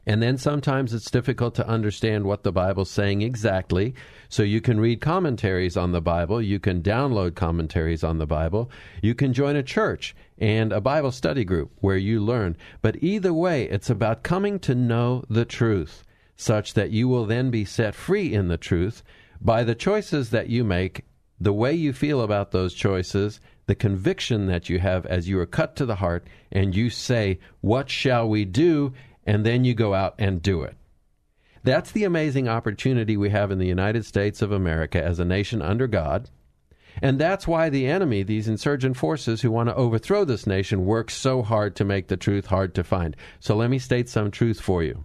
And 0.08 0.24
then 0.24 0.38
sometimes 0.38 0.94
it's 0.94 1.12
difficult 1.12 1.54
to 1.56 1.68
understand 1.68 2.24
what 2.24 2.44
the 2.44 2.52
Bible's 2.54 2.90
saying 2.90 3.22
exactly. 3.22 3.94
So 4.30 4.42
you 4.42 4.62
can 4.62 4.80
read 4.80 5.02
commentaries 5.02 5.76
on 5.76 5.92
the 5.92 6.02
Bible. 6.02 6.42
You 6.42 6.60
can 6.60 6.82
download 6.82 7.36
commentaries 7.36 8.06
on 8.06 8.18
the 8.18 8.26
Bible. 8.26 8.72
You 9.02 9.14
can 9.14 9.34
join 9.34 9.58
a 9.58 9.64
church 9.64 10.16
and 10.38 10.72
a 10.72 10.80
Bible 10.80 11.12
study 11.12 11.44
group 11.44 11.74
where 11.82 11.98
you 11.98 12.22
learn. 12.22 12.56
But 12.82 13.04
either 13.04 13.34
way, 13.34 13.64
it's 13.70 13.90
about 13.90 14.24
coming 14.24 14.60
to 14.60 14.74
know 14.74 15.26
the 15.30 15.44
truth 15.44 16.04
such 16.38 16.76
that 16.76 16.92
you 16.92 17.10
will 17.10 17.26
then 17.26 17.50
be 17.50 17.66
set 17.66 17.96
free 17.96 18.34
in 18.34 18.48
the 18.48 18.58
truth 18.58 19.04
by 19.42 19.64
the 19.64 19.76
choices 19.76 20.30
that 20.32 20.50
you 20.50 20.64
make, 20.64 21.06
the 21.40 21.54
way 21.54 21.74
you 21.74 21.94
feel 21.94 22.22
about 22.22 22.52
those 22.52 22.74
choices, 22.74 23.40
the 23.68 23.76
conviction 23.76 24.48
that 24.48 24.70
you 24.70 24.80
have 24.80 25.06
as 25.06 25.28
you 25.28 25.40
are 25.40 25.46
cut 25.46 25.76
to 25.76 25.86
the 25.86 25.96
heart, 25.96 26.28
and 26.52 26.76
you 26.76 26.90
say, 26.90 27.40
What 27.62 27.90
shall 27.90 28.28
we 28.28 28.46
do? 28.46 28.94
And 29.26 29.46
then 29.46 29.66
you 29.66 29.74
go 29.74 29.94
out 29.94 30.16
and 30.18 30.42
do 30.42 30.64
it. 30.64 30.76
That's 31.64 31.92
the 31.92 32.06
amazing 32.06 32.48
opportunity 32.48 33.18
we 33.18 33.30
have 33.30 33.52
in 33.52 33.60
the 33.60 33.68
United 33.68 34.06
States 34.06 34.42
of 34.42 34.54
America 34.54 35.04
as 35.04 35.20
a 35.20 35.26
nation 35.26 35.62
under 35.62 35.86
God. 35.86 36.30
And 37.02 37.20
that's 37.20 37.48
why 37.48 37.70
the 37.70 37.86
enemy, 37.86 38.24
these 38.24 38.48
insurgent 38.48 38.98
forces 38.98 39.42
who 39.42 39.52
want 39.52 39.70
to 39.70 39.76
overthrow 39.76 40.24
this 40.24 40.48
nation, 40.48 40.86
work 40.86 41.12
so 41.12 41.44
hard 41.44 41.76
to 41.76 41.86
make 41.86 42.08
the 42.08 42.18
truth 42.18 42.48
hard 42.48 42.74
to 42.76 42.84
find. 42.84 43.16
So 43.40 43.56
let 43.56 43.70
me 43.70 43.80
state 43.80 44.10
some 44.10 44.32
truth 44.32 44.60
for 44.60 44.82
you. 44.82 45.04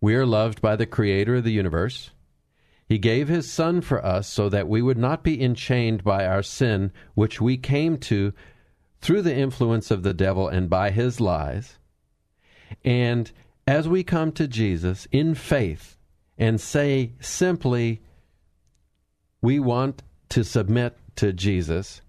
We 0.00 0.14
are 0.14 0.26
loved 0.26 0.62
by 0.62 0.76
the 0.76 0.86
Creator 0.86 1.36
of 1.36 1.44
the 1.44 1.52
universe. 1.52 2.10
He 2.86 2.98
gave 2.98 3.28
his 3.28 3.50
Son 3.50 3.80
for 3.80 4.04
us 4.04 4.28
so 4.28 4.48
that 4.48 4.68
we 4.68 4.82
would 4.82 4.98
not 4.98 5.22
be 5.22 5.42
enchained 5.42 6.04
by 6.04 6.26
our 6.26 6.42
sin, 6.42 6.92
which 7.14 7.40
we 7.40 7.56
came 7.56 7.96
to 7.98 8.32
through 9.00 9.22
the 9.22 9.34
influence 9.34 9.90
of 9.90 10.02
the 10.02 10.14
devil 10.14 10.48
and 10.48 10.68
by 10.68 10.90
his 10.90 11.20
lies. 11.20 11.78
And 12.84 13.30
as 13.66 13.88
we 13.88 14.04
come 14.04 14.32
to 14.32 14.46
Jesus 14.46 15.06
in 15.12 15.34
faith 15.34 15.96
and 16.36 16.60
say 16.60 17.12
simply, 17.20 18.02
we 19.40 19.58
want 19.58 20.02
to 20.30 20.44
submit 20.44 20.96
to 21.16 21.32
Jesus, 21.32 22.02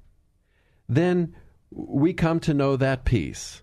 then 0.89 1.36
we 1.71 2.13
come 2.13 2.39
to 2.41 2.53
know 2.53 2.76
that 2.76 3.05
peace. 3.05 3.61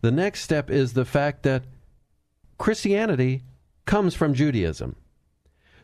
The 0.00 0.10
next 0.12 0.42
step 0.42 0.70
is 0.70 0.92
the 0.92 1.04
fact 1.04 1.44
that 1.44 1.64
Christianity 2.58 3.42
comes 3.86 4.14
from 4.14 4.34
Judaism. 4.34 4.96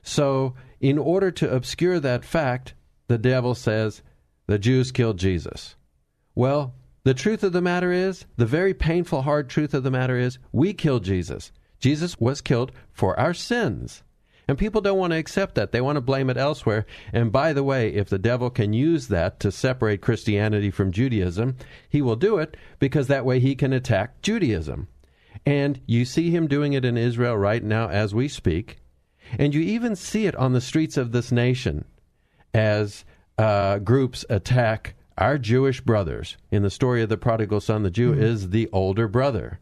So, 0.03 0.55
in 0.80 0.98
order 0.98 1.30
to 1.30 1.55
obscure 1.55 2.01
that 2.01 2.24
fact, 2.24 2.74
the 3.09 3.18
devil 3.18 3.55
says 3.55 4.03
the 4.46 4.59
Jews 4.59 4.92
killed 4.92 5.18
Jesus. 5.18 5.76
Well, 6.34 6.74
the 7.03 7.14
truth 7.14 7.42
of 7.42 7.53
the 7.53 7.62
matter 7.62 7.92
is, 7.92 8.26
the 8.36 8.46
very 8.46 8.74
painful, 8.74 9.22
hard 9.22 9.48
truth 9.48 9.74
of 9.74 9.82
the 9.82 9.90
matter 9.90 10.16
is, 10.18 10.38
we 10.53 10.72
killed 10.72 11.05
Jesus. 11.05 11.51
Jesus 11.78 12.18
was 12.20 12.40
killed 12.40 12.72
for 12.92 13.18
our 13.18 13.34
sins. 13.34 14.03
And 14.46 14.59
people 14.59 14.80
don't 14.80 14.98
want 14.98 15.12
to 15.12 15.18
accept 15.18 15.55
that. 15.55 15.70
They 15.70 15.80
want 15.80 15.96
to 15.96 16.01
blame 16.01 16.28
it 16.28 16.36
elsewhere. 16.36 16.84
And 17.12 17.30
by 17.30 17.53
the 17.53 17.62
way, 17.62 17.94
if 17.94 18.09
the 18.09 18.18
devil 18.18 18.51
can 18.51 18.72
use 18.72 19.07
that 19.07 19.38
to 19.40 19.53
separate 19.53 20.03
Christianity 20.03 20.70
from 20.70 20.90
Judaism, 20.90 21.57
he 21.88 22.03
will 22.03 22.16
do 22.16 22.38
it 22.38 22.57
because 22.80 23.07
that 23.07 23.24
way 23.24 23.38
he 23.38 23.55
can 23.55 23.72
attack 23.72 24.20
Judaism. 24.22 24.88
And 25.46 25.80
you 25.86 26.05
see 26.05 26.30
him 26.30 26.48
doing 26.48 26.72
it 26.72 26.84
in 26.84 26.98
Israel 26.98 27.36
right 27.36 27.62
now 27.62 27.88
as 27.88 28.12
we 28.12 28.26
speak. 28.26 28.78
And 29.39 29.55
you 29.55 29.61
even 29.61 29.97
see 29.97 30.26
it 30.26 30.37
on 30.37 30.53
the 30.53 30.61
streets 30.61 30.97
of 30.97 31.12
this 31.12 31.31
nation 31.31 31.85
as 32.53 33.05
uh, 33.39 33.78
groups 33.78 34.24
attack 34.28 34.95
our 35.16 35.39
Jewish 35.39 35.81
brothers. 35.81 36.37
In 36.51 36.62
the 36.62 36.70
story 36.70 37.03
of 37.03 37.09
the 37.09 37.16
prodigal 37.16 37.61
son, 37.61 37.83
the 37.83 37.91
Jew 37.91 38.12
mm-hmm. 38.12 38.22
is 38.22 38.51
the 38.51 38.68
older 38.72 39.07
brother. 39.07 39.61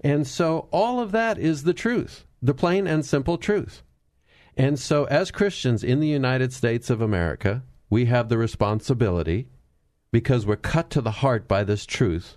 And 0.00 0.26
so 0.26 0.68
all 0.70 1.00
of 1.00 1.12
that 1.12 1.38
is 1.38 1.62
the 1.62 1.74
truth, 1.74 2.26
the 2.40 2.54
plain 2.54 2.86
and 2.86 3.04
simple 3.04 3.38
truth. 3.38 3.82
And 4.56 4.78
so, 4.78 5.04
as 5.04 5.30
Christians 5.30 5.82
in 5.82 6.00
the 6.00 6.08
United 6.08 6.52
States 6.52 6.90
of 6.90 7.00
America, 7.00 7.62
we 7.88 8.06
have 8.06 8.28
the 8.28 8.36
responsibility 8.36 9.48
because 10.10 10.44
we're 10.44 10.56
cut 10.56 10.90
to 10.90 11.00
the 11.00 11.10
heart 11.10 11.48
by 11.48 11.64
this 11.64 11.86
truth. 11.86 12.36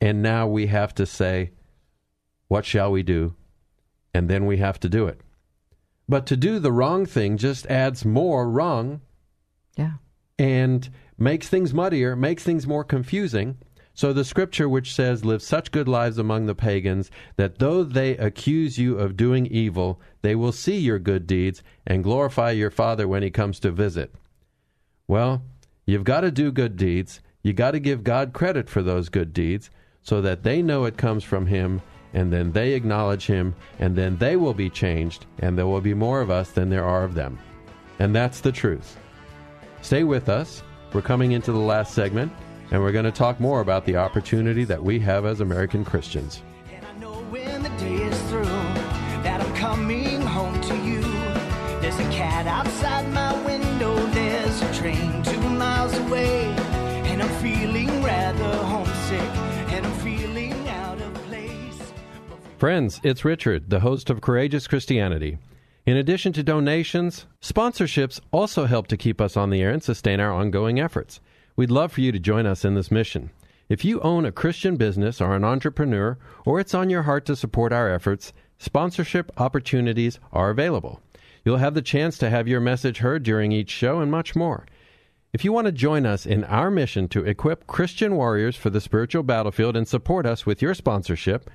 And 0.00 0.22
now 0.22 0.46
we 0.46 0.66
have 0.68 0.94
to 0.94 1.04
say, 1.04 1.50
What 2.48 2.64
shall 2.64 2.90
we 2.90 3.02
do? 3.02 3.34
And 4.14 4.30
then 4.30 4.46
we 4.46 4.56
have 4.58 4.80
to 4.80 4.88
do 4.88 5.06
it. 5.06 5.20
But 6.10 6.26
to 6.26 6.36
do 6.36 6.58
the 6.58 6.72
wrong 6.72 7.06
thing 7.06 7.36
just 7.36 7.66
adds 7.68 8.04
more 8.04 8.50
wrong 8.50 9.00
Yeah. 9.76 9.92
and 10.40 10.90
makes 11.16 11.48
things 11.48 11.72
muddier, 11.72 12.16
makes 12.16 12.42
things 12.42 12.66
more 12.66 12.82
confusing. 12.82 13.58
So 13.94 14.12
the 14.12 14.24
scripture 14.24 14.68
which 14.68 14.92
says, 14.92 15.24
Live 15.24 15.40
such 15.40 15.70
good 15.70 15.86
lives 15.86 16.18
among 16.18 16.46
the 16.46 16.54
pagans, 16.56 17.12
that 17.36 17.60
though 17.60 17.84
they 17.84 18.16
accuse 18.16 18.76
you 18.76 18.98
of 18.98 19.16
doing 19.16 19.46
evil, 19.46 20.00
they 20.22 20.34
will 20.34 20.50
see 20.50 20.78
your 20.78 20.98
good 20.98 21.28
deeds 21.28 21.62
and 21.86 22.02
glorify 22.02 22.50
your 22.50 22.72
Father 22.72 23.06
when 23.06 23.22
he 23.22 23.30
comes 23.30 23.60
to 23.60 23.70
visit. 23.70 24.12
Well, 25.06 25.44
you've 25.86 26.02
got 26.02 26.22
to 26.22 26.32
do 26.32 26.50
good 26.50 26.76
deeds. 26.76 27.20
You've 27.44 27.54
got 27.54 27.70
to 27.70 27.78
give 27.78 28.02
God 28.02 28.32
credit 28.32 28.68
for 28.68 28.82
those 28.82 29.10
good 29.10 29.32
deeds 29.32 29.70
so 30.02 30.20
that 30.22 30.42
they 30.42 30.60
know 30.60 30.86
it 30.86 30.96
comes 30.96 31.22
from 31.22 31.46
him 31.46 31.82
and 32.14 32.32
then 32.32 32.52
they 32.52 32.72
acknowledge 32.72 33.26
him 33.26 33.54
and 33.78 33.96
then 33.96 34.16
they 34.18 34.36
will 34.36 34.54
be 34.54 34.70
changed 34.70 35.26
and 35.38 35.56
there 35.56 35.66
will 35.66 35.80
be 35.80 35.94
more 35.94 36.20
of 36.20 36.30
us 36.30 36.50
than 36.50 36.70
there 36.70 36.84
are 36.84 37.04
of 37.04 37.14
them. 37.14 37.38
And 37.98 38.14
that's 38.14 38.40
the 38.40 38.52
truth. 38.52 38.96
Stay 39.82 40.04
with 40.04 40.28
us. 40.28 40.62
We're 40.92 41.02
coming 41.02 41.32
into 41.32 41.52
the 41.52 41.58
last 41.58 41.94
segment, 41.94 42.32
and 42.70 42.82
we're 42.82 42.92
going 42.92 43.04
to 43.04 43.12
talk 43.12 43.38
more 43.38 43.60
about 43.60 43.84
the 43.84 43.96
opportunity 43.96 44.64
that 44.64 44.82
we 44.82 44.98
have 45.00 45.24
as 45.24 45.40
American 45.40 45.84
Christians. 45.84 46.42
And 46.74 46.84
I 46.84 46.92
know 46.98 47.12
when 47.30 47.62
the 47.62 47.68
day 47.70 48.02
is 48.02 48.22
through 48.28 48.44
that 49.22 49.40
I'm 49.40 49.54
coming 49.54 50.20
home 50.22 50.60
to 50.62 50.76
you. 50.78 51.00
There's 51.80 51.98
a 51.98 52.10
cat 52.10 52.46
outside 52.46 53.08
my 53.12 53.40
window, 53.44 53.94
there's 54.06 54.60
a 54.62 54.74
train 54.74 55.22
two 55.22 55.40
miles 55.40 55.96
away. 55.96 56.49
Friends, 62.60 63.00
it's 63.02 63.24
Richard, 63.24 63.70
the 63.70 63.80
host 63.80 64.10
of 64.10 64.20
Courageous 64.20 64.66
Christianity. 64.66 65.38
In 65.86 65.96
addition 65.96 66.34
to 66.34 66.42
donations, 66.42 67.24
sponsorships 67.40 68.20
also 68.32 68.66
help 68.66 68.86
to 68.88 68.98
keep 68.98 69.18
us 69.18 69.34
on 69.34 69.48
the 69.48 69.62
air 69.62 69.70
and 69.70 69.82
sustain 69.82 70.20
our 70.20 70.30
ongoing 70.30 70.78
efforts. 70.78 71.20
We'd 71.56 71.70
love 71.70 71.90
for 71.90 72.02
you 72.02 72.12
to 72.12 72.18
join 72.18 72.44
us 72.44 72.62
in 72.62 72.74
this 72.74 72.90
mission. 72.90 73.30
If 73.70 73.82
you 73.82 73.98
own 74.00 74.26
a 74.26 74.30
Christian 74.30 74.76
business 74.76 75.22
or 75.22 75.34
an 75.34 75.42
entrepreneur, 75.42 76.18
or 76.44 76.60
it's 76.60 76.74
on 76.74 76.90
your 76.90 77.04
heart 77.04 77.24
to 77.24 77.34
support 77.34 77.72
our 77.72 77.90
efforts, 77.90 78.34
sponsorship 78.58 79.32
opportunities 79.38 80.20
are 80.30 80.50
available. 80.50 81.00
You'll 81.46 81.56
have 81.56 81.72
the 81.72 81.80
chance 81.80 82.18
to 82.18 82.28
have 82.28 82.46
your 82.46 82.60
message 82.60 82.98
heard 82.98 83.22
during 83.22 83.52
each 83.52 83.70
show 83.70 84.00
and 84.00 84.10
much 84.10 84.36
more. 84.36 84.66
If 85.32 85.46
you 85.46 85.52
want 85.54 85.64
to 85.64 85.72
join 85.72 86.04
us 86.04 86.26
in 86.26 86.44
our 86.44 86.70
mission 86.70 87.08
to 87.08 87.24
equip 87.24 87.66
Christian 87.66 88.16
warriors 88.16 88.54
for 88.54 88.68
the 88.68 88.82
spiritual 88.82 89.22
battlefield 89.22 89.78
and 89.78 89.88
support 89.88 90.26
us 90.26 90.44
with 90.44 90.60
your 90.60 90.74
sponsorship, 90.74 91.48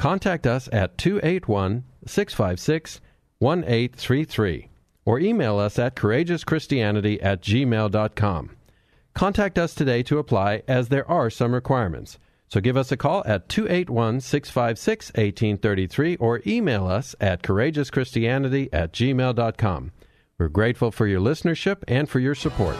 contact 0.00 0.46
us 0.46 0.66
at 0.72 0.96
281 0.96 1.84
656 2.06 3.02
1833 3.38 4.68
or 5.04 5.20
email 5.20 5.58
us 5.58 5.78
at 5.78 5.94
courageouschristianity 5.94 7.18
at 7.22 7.42
gmail.com. 7.42 8.50
Contact 9.12 9.58
us 9.58 9.74
today 9.74 10.02
to 10.02 10.18
apply 10.18 10.62
as 10.66 10.88
there 10.88 11.08
are 11.10 11.28
some 11.28 11.52
requirements. 11.52 12.18
So 12.48 12.62
give 12.62 12.78
us 12.78 12.90
a 12.90 12.96
call 12.96 13.22
at 13.26 13.50
281 13.50 14.22
656 14.22 15.08
1833 15.08 16.16
or 16.16 16.40
email 16.46 16.86
us 16.86 17.14
at 17.20 17.42
courageouschristianity 17.42 18.70
at 18.72 18.94
gmail.com. 18.94 19.92
We're 20.38 20.48
grateful 20.48 20.90
for 20.90 21.06
your 21.06 21.20
listenership 21.20 21.82
and 21.86 22.08
for 22.08 22.20
your 22.20 22.34
support. 22.34 22.76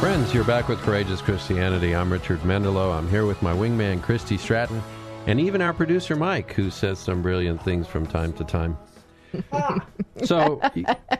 Friends, 0.00 0.32
you're 0.32 0.44
back 0.44 0.66
with 0.66 0.80
Courageous 0.80 1.20
Christianity. 1.20 1.94
I'm 1.94 2.10
Richard 2.10 2.40
Mendelow. 2.40 2.96
I'm 2.96 3.06
here 3.10 3.26
with 3.26 3.42
my 3.42 3.52
wingman, 3.52 4.02
Christy 4.02 4.38
Stratton, 4.38 4.82
and 5.26 5.38
even 5.38 5.60
our 5.60 5.74
producer, 5.74 6.16
Mike, 6.16 6.54
who 6.54 6.70
says 6.70 6.98
some 6.98 7.20
brilliant 7.20 7.62
things 7.62 7.86
from 7.86 8.06
time 8.06 8.32
to 8.32 8.44
time. 8.44 8.78
so, 10.24 10.58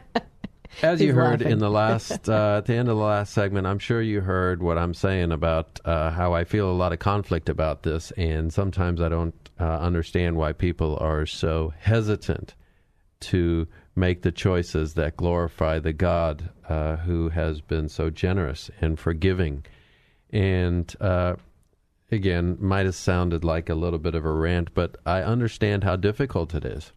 as 0.82 0.98
you 1.02 1.12
heard 1.12 1.40
laughing. 1.40 1.52
in 1.52 1.58
the 1.58 1.68
last, 1.68 2.26
uh, 2.30 2.56
at 2.56 2.64
the 2.64 2.72
end 2.72 2.88
of 2.88 2.96
the 2.96 3.04
last 3.04 3.34
segment, 3.34 3.66
I'm 3.66 3.78
sure 3.78 4.00
you 4.00 4.22
heard 4.22 4.62
what 4.62 4.78
I'm 4.78 4.94
saying 4.94 5.30
about 5.30 5.78
uh, 5.84 6.10
how 6.10 6.32
I 6.32 6.44
feel 6.44 6.70
a 6.70 6.72
lot 6.72 6.94
of 6.94 7.00
conflict 7.00 7.50
about 7.50 7.82
this, 7.82 8.12
and 8.12 8.50
sometimes 8.50 9.02
I 9.02 9.10
don't 9.10 9.34
uh, 9.60 9.78
understand 9.78 10.36
why 10.36 10.54
people 10.54 10.96
are 11.02 11.26
so 11.26 11.74
hesitant 11.78 12.54
to 13.20 13.68
make 13.94 14.22
the 14.22 14.32
choices 14.32 14.94
that 14.94 15.16
glorify 15.16 15.78
the 15.78 15.92
God 15.92 16.50
uh, 16.68 16.96
who 16.96 17.28
has 17.30 17.60
been 17.60 17.88
so 17.88 18.10
generous 18.10 18.70
and 18.80 18.98
forgiving. 18.98 19.64
And 20.30 20.94
uh, 21.00 21.34
again, 22.10 22.56
might 22.60 22.86
have 22.86 22.94
sounded 22.94 23.44
like 23.44 23.68
a 23.68 23.74
little 23.74 23.98
bit 23.98 24.14
of 24.14 24.24
a 24.24 24.32
rant, 24.32 24.74
but 24.74 24.96
I 25.04 25.22
understand 25.22 25.84
how 25.84 25.96
difficult 25.96 26.54
it 26.54 26.64
is. 26.64 26.92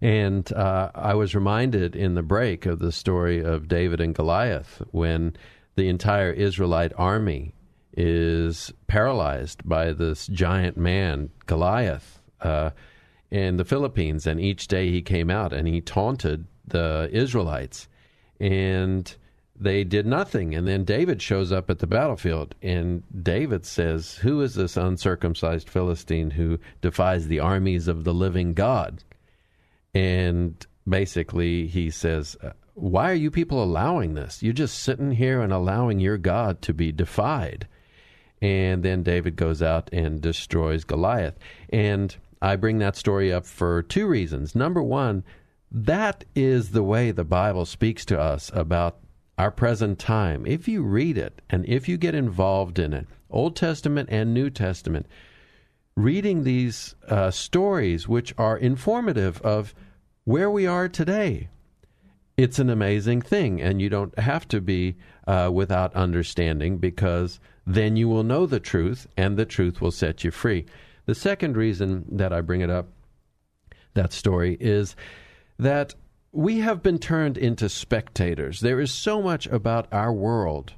And 0.00 0.50
uh, 0.52 0.90
I 0.94 1.14
was 1.14 1.34
reminded 1.34 1.96
in 1.96 2.14
the 2.14 2.22
break 2.22 2.66
of 2.66 2.78
the 2.78 2.92
story 2.92 3.42
of 3.42 3.68
David 3.68 4.00
and 4.00 4.14
Goliath 4.14 4.80
when 4.90 5.36
the 5.74 5.88
entire 5.88 6.32
Israelite 6.32 6.92
army 6.96 7.54
is 7.96 8.72
paralyzed 8.86 9.68
by 9.68 9.92
this 9.92 10.28
giant 10.28 10.76
man, 10.76 11.30
Goliath, 11.46 12.20
uh, 12.40 12.70
in 13.30 13.56
the 13.56 13.64
Philistines. 13.64 14.26
And 14.26 14.40
each 14.40 14.68
day 14.68 14.90
he 14.90 15.02
came 15.02 15.30
out 15.30 15.52
and 15.52 15.68
he 15.68 15.80
taunted 15.80 16.46
the 16.66 17.08
Israelites. 17.12 17.88
And 18.40 19.14
they 19.60 19.84
did 19.84 20.06
nothing. 20.06 20.54
And 20.54 20.66
then 20.66 20.84
David 20.84 21.20
shows 21.20 21.50
up 21.50 21.68
at 21.70 21.80
the 21.80 21.86
battlefield, 21.86 22.54
and 22.62 23.02
David 23.24 23.66
says, 23.66 24.16
Who 24.16 24.40
is 24.40 24.54
this 24.54 24.76
uncircumcised 24.76 25.68
Philistine 25.68 26.30
who 26.30 26.58
defies 26.80 27.26
the 27.26 27.40
armies 27.40 27.88
of 27.88 28.04
the 28.04 28.14
living 28.14 28.54
God? 28.54 29.02
And 29.94 30.64
basically, 30.88 31.66
he 31.66 31.90
says, 31.90 32.36
uh, 32.42 32.52
Why 32.74 33.10
are 33.10 33.14
you 33.14 33.30
people 33.30 33.62
allowing 33.62 34.14
this? 34.14 34.42
You're 34.42 34.52
just 34.52 34.78
sitting 34.78 35.12
here 35.12 35.40
and 35.40 35.52
allowing 35.52 35.98
your 35.98 36.18
God 36.18 36.62
to 36.62 36.72
be 36.72 36.92
defied. 36.92 37.66
And 38.40 38.84
then 38.84 39.02
David 39.02 39.34
goes 39.34 39.62
out 39.62 39.90
and 39.92 40.20
destroys 40.20 40.84
Goliath. 40.84 41.36
And 41.70 42.14
I 42.40 42.56
bring 42.56 42.78
that 42.78 42.96
story 42.96 43.32
up 43.32 43.46
for 43.46 43.82
two 43.82 44.06
reasons. 44.06 44.54
Number 44.54 44.82
one, 44.82 45.24
that 45.70 46.24
is 46.34 46.70
the 46.70 46.82
way 46.82 47.10
the 47.10 47.24
Bible 47.24 47.66
speaks 47.66 48.04
to 48.06 48.20
us 48.20 48.50
about 48.54 48.98
our 49.36 49.50
present 49.50 49.98
time. 49.98 50.46
If 50.46 50.66
you 50.66 50.82
read 50.82 51.18
it 51.18 51.42
and 51.50 51.66
if 51.66 51.88
you 51.88 51.96
get 51.96 52.14
involved 52.14 52.78
in 52.78 52.92
it, 52.92 53.06
Old 53.30 53.56
Testament 53.56 54.08
and 54.10 54.32
New 54.32 54.50
Testament, 54.50 55.06
reading 55.96 56.44
these 56.44 56.94
uh, 57.08 57.30
stories 57.30 58.08
which 58.08 58.34
are 58.38 58.56
informative 58.56 59.40
of 59.42 59.74
where 60.24 60.50
we 60.50 60.66
are 60.66 60.88
today. 60.88 61.48
It's 62.36 62.60
an 62.60 62.70
amazing 62.70 63.22
thing, 63.22 63.60
and 63.60 63.82
you 63.82 63.88
don't 63.88 64.16
have 64.18 64.46
to 64.48 64.60
be 64.60 64.96
uh, 65.26 65.50
without 65.52 65.92
understanding 65.94 66.78
because 66.78 67.40
then 67.66 67.96
you 67.96 68.08
will 68.08 68.22
know 68.22 68.46
the 68.46 68.60
truth, 68.60 69.08
and 69.16 69.36
the 69.36 69.44
truth 69.44 69.80
will 69.80 69.90
set 69.90 70.22
you 70.22 70.30
free. 70.30 70.64
The 71.08 71.14
second 71.14 71.56
reason 71.56 72.04
that 72.12 72.34
I 72.34 72.42
bring 72.42 72.60
it 72.60 72.68
up, 72.68 72.90
that 73.94 74.12
story, 74.12 74.58
is 74.60 74.94
that 75.58 75.94
we 76.32 76.58
have 76.58 76.82
been 76.82 76.98
turned 76.98 77.38
into 77.38 77.70
spectators. 77.70 78.60
There 78.60 78.78
is 78.78 78.92
so 78.92 79.22
much 79.22 79.46
about 79.46 79.90
our 79.90 80.12
world 80.12 80.74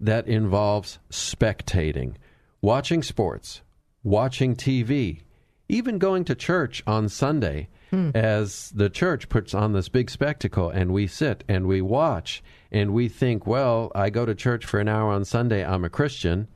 that 0.00 0.26
involves 0.26 0.98
spectating, 1.10 2.14
watching 2.62 3.02
sports, 3.02 3.60
watching 4.02 4.56
TV, 4.56 5.20
even 5.68 5.98
going 5.98 6.24
to 6.24 6.34
church 6.34 6.82
on 6.86 7.10
Sunday 7.10 7.68
hmm. 7.90 8.12
as 8.14 8.70
the 8.70 8.88
church 8.88 9.28
puts 9.28 9.52
on 9.52 9.74
this 9.74 9.90
big 9.90 10.08
spectacle 10.08 10.70
and 10.70 10.90
we 10.90 11.06
sit 11.06 11.44
and 11.48 11.66
we 11.66 11.82
watch 11.82 12.42
and 12.72 12.94
we 12.94 13.10
think, 13.10 13.46
well, 13.46 13.92
I 13.94 14.08
go 14.08 14.24
to 14.24 14.34
church 14.34 14.64
for 14.64 14.80
an 14.80 14.88
hour 14.88 15.12
on 15.12 15.26
Sunday, 15.26 15.62
I'm 15.62 15.84
a 15.84 15.90
Christian. 15.90 16.48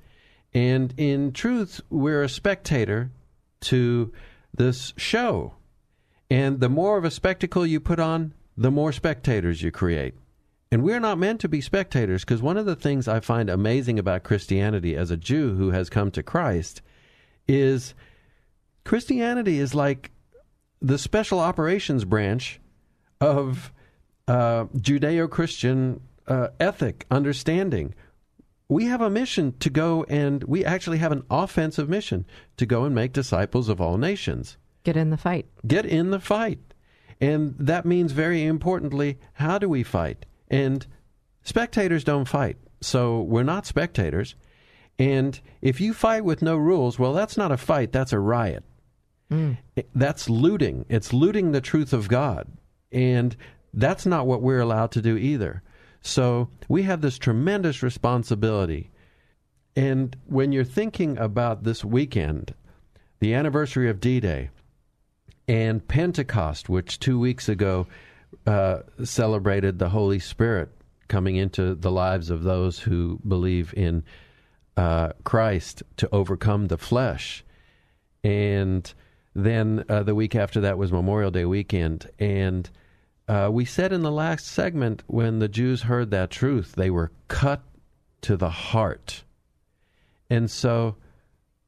And 0.54 0.94
in 0.96 1.32
truth, 1.32 1.80
we're 1.90 2.22
a 2.22 2.28
spectator 2.28 3.10
to 3.62 4.12
this 4.54 4.94
show. 4.96 5.54
And 6.30 6.60
the 6.60 6.68
more 6.68 6.96
of 6.96 7.04
a 7.04 7.10
spectacle 7.10 7.66
you 7.66 7.80
put 7.80 7.98
on, 7.98 8.34
the 8.56 8.70
more 8.70 8.92
spectators 8.92 9.62
you 9.62 9.70
create. 9.70 10.14
And 10.70 10.82
we're 10.82 11.00
not 11.00 11.18
meant 11.18 11.40
to 11.40 11.48
be 11.48 11.60
spectators 11.60 12.24
because 12.24 12.42
one 12.42 12.56
of 12.56 12.66
the 12.66 12.76
things 12.76 13.06
I 13.06 13.20
find 13.20 13.48
amazing 13.50 13.98
about 13.98 14.24
Christianity 14.24 14.96
as 14.96 15.10
a 15.10 15.16
Jew 15.16 15.54
who 15.54 15.70
has 15.70 15.90
come 15.90 16.10
to 16.12 16.22
Christ 16.22 16.82
is 17.46 17.94
Christianity 18.84 19.58
is 19.58 19.74
like 19.74 20.10
the 20.80 20.98
special 20.98 21.40
operations 21.40 22.04
branch 22.04 22.60
of 23.20 23.72
uh, 24.26 24.64
Judeo 24.76 25.30
Christian 25.30 26.00
uh, 26.26 26.48
ethic, 26.58 27.06
understanding. 27.10 27.94
We 28.68 28.86
have 28.86 29.00
a 29.00 29.10
mission 29.10 29.54
to 29.58 29.70
go 29.70 30.04
and 30.08 30.42
we 30.44 30.64
actually 30.64 30.98
have 30.98 31.12
an 31.12 31.24
offensive 31.30 31.88
mission 31.88 32.24
to 32.56 32.66
go 32.66 32.84
and 32.84 32.94
make 32.94 33.12
disciples 33.12 33.68
of 33.68 33.80
all 33.80 33.98
nations. 33.98 34.56
Get 34.84 34.96
in 34.96 35.10
the 35.10 35.16
fight. 35.16 35.46
Get 35.66 35.86
in 35.86 36.10
the 36.10 36.20
fight. 36.20 36.60
And 37.20 37.54
that 37.58 37.86
means 37.86 38.12
very 38.12 38.44
importantly, 38.44 39.18
how 39.34 39.58
do 39.58 39.68
we 39.68 39.82
fight? 39.82 40.26
And 40.48 40.86
spectators 41.42 42.04
don't 42.04 42.28
fight. 42.28 42.56
So 42.80 43.22
we're 43.22 43.42
not 43.42 43.66
spectators. 43.66 44.34
And 44.98 45.40
if 45.62 45.80
you 45.80 45.94
fight 45.94 46.24
with 46.24 46.42
no 46.42 46.56
rules, 46.56 46.98
well, 46.98 47.12
that's 47.12 47.36
not 47.36 47.52
a 47.52 47.56
fight, 47.56 47.92
that's 47.92 48.12
a 48.12 48.18
riot. 48.18 48.64
Mm. 49.30 49.56
That's 49.94 50.28
looting. 50.28 50.84
It's 50.88 51.12
looting 51.12 51.52
the 51.52 51.60
truth 51.60 51.92
of 51.92 52.08
God. 52.08 52.46
And 52.92 53.36
that's 53.72 54.06
not 54.06 54.26
what 54.26 54.42
we're 54.42 54.60
allowed 54.60 54.92
to 54.92 55.02
do 55.02 55.16
either. 55.16 55.62
So 56.04 56.50
we 56.68 56.82
have 56.82 57.00
this 57.00 57.18
tremendous 57.18 57.82
responsibility. 57.82 58.90
And 59.74 60.14
when 60.26 60.52
you're 60.52 60.62
thinking 60.62 61.18
about 61.18 61.64
this 61.64 61.84
weekend, 61.84 62.54
the 63.20 63.34
anniversary 63.34 63.88
of 63.88 64.00
D 64.00 64.20
Day, 64.20 64.50
and 65.48 65.86
Pentecost, 65.88 66.68
which 66.68 67.00
two 67.00 67.18
weeks 67.18 67.48
ago 67.48 67.86
uh, 68.46 68.80
celebrated 69.02 69.78
the 69.78 69.88
Holy 69.88 70.18
Spirit 70.18 70.70
coming 71.08 71.36
into 71.36 71.74
the 71.74 71.90
lives 71.90 72.30
of 72.30 72.42
those 72.42 72.78
who 72.78 73.18
believe 73.26 73.72
in 73.74 74.04
uh, 74.76 75.10
Christ 75.24 75.82
to 75.96 76.08
overcome 76.12 76.68
the 76.68 76.78
flesh. 76.78 77.44
And 78.22 78.92
then 79.34 79.84
uh, 79.88 80.02
the 80.02 80.14
week 80.14 80.34
after 80.34 80.60
that 80.60 80.78
was 80.78 80.92
Memorial 80.92 81.30
Day 81.30 81.44
weekend. 81.44 82.10
And 82.18 82.68
uh, 83.26 83.48
we 83.50 83.64
said 83.64 83.92
in 83.92 84.02
the 84.02 84.12
last 84.12 84.46
segment 84.46 85.02
when 85.06 85.38
the 85.38 85.48
Jews 85.48 85.82
heard 85.82 86.10
that 86.10 86.30
truth, 86.30 86.74
they 86.76 86.90
were 86.90 87.12
cut 87.28 87.62
to 88.22 88.36
the 88.36 88.50
heart. 88.50 89.24
And 90.28 90.50
so 90.50 90.96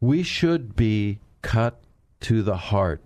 we 0.00 0.22
should 0.22 0.76
be 0.76 1.20
cut 1.42 1.82
to 2.20 2.42
the 2.42 2.56
heart 2.56 3.02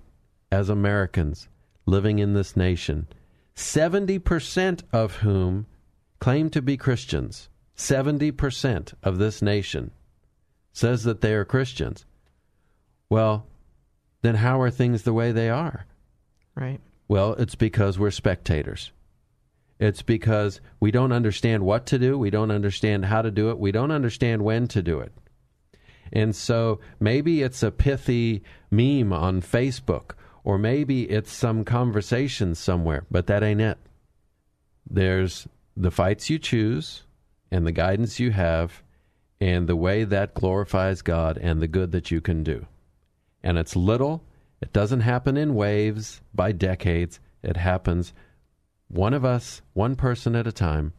as 0.50 0.68
Americans 0.68 1.48
living 1.86 2.18
in 2.18 2.34
this 2.34 2.56
nation, 2.56 3.06
70% 3.54 4.82
of 4.92 5.16
whom 5.16 5.66
claim 6.18 6.50
to 6.50 6.62
be 6.62 6.76
Christians. 6.76 7.48
70% 7.76 8.94
of 9.02 9.18
this 9.18 9.40
nation 9.40 9.90
says 10.72 11.04
that 11.04 11.20
they 11.20 11.34
are 11.34 11.44
Christians. 11.44 12.04
Well, 13.08 13.46
then 14.22 14.34
how 14.36 14.60
are 14.60 14.70
things 14.70 15.02
the 15.02 15.12
way 15.12 15.32
they 15.32 15.48
are? 15.48 15.86
Right. 16.54 16.80
Well, 17.10 17.34
it's 17.34 17.56
because 17.56 17.98
we're 17.98 18.12
spectators. 18.12 18.92
It's 19.80 20.00
because 20.00 20.60
we 20.78 20.92
don't 20.92 21.10
understand 21.10 21.64
what 21.64 21.84
to 21.86 21.98
do, 21.98 22.16
we 22.16 22.30
don't 22.30 22.52
understand 22.52 23.06
how 23.06 23.20
to 23.20 23.32
do 23.32 23.50
it, 23.50 23.58
we 23.58 23.72
don't 23.72 23.90
understand 23.90 24.42
when 24.42 24.68
to 24.68 24.80
do 24.80 25.00
it. 25.00 25.12
And 26.12 26.36
so 26.36 26.78
maybe 27.00 27.42
it's 27.42 27.64
a 27.64 27.72
pithy 27.72 28.44
meme 28.70 29.12
on 29.12 29.42
Facebook 29.42 30.12
or 30.44 30.56
maybe 30.56 31.10
it's 31.10 31.32
some 31.32 31.64
conversation 31.64 32.54
somewhere, 32.54 33.06
but 33.10 33.26
that 33.26 33.42
ain't 33.42 33.60
it. 33.60 33.78
There's 34.88 35.48
the 35.76 35.90
fights 35.90 36.30
you 36.30 36.38
choose 36.38 37.02
and 37.50 37.66
the 37.66 37.72
guidance 37.72 38.20
you 38.20 38.30
have 38.30 38.84
and 39.40 39.66
the 39.66 39.74
way 39.74 40.04
that 40.04 40.34
glorifies 40.34 41.02
God 41.02 41.38
and 41.38 41.60
the 41.60 41.66
good 41.66 41.90
that 41.90 42.12
you 42.12 42.20
can 42.20 42.44
do. 42.44 42.66
And 43.42 43.58
it's 43.58 43.74
little, 43.74 44.22
it 44.60 44.72
doesn't 44.72 45.00
happen 45.00 45.36
in 45.36 45.54
waves 45.54 46.20
by 46.34 46.52
decades, 46.52 47.20
it 47.42 47.56
happens 47.56 48.12
one 48.88 49.14
of 49.14 49.24
us, 49.24 49.62
one 49.72 49.94
person 49.94 50.34
at 50.34 50.46
a 50.46 50.52
time, 50.52 50.92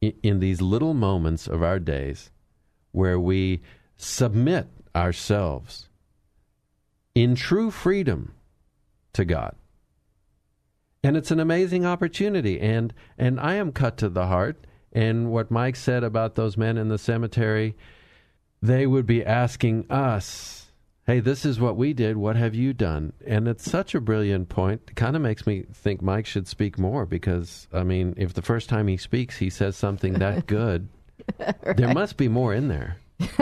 in 0.00 0.40
these 0.40 0.60
little 0.60 0.94
moments 0.94 1.46
of 1.46 1.62
our 1.62 1.78
days 1.78 2.30
where 2.90 3.18
we 3.18 3.62
submit 3.96 4.68
ourselves 4.94 5.88
in 7.14 7.34
true 7.34 7.70
freedom 7.70 8.34
to 9.12 9.24
God. 9.24 9.54
And 11.04 11.16
it's 11.16 11.30
an 11.30 11.40
amazing 11.40 11.84
opportunity 11.84 12.60
and 12.60 12.92
and 13.18 13.40
I 13.40 13.54
am 13.54 13.72
cut 13.72 13.96
to 13.98 14.08
the 14.08 14.26
heart 14.26 14.66
and 14.92 15.30
what 15.30 15.50
Mike 15.50 15.76
said 15.76 16.04
about 16.04 16.34
those 16.34 16.56
men 16.56 16.76
in 16.76 16.88
the 16.88 16.98
cemetery 16.98 17.76
they 18.60 18.86
would 18.86 19.06
be 19.06 19.24
asking 19.24 19.90
us 19.90 20.61
hey 21.06 21.20
this 21.20 21.44
is 21.44 21.58
what 21.58 21.76
we 21.76 21.92
did 21.92 22.16
what 22.16 22.36
have 22.36 22.54
you 22.54 22.72
done 22.72 23.12
and 23.26 23.48
it's 23.48 23.68
such 23.68 23.94
a 23.94 24.00
brilliant 24.00 24.48
point 24.48 24.80
it 24.88 24.96
kind 24.96 25.16
of 25.16 25.22
makes 25.22 25.46
me 25.46 25.64
think 25.72 26.00
Mike 26.02 26.26
should 26.26 26.46
speak 26.46 26.78
more 26.78 27.06
because 27.06 27.68
I 27.72 27.82
mean 27.82 28.14
if 28.16 28.34
the 28.34 28.42
first 28.42 28.68
time 28.68 28.88
he 28.88 28.96
speaks 28.96 29.38
he 29.38 29.50
says 29.50 29.76
something 29.76 30.14
that 30.14 30.46
good 30.46 30.88
right. 31.38 31.76
there 31.76 31.92
must 31.92 32.16
be 32.16 32.28
more 32.28 32.54
in 32.54 32.68
there 32.68 32.96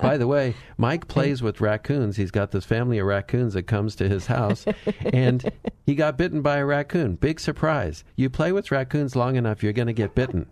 By 0.00 0.16
the 0.16 0.26
way, 0.26 0.54
Mike 0.76 1.08
plays 1.08 1.42
with 1.42 1.60
raccoons. 1.60 2.16
He's 2.16 2.30
got 2.30 2.50
this 2.50 2.64
family 2.64 2.98
of 2.98 3.06
raccoons 3.06 3.54
that 3.54 3.64
comes 3.64 3.96
to 3.96 4.08
his 4.08 4.26
house, 4.26 4.66
and 5.12 5.50
he 5.86 5.94
got 5.94 6.16
bitten 6.16 6.42
by 6.42 6.58
a 6.58 6.64
raccoon. 6.64 7.16
Big 7.16 7.40
surprise. 7.40 8.04
You 8.16 8.30
play 8.30 8.52
with 8.52 8.70
raccoons 8.70 9.16
long 9.16 9.36
enough, 9.36 9.62
you're 9.62 9.72
going 9.72 9.88
to 9.88 9.92
get 9.92 10.14
bitten. 10.14 10.46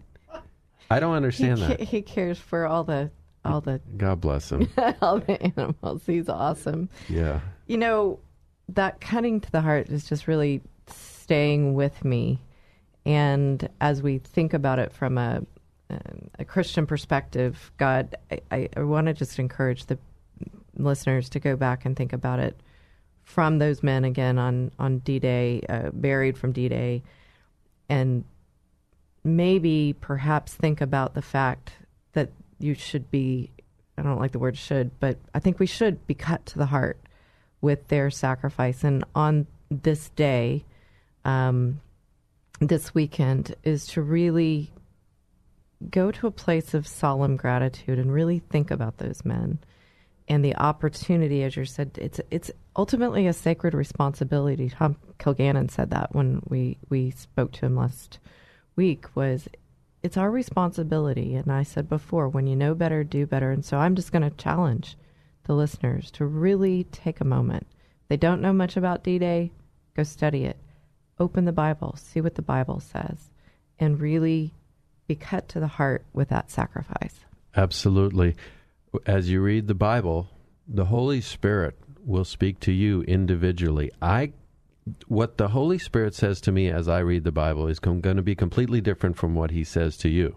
I 0.91 1.01
don't 1.01 1.15
understand 1.15 1.59
he, 1.59 1.67
that. 1.67 1.81
He 1.81 2.03
cares 2.03 2.39
for 2.39 2.67
all 2.67 2.85
the 2.85 3.11
all 3.49 3.61
the 3.61 3.81
God 3.97 4.21
bless 4.21 4.53
him. 4.53 4.69
all 5.03 5.21
the 5.21 5.43
animals. 5.43 6.03
He's 6.07 6.29
awesome. 6.29 6.89
Yeah. 7.09 7.41
You 7.67 7.79
know, 7.79 8.19
that 8.69 9.01
cutting 9.01 9.41
to 9.41 9.51
the 9.51 9.61
heart 9.61 9.89
is 9.89 10.09
just 10.09 10.27
really 10.27 10.63
staying 10.87 11.75
with 11.75 12.05
me. 12.05 12.41
And 13.07 13.69
as 13.81 14.03
we 14.03 14.19
think 14.19 14.55
about 14.55 14.79
it 14.79 14.93
from 14.93 15.19
a 15.19 15.43
um, 15.91 16.29
a 16.39 16.45
Christian 16.45 16.87
perspective, 16.87 17.73
God, 17.79 18.15
I, 18.51 18.69
I 18.77 18.83
want 18.83 19.07
to 19.07 19.15
just 19.15 19.39
encourage 19.39 19.87
the 19.87 19.99
listeners 20.77 21.31
to 21.31 21.41
go 21.41 21.57
back 21.57 21.85
and 21.85 21.97
think 21.97 22.13
about 22.13 22.41
it 22.41 22.61
from 23.25 23.59
those 23.59 23.83
men 23.83 24.05
again 24.05 24.39
on 24.39 24.71
on 24.79 24.99
D 24.99 25.19
Day, 25.19 25.63
uh, 25.69 25.91
buried 25.93 26.37
from 26.37 26.53
D 26.53 26.69
Day, 26.69 27.03
and 27.89 28.25
maybe 29.25 29.95
perhaps 30.01 30.55
think 30.55 30.81
about 30.81 31.15
the 31.15 31.23
fact 31.23 31.73
that 32.13 32.31
you 32.59 32.75
should 32.75 33.11
be. 33.11 33.51
I 33.97 34.03
don't 34.03 34.19
like 34.19 34.33
the 34.33 34.39
word 34.39 34.57
should, 34.57 34.99
but 35.01 35.19
I 35.35 35.41
think 35.41 35.59
we 35.59 35.67
should 35.67 36.07
be 36.07 36.15
cut 36.15 36.47
to 36.47 36.59
the 36.59 36.67
heart 36.67 36.99
with 37.61 37.89
their 37.89 38.11
sacrifice. 38.11 38.85
And 38.85 39.05
on 39.15 39.49
this 39.71 40.11
day, 40.11 40.65
um, 41.25 41.81
this 42.61 42.95
weekend, 42.95 43.57
is 43.65 43.87
to 43.89 44.03
really 44.03 44.71
go 45.91 46.13
to 46.13 46.27
a 46.29 46.31
place 46.31 46.75
of 46.75 46.87
solemn 46.87 47.37
gratitude 47.37 47.99
and 47.99 48.13
really 48.13 48.39
think 48.39 48.71
about 48.71 48.99
those 48.99 49.25
men 49.25 49.59
and 50.29 50.45
the 50.45 50.55
opportunity, 50.57 51.43
as 51.43 51.57
you 51.57 51.65
said, 51.65 51.93
it's 51.97 52.21
it's 52.31 52.51
ultimately 52.77 53.27
a 53.27 53.33
sacred 53.33 53.75
responsibility. 53.75 54.69
Tom 54.69 54.97
Kilgannon 55.19 55.71
said 55.71 55.91
that 55.91 56.15
when 56.15 56.43
we, 56.47 56.77
we 56.91 57.11
spoke 57.11 57.53
to 57.53 57.67
him 57.67 57.77
last 57.77 58.19
week 58.77 59.07
was 59.17 59.49
it's 60.03 60.17
our 60.17 60.31
responsibility. 60.31 61.35
And 61.35 61.51
I 61.51 61.63
said 61.63 61.89
before, 61.89 62.29
when 62.29 62.47
you 62.47 62.57
know 62.57 62.75
better, 62.75 63.05
do 63.05 63.27
better. 63.27 63.51
And 63.51 63.65
so 63.65 63.79
I'm 63.79 63.95
just 63.95 64.13
going 64.13 64.23
to 64.23 64.37
challenge 64.37 64.97
the 65.45 65.55
listeners 65.55 66.11
to 66.13 66.27
really 66.27 66.85
take 66.85 67.21
a 67.21 67.25
moment. 67.25 67.67
They 68.09 68.17
don't 68.17 68.41
know 68.41 68.53
much 68.53 68.77
about 68.77 69.05
D-Day, 69.05 69.51
go 69.97 70.03
study 70.03 70.45
it. 70.45 70.59
Open 71.21 71.47
the 71.47 71.53
Bible, 71.53 71.97
see 71.97 72.21
what 72.21 72.37
the 72.37 72.43
Bible 72.43 72.79
says, 72.79 73.31
and 73.79 74.01
really 74.01 74.55
be 75.09 75.17
cut 75.17 75.49
to 75.49 75.59
the 75.59 75.67
heart 75.67 76.05
with 76.13 76.29
that 76.29 76.51
sacrifice. 76.51 77.21
Absolutely. 77.57 78.37
As 79.05 79.29
you 79.29 79.41
read 79.41 79.67
the 79.67 79.75
Bible, 79.75 80.29
the 80.69 80.85
Holy 80.85 81.21
Spirit 81.21 81.77
will 82.05 82.25
speak 82.25 82.61
to 82.61 82.73
you 82.73 83.03
individually. 83.03 83.91
I 84.01 84.33
what 85.07 85.39
the 85.39 85.49
Holy 85.49 85.79
Spirit 85.79 86.15
says 86.15 86.41
to 86.43 86.53
me 86.53 86.69
as 86.69 86.89
I 86.89 86.99
read 87.01 87.25
the 87.25 87.33
Bible 87.33 87.67
is 87.67 87.79
com- 87.79 88.01
going 88.01 88.17
to 88.17 88.23
be 88.23 88.35
completely 88.35 88.81
different 88.81 89.17
from 89.17 89.35
what 89.35 89.51
he 89.51 89.65
says 89.65 89.97
to 89.99 90.09
you. 90.09 90.37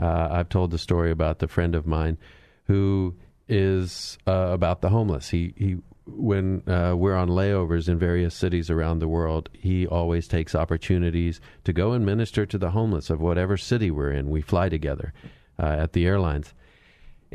Uh, 0.00 0.28
I've 0.30 0.48
told 0.48 0.70
the 0.70 0.78
story 0.78 1.10
about 1.10 1.38
the 1.38 1.48
friend 1.48 1.74
of 1.74 1.86
mine 1.86 2.18
who 2.64 3.14
is 3.48 4.18
uh, 4.26 4.50
about 4.52 4.80
the 4.80 4.90
homeless. 4.90 5.30
He 5.30 5.54
he 5.56 5.76
when 6.06 6.62
uh, 6.68 6.94
we're 6.96 7.16
on 7.16 7.28
layovers 7.28 7.88
in 7.88 7.98
various 7.98 8.34
cities 8.34 8.70
around 8.70 9.00
the 9.00 9.08
world, 9.08 9.48
he 9.52 9.86
always 9.86 10.28
takes 10.28 10.54
opportunities 10.54 11.40
to 11.64 11.72
go 11.72 11.92
and 11.92 12.06
minister 12.06 12.46
to 12.46 12.58
the 12.58 12.70
homeless 12.70 13.10
of 13.10 13.20
whatever 13.20 13.56
city 13.56 13.90
we're 13.90 14.12
in. 14.12 14.30
We 14.30 14.40
fly 14.40 14.68
together 14.68 15.12
uh, 15.58 15.66
at 15.66 15.94
the 15.94 16.06
airlines. 16.06 16.54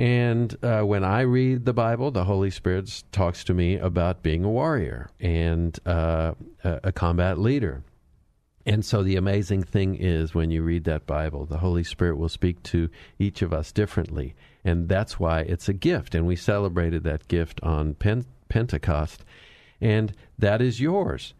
And 0.01 0.57
uh, 0.63 0.81
when 0.81 1.03
I 1.03 1.21
read 1.21 1.65
the 1.65 1.73
Bible, 1.73 2.09
the 2.09 2.23
Holy 2.23 2.49
Spirit 2.49 3.03
talks 3.11 3.43
to 3.43 3.53
me 3.53 3.75
about 3.75 4.23
being 4.23 4.43
a 4.43 4.49
warrior 4.49 5.11
and 5.19 5.77
uh, 5.85 6.33
a 6.63 6.91
combat 6.91 7.37
leader. 7.37 7.83
And 8.65 8.83
so 8.83 9.03
the 9.03 9.15
amazing 9.15 9.61
thing 9.61 9.93
is 9.93 10.33
when 10.33 10.49
you 10.49 10.63
read 10.63 10.85
that 10.85 11.05
Bible, 11.05 11.45
the 11.45 11.59
Holy 11.59 11.83
Spirit 11.83 12.17
will 12.17 12.29
speak 12.29 12.63
to 12.63 12.89
each 13.19 13.43
of 13.43 13.53
us 13.53 13.71
differently. 13.71 14.33
And 14.63 14.89
that's 14.89 15.19
why 15.19 15.41
it's 15.41 15.69
a 15.69 15.73
gift. 15.73 16.15
And 16.15 16.25
we 16.25 16.35
celebrated 16.35 17.03
that 17.03 17.27
gift 17.27 17.59
on 17.61 17.93
Pen- 17.93 18.25
Pentecost. 18.49 19.23
And 19.79 20.15
that 20.39 20.63
is 20.63 20.81
yours. 20.81 21.35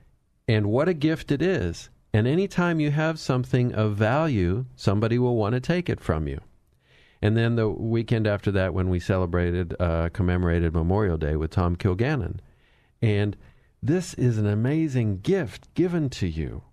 And 0.48 0.68
what 0.68 0.88
a 0.88 0.94
gift 0.94 1.32
it 1.32 1.42
is. 1.42 1.90
And 2.14 2.28
anytime 2.28 2.80
you 2.80 2.92
have 2.92 3.18
something 3.18 3.74
of 3.74 3.96
value, 3.96 4.66
somebody 4.76 5.18
will 5.18 5.36
want 5.36 5.54
to 5.54 5.60
take 5.60 5.90
it 5.90 6.00
from 6.00 6.28
you. 6.28 6.42
And 7.22 7.38
then 7.38 7.56
the 7.56 7.70
weekend 7.70 8.26
after 8.26 8.52
that, 8.52 8.74
when 8.74 8.90
we 8.90 9.00
celebrated, 9.00 9.76
uh, 9.80 10.10
commemorated 10.10 10.74
Memorial 10.74 11.18
Day 11.18 11.36
with 11.36 11.52
Tom 11.52 11.76
Kilgannon. 11.76 12.40
And 13.02 13.38
this 13.84 14.14
is 14.16 14.38
an 14.38 14.48
amazing 14.48 15.20
gift 15.20 15.74
given 15.76 16.10
to 16.12 16.28
you. 16.28 16.64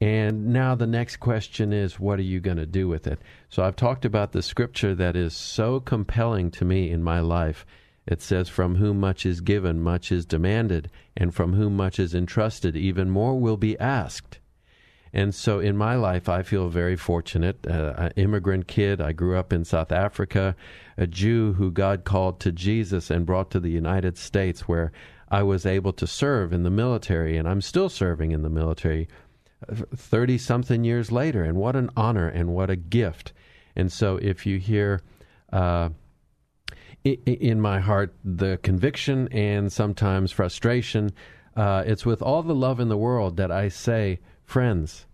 And 0.00 0.48
now 0.48 0.74
the 0.74 0.86
next 0.86 1.16
question 1.16 1.72
is, 1.72 1.98
what 1.98 2.18
are 2.18 2.22
you 2.22 2.40
going 2.40 2.56
to 2.56 2.66
do 2.66 2.86
with 2.86 3.06
it? 3.06 3.18
So 3.48 3.62
I've 3.64 3.76
talked 3.76 4.04
about 4.04 4.32
the 4.32 4.42
scripture 4.42 4.94
that 4.94 5.16
is 5.16 5.34
so 5.34 5.80
compelling 5.80 6.50
to 6.52 6.64
me 6.64 6.90
in 6.90 7.02
my 7.02 7.20
life. 7.20 7.66
It 8.06 8.22
says, 8.22 8.48
From 8.48 8.76
whom 8.76 9.00
much 9.00 9.26
is 9.26 9.40
given, 9.40 9.82
much 9.82 10.12
is 10.12 10.24
demanded, 10.24 10.90
and 11.16 11.34
from 11.34 11.54
whom 11.54 11.76
much 11.76 11.98
is 11.98 12.14
entrusted, 12.14 12.76
even 12.76 13.10
more 13.10 13.38
will 13.38 13.56
be 13.56 13.78
asked. 13.78 14.38
And 15.12 15.34
so 15.34 15.58
in 15.58 15.76
my 15.76 15.94
life, 15.94 16.28
I 16.28 16.42
feel 16.42 16.68
very 16.68 16.96
fortunate. 16.96 17.66
Uh, 17.66 17.94
an 17.96 18.12
immigrant 18.16 18.66
kid, 18.68 19.00
I 19.00 19.12
grew 19.12 19.36
up 19.36 19.52
in 19.52 19.64
South 19.64 19.92
Africa, 19.92 20.54
a 20.96 21.06
Jew 21.06 21.54
who 21.54 21.70
God 21.70 22.04
called 22.04 22.40
to 22.40 22.52
Jesus 22.52 23.10
and 23.10 23.26
brought 23.26 23.50
to 23.52 23.60
the 23.60 23.70
United 23.70 24.18
States, 24.18 24.68
where 24.68 24.92
I 25.30 25.42
was 25.42 25.66
able 25.66 25.92
to 25.94 26.06
serve 26.06 26.52
in 26.52 26.62
the 26.62 26.70
military, 26.70 27.36
and 27.36 27.48
I'm 27.48 27.60
still 27.60 27.88
serving 27.88 28.32
in 28.32 28.42
the 28.42 28.50
military 28.50 29.08
30 29.66 30.38
something 30.38 30.84
years 30.84 31.10
later. 31.10 31.42
And 31.44 31.56
what 31.56 31.76
an 31.76 31.90
honor 31.96 32.28
and 32.28 32.54
what 32.54 32.70
a 32.70 32.76
gift. 32.76 33.32
And 33.76 33.92
so 33.92 34.16
if 34.16 34.46
you 34.46 34.58
hear 34.58 35.00
uh, 35.52 35.90
in 37.04 37.60
my 37.60 37.80
heart 37.80 38.14
the 38.24 38.58
conviction 38.62 39.28
and 39.32 39.72
sometimes 39.72 40.32
frustration, 40.32 41.12
uh, 41.56 41.82
it's 41.86 42.06
with 42.06 42.22
all 42.22 42.42
the 42.42 42.54
love 42.54 42.80
in 42.80 42.88
the 42.88 42.96
world 42.96 43.36
that 43.36 43.50
I 43.50 43.68
say, 43.68 44.20
friends, 44.48 45.04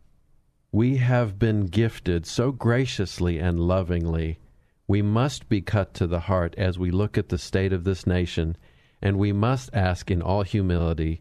we 0.71 0.99
have 0.99 1.41
been 1.41 1.67
gifted 1.67 2.25
so 2.25 2.53
graciously 2.53 3.41
and 3.41 3.59
lovingly. 3.59 4.39
We 4.87 5.03
must 5.03 5.49
be 5.49 5.61
cut 5.61 5.93
to 5.95 6.07
the 6.07 6.21
heart 6.21 6.55
as 6.57 6.79
we 6.79 6.93
look 6.93 7.19
at 7.19 7.31
the 7.31 7.39
state 7.39 7.73
of 7.73 7.83
this 7.83 8.07
nation, 8.07 8.57
and 9.03 9.19
we 9.19 9.33
must 9.33 9.75
ask 9.75 10.09
in 10.09 10.23
all 10.23 10.43
humility, 10.43 11.21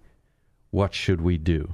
what 0.70 0.93
should 0.93 1.22
we 1.22 1.39
do? 1.39 1.74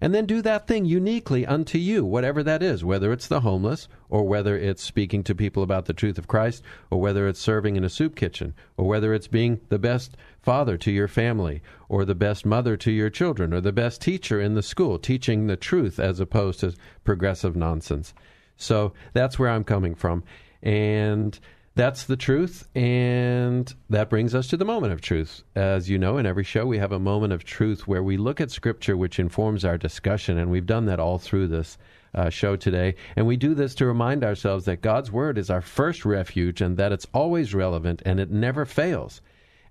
And 0.00 0.14
then 0.14 0.26
do 0.26 0.42
that 0.42 0.66
thing 0.66 0.84
uniquely 0.84 1.46
unto 1.46 1.78
you, 1.78 2.04
whatever 2.04 2.42
that 2.42 2.62
is, 2.62 2.84
whether 2.84 3.12
it's 3.12 3.28
the 3.28 3.40
homeless, 3.40 3.88
or 4.08 4.24
whether 4.24 4.56
it's 4.56 4.82
speaking 4.82 5.22
to 5.24 5.34
people 5.34 5.62
about 5.62 5.86
the 5.86 5.92
truth 5.92 6.18
of 6.18 6.28
Christ, 6.28 6.62
or 6.90 7.00
whether 7.00 7.28
it's 7.28 7.40
serving 7.40 7.76
in 7.76 7.84
a 7.84 7.88
soup 7.88 8.16
kitchen, 8.16 8.54
or 8.76 8.86
whether 8.86 9.14
it's 9.14 9.28
being 9.28 9.60
the 9.68 9.78
best 9.78 10.16
father 10.42 10.76
to 10.78 10.90
your 10.90 11.08
family, 11.08 11.62
or 11.88 12.04
the 12.04 12.14
best 12.14 12.44
mother 12.44 12.76
to 12.76 12.90
your 12.90 13.08
children, 13.08 13.54
or 13.54 13.60
the 13.60 13.72
best 13.72 14.02
teacher 14.02 14.40
in 14.40 14.54
the 14.54 14.62
school, 14.62 14.98
teaching 14.98 15.46
the 15.46 15.56
truth 15.56 15.98
as 15.98 16.20
opposed 16.20 16.60
to 16.60 16.74
progressive 17.04 17.56
nonsense. 17.56 18.12
So 18.56 18.92
that's 19.12 19.38
where 19.38 19.50
I'm 19.50 19.64
coming 19.64 19.94
from. 19.94 20.24
And 20.62 21.38
that's 21.76 22.04
the 22.04 22.16
truth, 22.16 22.68
and 22.76 23.74
that 23.90 24.08
brings 24.08 24.34
us 24.34 24.46
to 24.48 24.56
the 24.56 24.64
moment 24.64 24.92
of 24.92 25.00
truth. 25.00 25.42
As 25.56 25.90
you 25.90 25.98
know, 25.98 26.18
in 26.18 26.26
every 26.26 26.44
show, 26.44 26.64
we 26.66 26.78
have 26.78 26.92
a 26.92 27.00
moment 27.00 27.32
of 27.32 27.42
truth 27.42 27.88
where 27.88 28.02
we 28.02 28.16
look 28.16 28.40
at 28.40 28.52
Scripture, 28.52 28.96
which 28.96 29.18
informs 29.18 29.64
our 29.64 29.76
discussion, 29.76 30.38
and 30.38 30.50
we've 30.50 30.66
done 30.66 30.86
that 30.86 31.00
all 31.00 31.18
through 31.18 31.48
this 31.48 31.76
uh, 32.14 32.30
show 32.30 32.54
today. 32.54 32.94
And 33.16 33.26
we 33.26 33.36
do 33.36 33.54
this 33.54 33.74
to 33.76 33.86
remind 33.86 34.22
ourselves 34.22 34.66
that 34.66 34.82
God's 34.82 35.10
Word 35.10 35.36
is 35.36 35.50
our 35.50 35.60
first 35.60 36.04
refuge 36.04 36.60
and 36.60 36.76
that 36.76 36.92
it's 36.92 37.08
always 37.12 37.54
relevant 37.54 38.02
and 38.06 38.20
it 38.20 38.30
never 38.30 38.64
fails. 38.64 39.20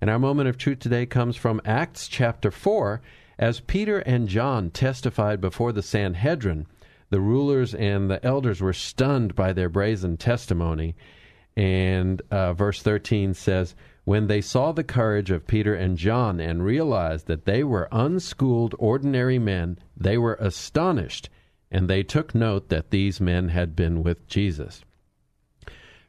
And 0.00 0.10
our 0.10 0.18
moment 0.18 0.50
of 0.50 0.58
truth 0.58 0.80
today 0.80 1.06
comes 1.06 1.36
from 1.36 1.62
Acts 1.64 2.06
chapter 2.06 2.50
4. 2.50 3.00
As 3.38 3.60
Peter 3.60 4.00
and 4.00 4.28
John 4.28 4.70
testified 4.70 5.40
before 5.40 5.72
the 5.72 5.82
Sanhedrin, 5.82 6.66
the 7.08 7.20
rulers 7.20 7.74
and 7.74 8.10
the 8.10 8.22
elders 8.24 8.60
were 8.60 8.74
stunned 8.74 9.34
by 9.34 9.54
their 9.54 9.70
brazen 9.70 10.18
testimony. 10.18 10.94
And 11.56 12.20
uh, 12.30 12.52
verse 12.52 12.82
13 12.82 13.34
says, 13.34 13.74
When 14.04 14.26
they 14.26 14.40
saw 14.40 14.72
the 14.72 14.84
courage 14.84 15.30
of 15.30 15.46
Peter 15.46 15.74
and 15.74 15.96
John 15.96 16.40
and 16.40 16.64
realized 16.64 17.26
that 17.26 17.44
they 17.44 17.62
were 17.62 17.88
unschooled, 17.92 18.74
ordinary 18.78 19.38
men, 19.38 19.78
they 19.96 20.18
were 20.18 20.36
astonished, 20.40 21.28
and 21.70 21.88
they 21.88 22.02
took 22.02 22.34
note 22.34 22.68
that 22.70 22.90
these 22.90 23.20
men 23.20 23.50
had 23.50 23.76
been 23.76 24.02
with 24.02 24.26
Jesus. 24.26 24.82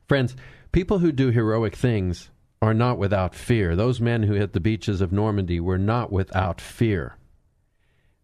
Friends, 0.07 0.35
people 0.71 0.99
who 0.99 1.11
do 1.11 1.29
heroic 1.29 1.75
things 1.75 2.29
are 2.61 2.73
not 2.73 2.97
without 2.97 3.35
fear. 3.35 3.75
Those 3.75 4.01
men 4.01 4.23
who 4.23 4.33
hit 4.33 4.53
the 4.53 4.59
beaches 4.59 5.01
of 5.01 5.11
Normandy 5.11 5.59
were 5.59 5.77
not 5.77 6.11
without 6.11 6.59
fear. 6.59 7.17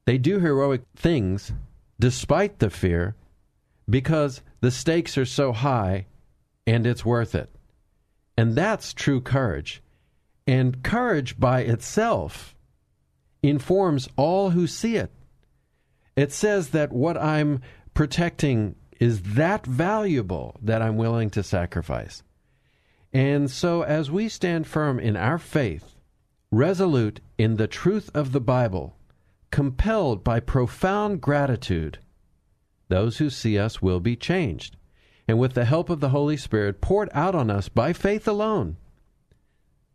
They 0.05 0.17
do 0.17 0.39
heroic 0.39 0.81
things 0.95 1.51
despite 1.99 2.57
the 2.59 2.71
fear 2.71 3.15
because 3.87 4.41
the 4.61 4.71
stakes 4.71 5.17
are 5.17 5.25
so 5.25 5.51
high 5.51 6.07
and 6.71 6.87
it's 6.87 7.03
worth 7.03 7.35
it. 7.35 7.53
And 8.37 8.55
that's 8.55 8.93
true 8.93 9.19
courage. 9.19 9.83
And 10.47 10.81
courage 10.83 11.37
by 11.37 11.61
itself 11.61 12.55
informs 13.43 14.07
all 14.15 14.51
who 14.51 14.67
see 14.67 14.95
it. 14.95 15.11
It 16.15 16.31
says 16.31 16.69
that 16.69 16.93
what 16.93 17.17
I'm 17.17 17.61
protecting 17.93 18.75
is 19.01 19.21
that 19.33 19.65
valuable 19.65 20.57
that 20.61 20.81
I'm 20.81 20.95
willing 20.95 21.29
to 21.31 21.43
sacrifice. 21.43 22.23
And 23.11 23.51
so, 23.51 23.81
as 23.81 24.09
we 24.09 24.29
stand 24.29 24.65
firm 24.65 24.97
in 24.97 25.17
our 25.17 25.39
faith, 25.39 25.95
resolute 26.51 27.19
in 27.37 27.57
the 27.57 27.67
truth 27.67 28.09
of 28.13 28.31
the 28.31 28.39
Bible, 28.39 28.95
compelled 29.51 30.23
by 30.23 30.39
profound 30.39 31.19
gratitude, 31.19 31.99
those 32.87 33.17
who 33.17 33.29
see 33.29 33.59
us 33.59 33.81
will 33.81 33.99
be 33.99 34.15
changed 34.15 34.77
and 35.31 35.39
with 35.39 35.53
the 35.53 35.63
help 35.63 35.89
of 35.89 36.01
the 36.01 36.09
Holy 36.09 36.35
Spirit 36.35 36.81
poured 36.81 37.07
out 37.13 37.35
on 37.35 37.49
us 37.49 37.69
by 37.69 37.93
faith 37.93 38.27
alone, 38.27 38.75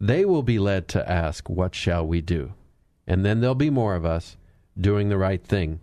they 0.00 0.24
will 0.24 0.42
be 0.42 0.58
led 0.58 0.88
to 0.88 1.12
ask, 1.12 1.50
What 1.50 1.74
shall 1.74 2.06
we 2.06 2.22
do? 2.22 2.54
And 3.06 3.22
then 3.22 3.40
there'll 3.40 3.54
be 3.54 3.68
more 3.68 3.94
of 3.94 4.06
us 4.06 4.38
doing 4.80 5.10
the 5.10 5.18
right 5.18 5.44
thing. 5.44 5.80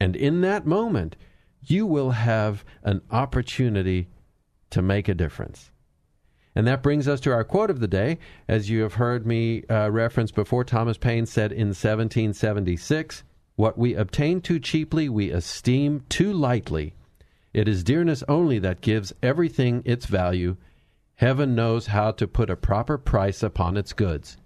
And 0.00 0.16
in 0.16 0.40
that 0.40 0.66
moment, 0.66 1.14
you 1.62 1.86
will 1.86 2.10
have 2.10 2.64
an 2.82 3.02
opportunity 3.12 4.08
to 4.70 4.82
make 4.82 5.06
a 5.06 5.14
difference. 5.14 5.70
And 6.56 6.66
that 6.66 6.82
brings 6.82 7.06
us 7.06 7.20
to 7.20 7.32
our 7.32 7.44
quote 7.44 7.70
of 7.70 7.78
the 7.78 7.86
day. 7.86 8.18
As 8.48 8.68
you 8.68 8.82
have 8.82 8.94
heard 8.94 9.24
me 9.24 9.62
uh, 9.70 9.92
reference 9.92 10.32
before, 10.32 10.64
Thomas 10.64 10.98
Paine 10.98 11.26
said 11.26 11.52
in 11.52 11.68
1776, 11.68 13.22
What 13.54 13.78
we 13.78 13.94
obtain 13.94 14.40
too 14.40 14.58
cheaply, 14.58 15.08
we 15.08 15.30
esteem 15.30 16.02
too 16.08 16.32
lightly. 16.32 16.96
It 17.52 17.68
is 17.68 17.84
dearness 17.84 18.22
only 18.28 18.58
that 18.58 18.80
gives 18.80 19.12
everything 19.22 19.82
its 19.84 20.06
value. 20.06 20.56
Heaven 21.16 21.54
knows 21.54 21.86
how 21.86 22.12
to 22.12 22.28
put 22.28 22.50
a 22.50 22.56
proper 22.56 22.98
price 22.98 23.42
upon 23.42 23.76
its 23.76 23.92
goods. 23.92 24.36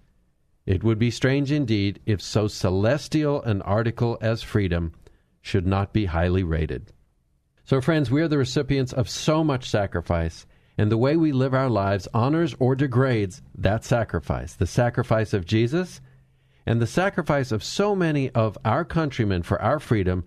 It 0.65 0.83
would 0.83 0.97
be 0.97 1.11
strange 1.11 1.51
indeed 1.51 1.99
if 2.05 2.21
so 2.21 2.47
celestial 2.47 3.41
an 3.43 3.61
article 3.63 4.17
as 4.21 4.41
freedom 4.41 4.93
should 5.41 5.67
not 5.67 5.91
be 5.91 6.05
highly 6.05 6.43
rated. 6.43 6.93
So, 7.65 7.81
friends, 7.81 8.09
we 8.09 8.21
are 8.21 8.27
the 8.27 8.37
recipients 8.37 8.93
of 8.93 9.09
so 9.09 9.43
much 9.43 9.69
sacrifice, 9.69 10.45
and 10.77 10.91
the 10.91 10.97
way 10.97 11.17
we 11.17 11.31
live 11.31 11.53
our 11.53 11.69
lives 11.69 12.07
honors 12.13 12.55
or 12.59 12.75
degrades 12.75 13.41
that 13.55 13.83
sacrifice 13.83 14.53
the 14.55 14.65
sacrifice 14.65 15.33
of 15.33 15.45
Jesus 15.45 16.01
and 16.65 16.81
the 16.81 16.87
sacrifice 16.87 17.51
of 17.51 17.63
so 17.63 17.95
many 17.95 18.29
of 18.31 18.57
our 18.63 18.85
countrymen 18.85 19.43
for 19.43 19.61
our 19.61 19.79
freedom 19.79 20.23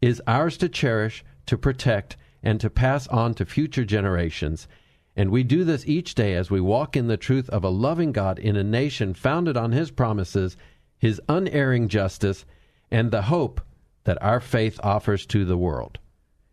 is 0.00 0.22
ours 0.26 0.56
to 0.58 0.68
cherish 0.68 1.24
to 1.48 1.58
protect, 1.58 2.16
and 2.42 2.60
to 2.60 2.70
pass 2.70 3.06
on 3.08 3.34
to 3.34 3.44
future 3.44 3.84
generations. 3.84 4.68
And 5.16 5.30
we 5.30 5.42
do 5.42 5.64
this 5.64 5.86
each 5.86 6.14
day 6.14 6.34
as 6.34 6.50
we 6.50 6.60
walk 6.60 6.96
in 6.96 7.08
the 7.08 7.16
truth 7.16 7.50
of 7.50 7.64
a 7.64 7.68
loving 7.68 8.12
God 8.12 8.38
in 8.38 8.56
a 8.56 8.62
nation 8.62 9.14
founded 9.14 9.56
on 9.56 9.72
His 9.72 9.90
promises, 9.90 10.56
His 10.98 11.20
unerring 11.28 11.88
justice, 11.88 12.44
and 12.90 13.10
the 13.10 13.22
hope 13.22 13.60
that 14.04 14.22
our 14.22 14.40
faith 14.40 14.78
offers 14.82 15.26
to 15.26 15.44
the 15.44 15.56
world. 15.56 15.98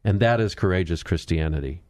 And 0.04 0.20
that 0.20 0.42
is 0.42 0.56
courageous 0.56 1.04
Christianity. 1.04 1.82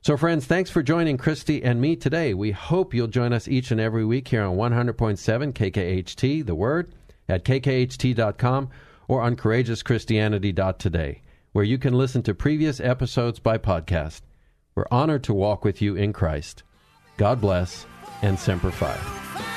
So, 0.00 0.16
friends, 0.16 0.46
thanks 0.46 0.70
for 0.70 0.82
joining 0.82 1.16
Christy 1.16 1.62
and 1.62 1.80
me 1.80 1.94
today. 1.94 2.34
We 2.34 2.50
hope 2.50 2.92
you'll 2.92 3.06
join 3.06 3.32
us 3.32 3.46
each 3.46 3.70
and 3.70 3.80
every 3.80 4.04
week 4.04 4.26
here 4.26 4.42
on 4.42 4.56
100.7 4.56 5.52
KKHT, 5.52 6.44
the 6.44 6.54
word, 6.56 6.92
at 7.28 7.44
kkht.com 7.44 8.70
or 9.06 9.22
on 9.22 9.36
courageouschristianity.today 9.36 11.21
where 11.52 11.64
you 11.64 11.78
can 11.78 11.94
listen 11.94 12.22
to 12.22 12.34
previous 12.34 12.80
episodes 12.80 13.38
by 13.38 13.58
podcast. 13.58 14.22
We're 14.74 14.86
honored 14.90 15.22
to 15.24 15.34
walk 15.34 15.64
with 15.64 15.82
you 15.82 15.94
in 15.94 16.12
Christ. 16.12 16.62
God 17.18 17.40
bless 17.40 17.86
and 18.22 18.38
Semper 18.38 18.70
Fi. 18.70 19.51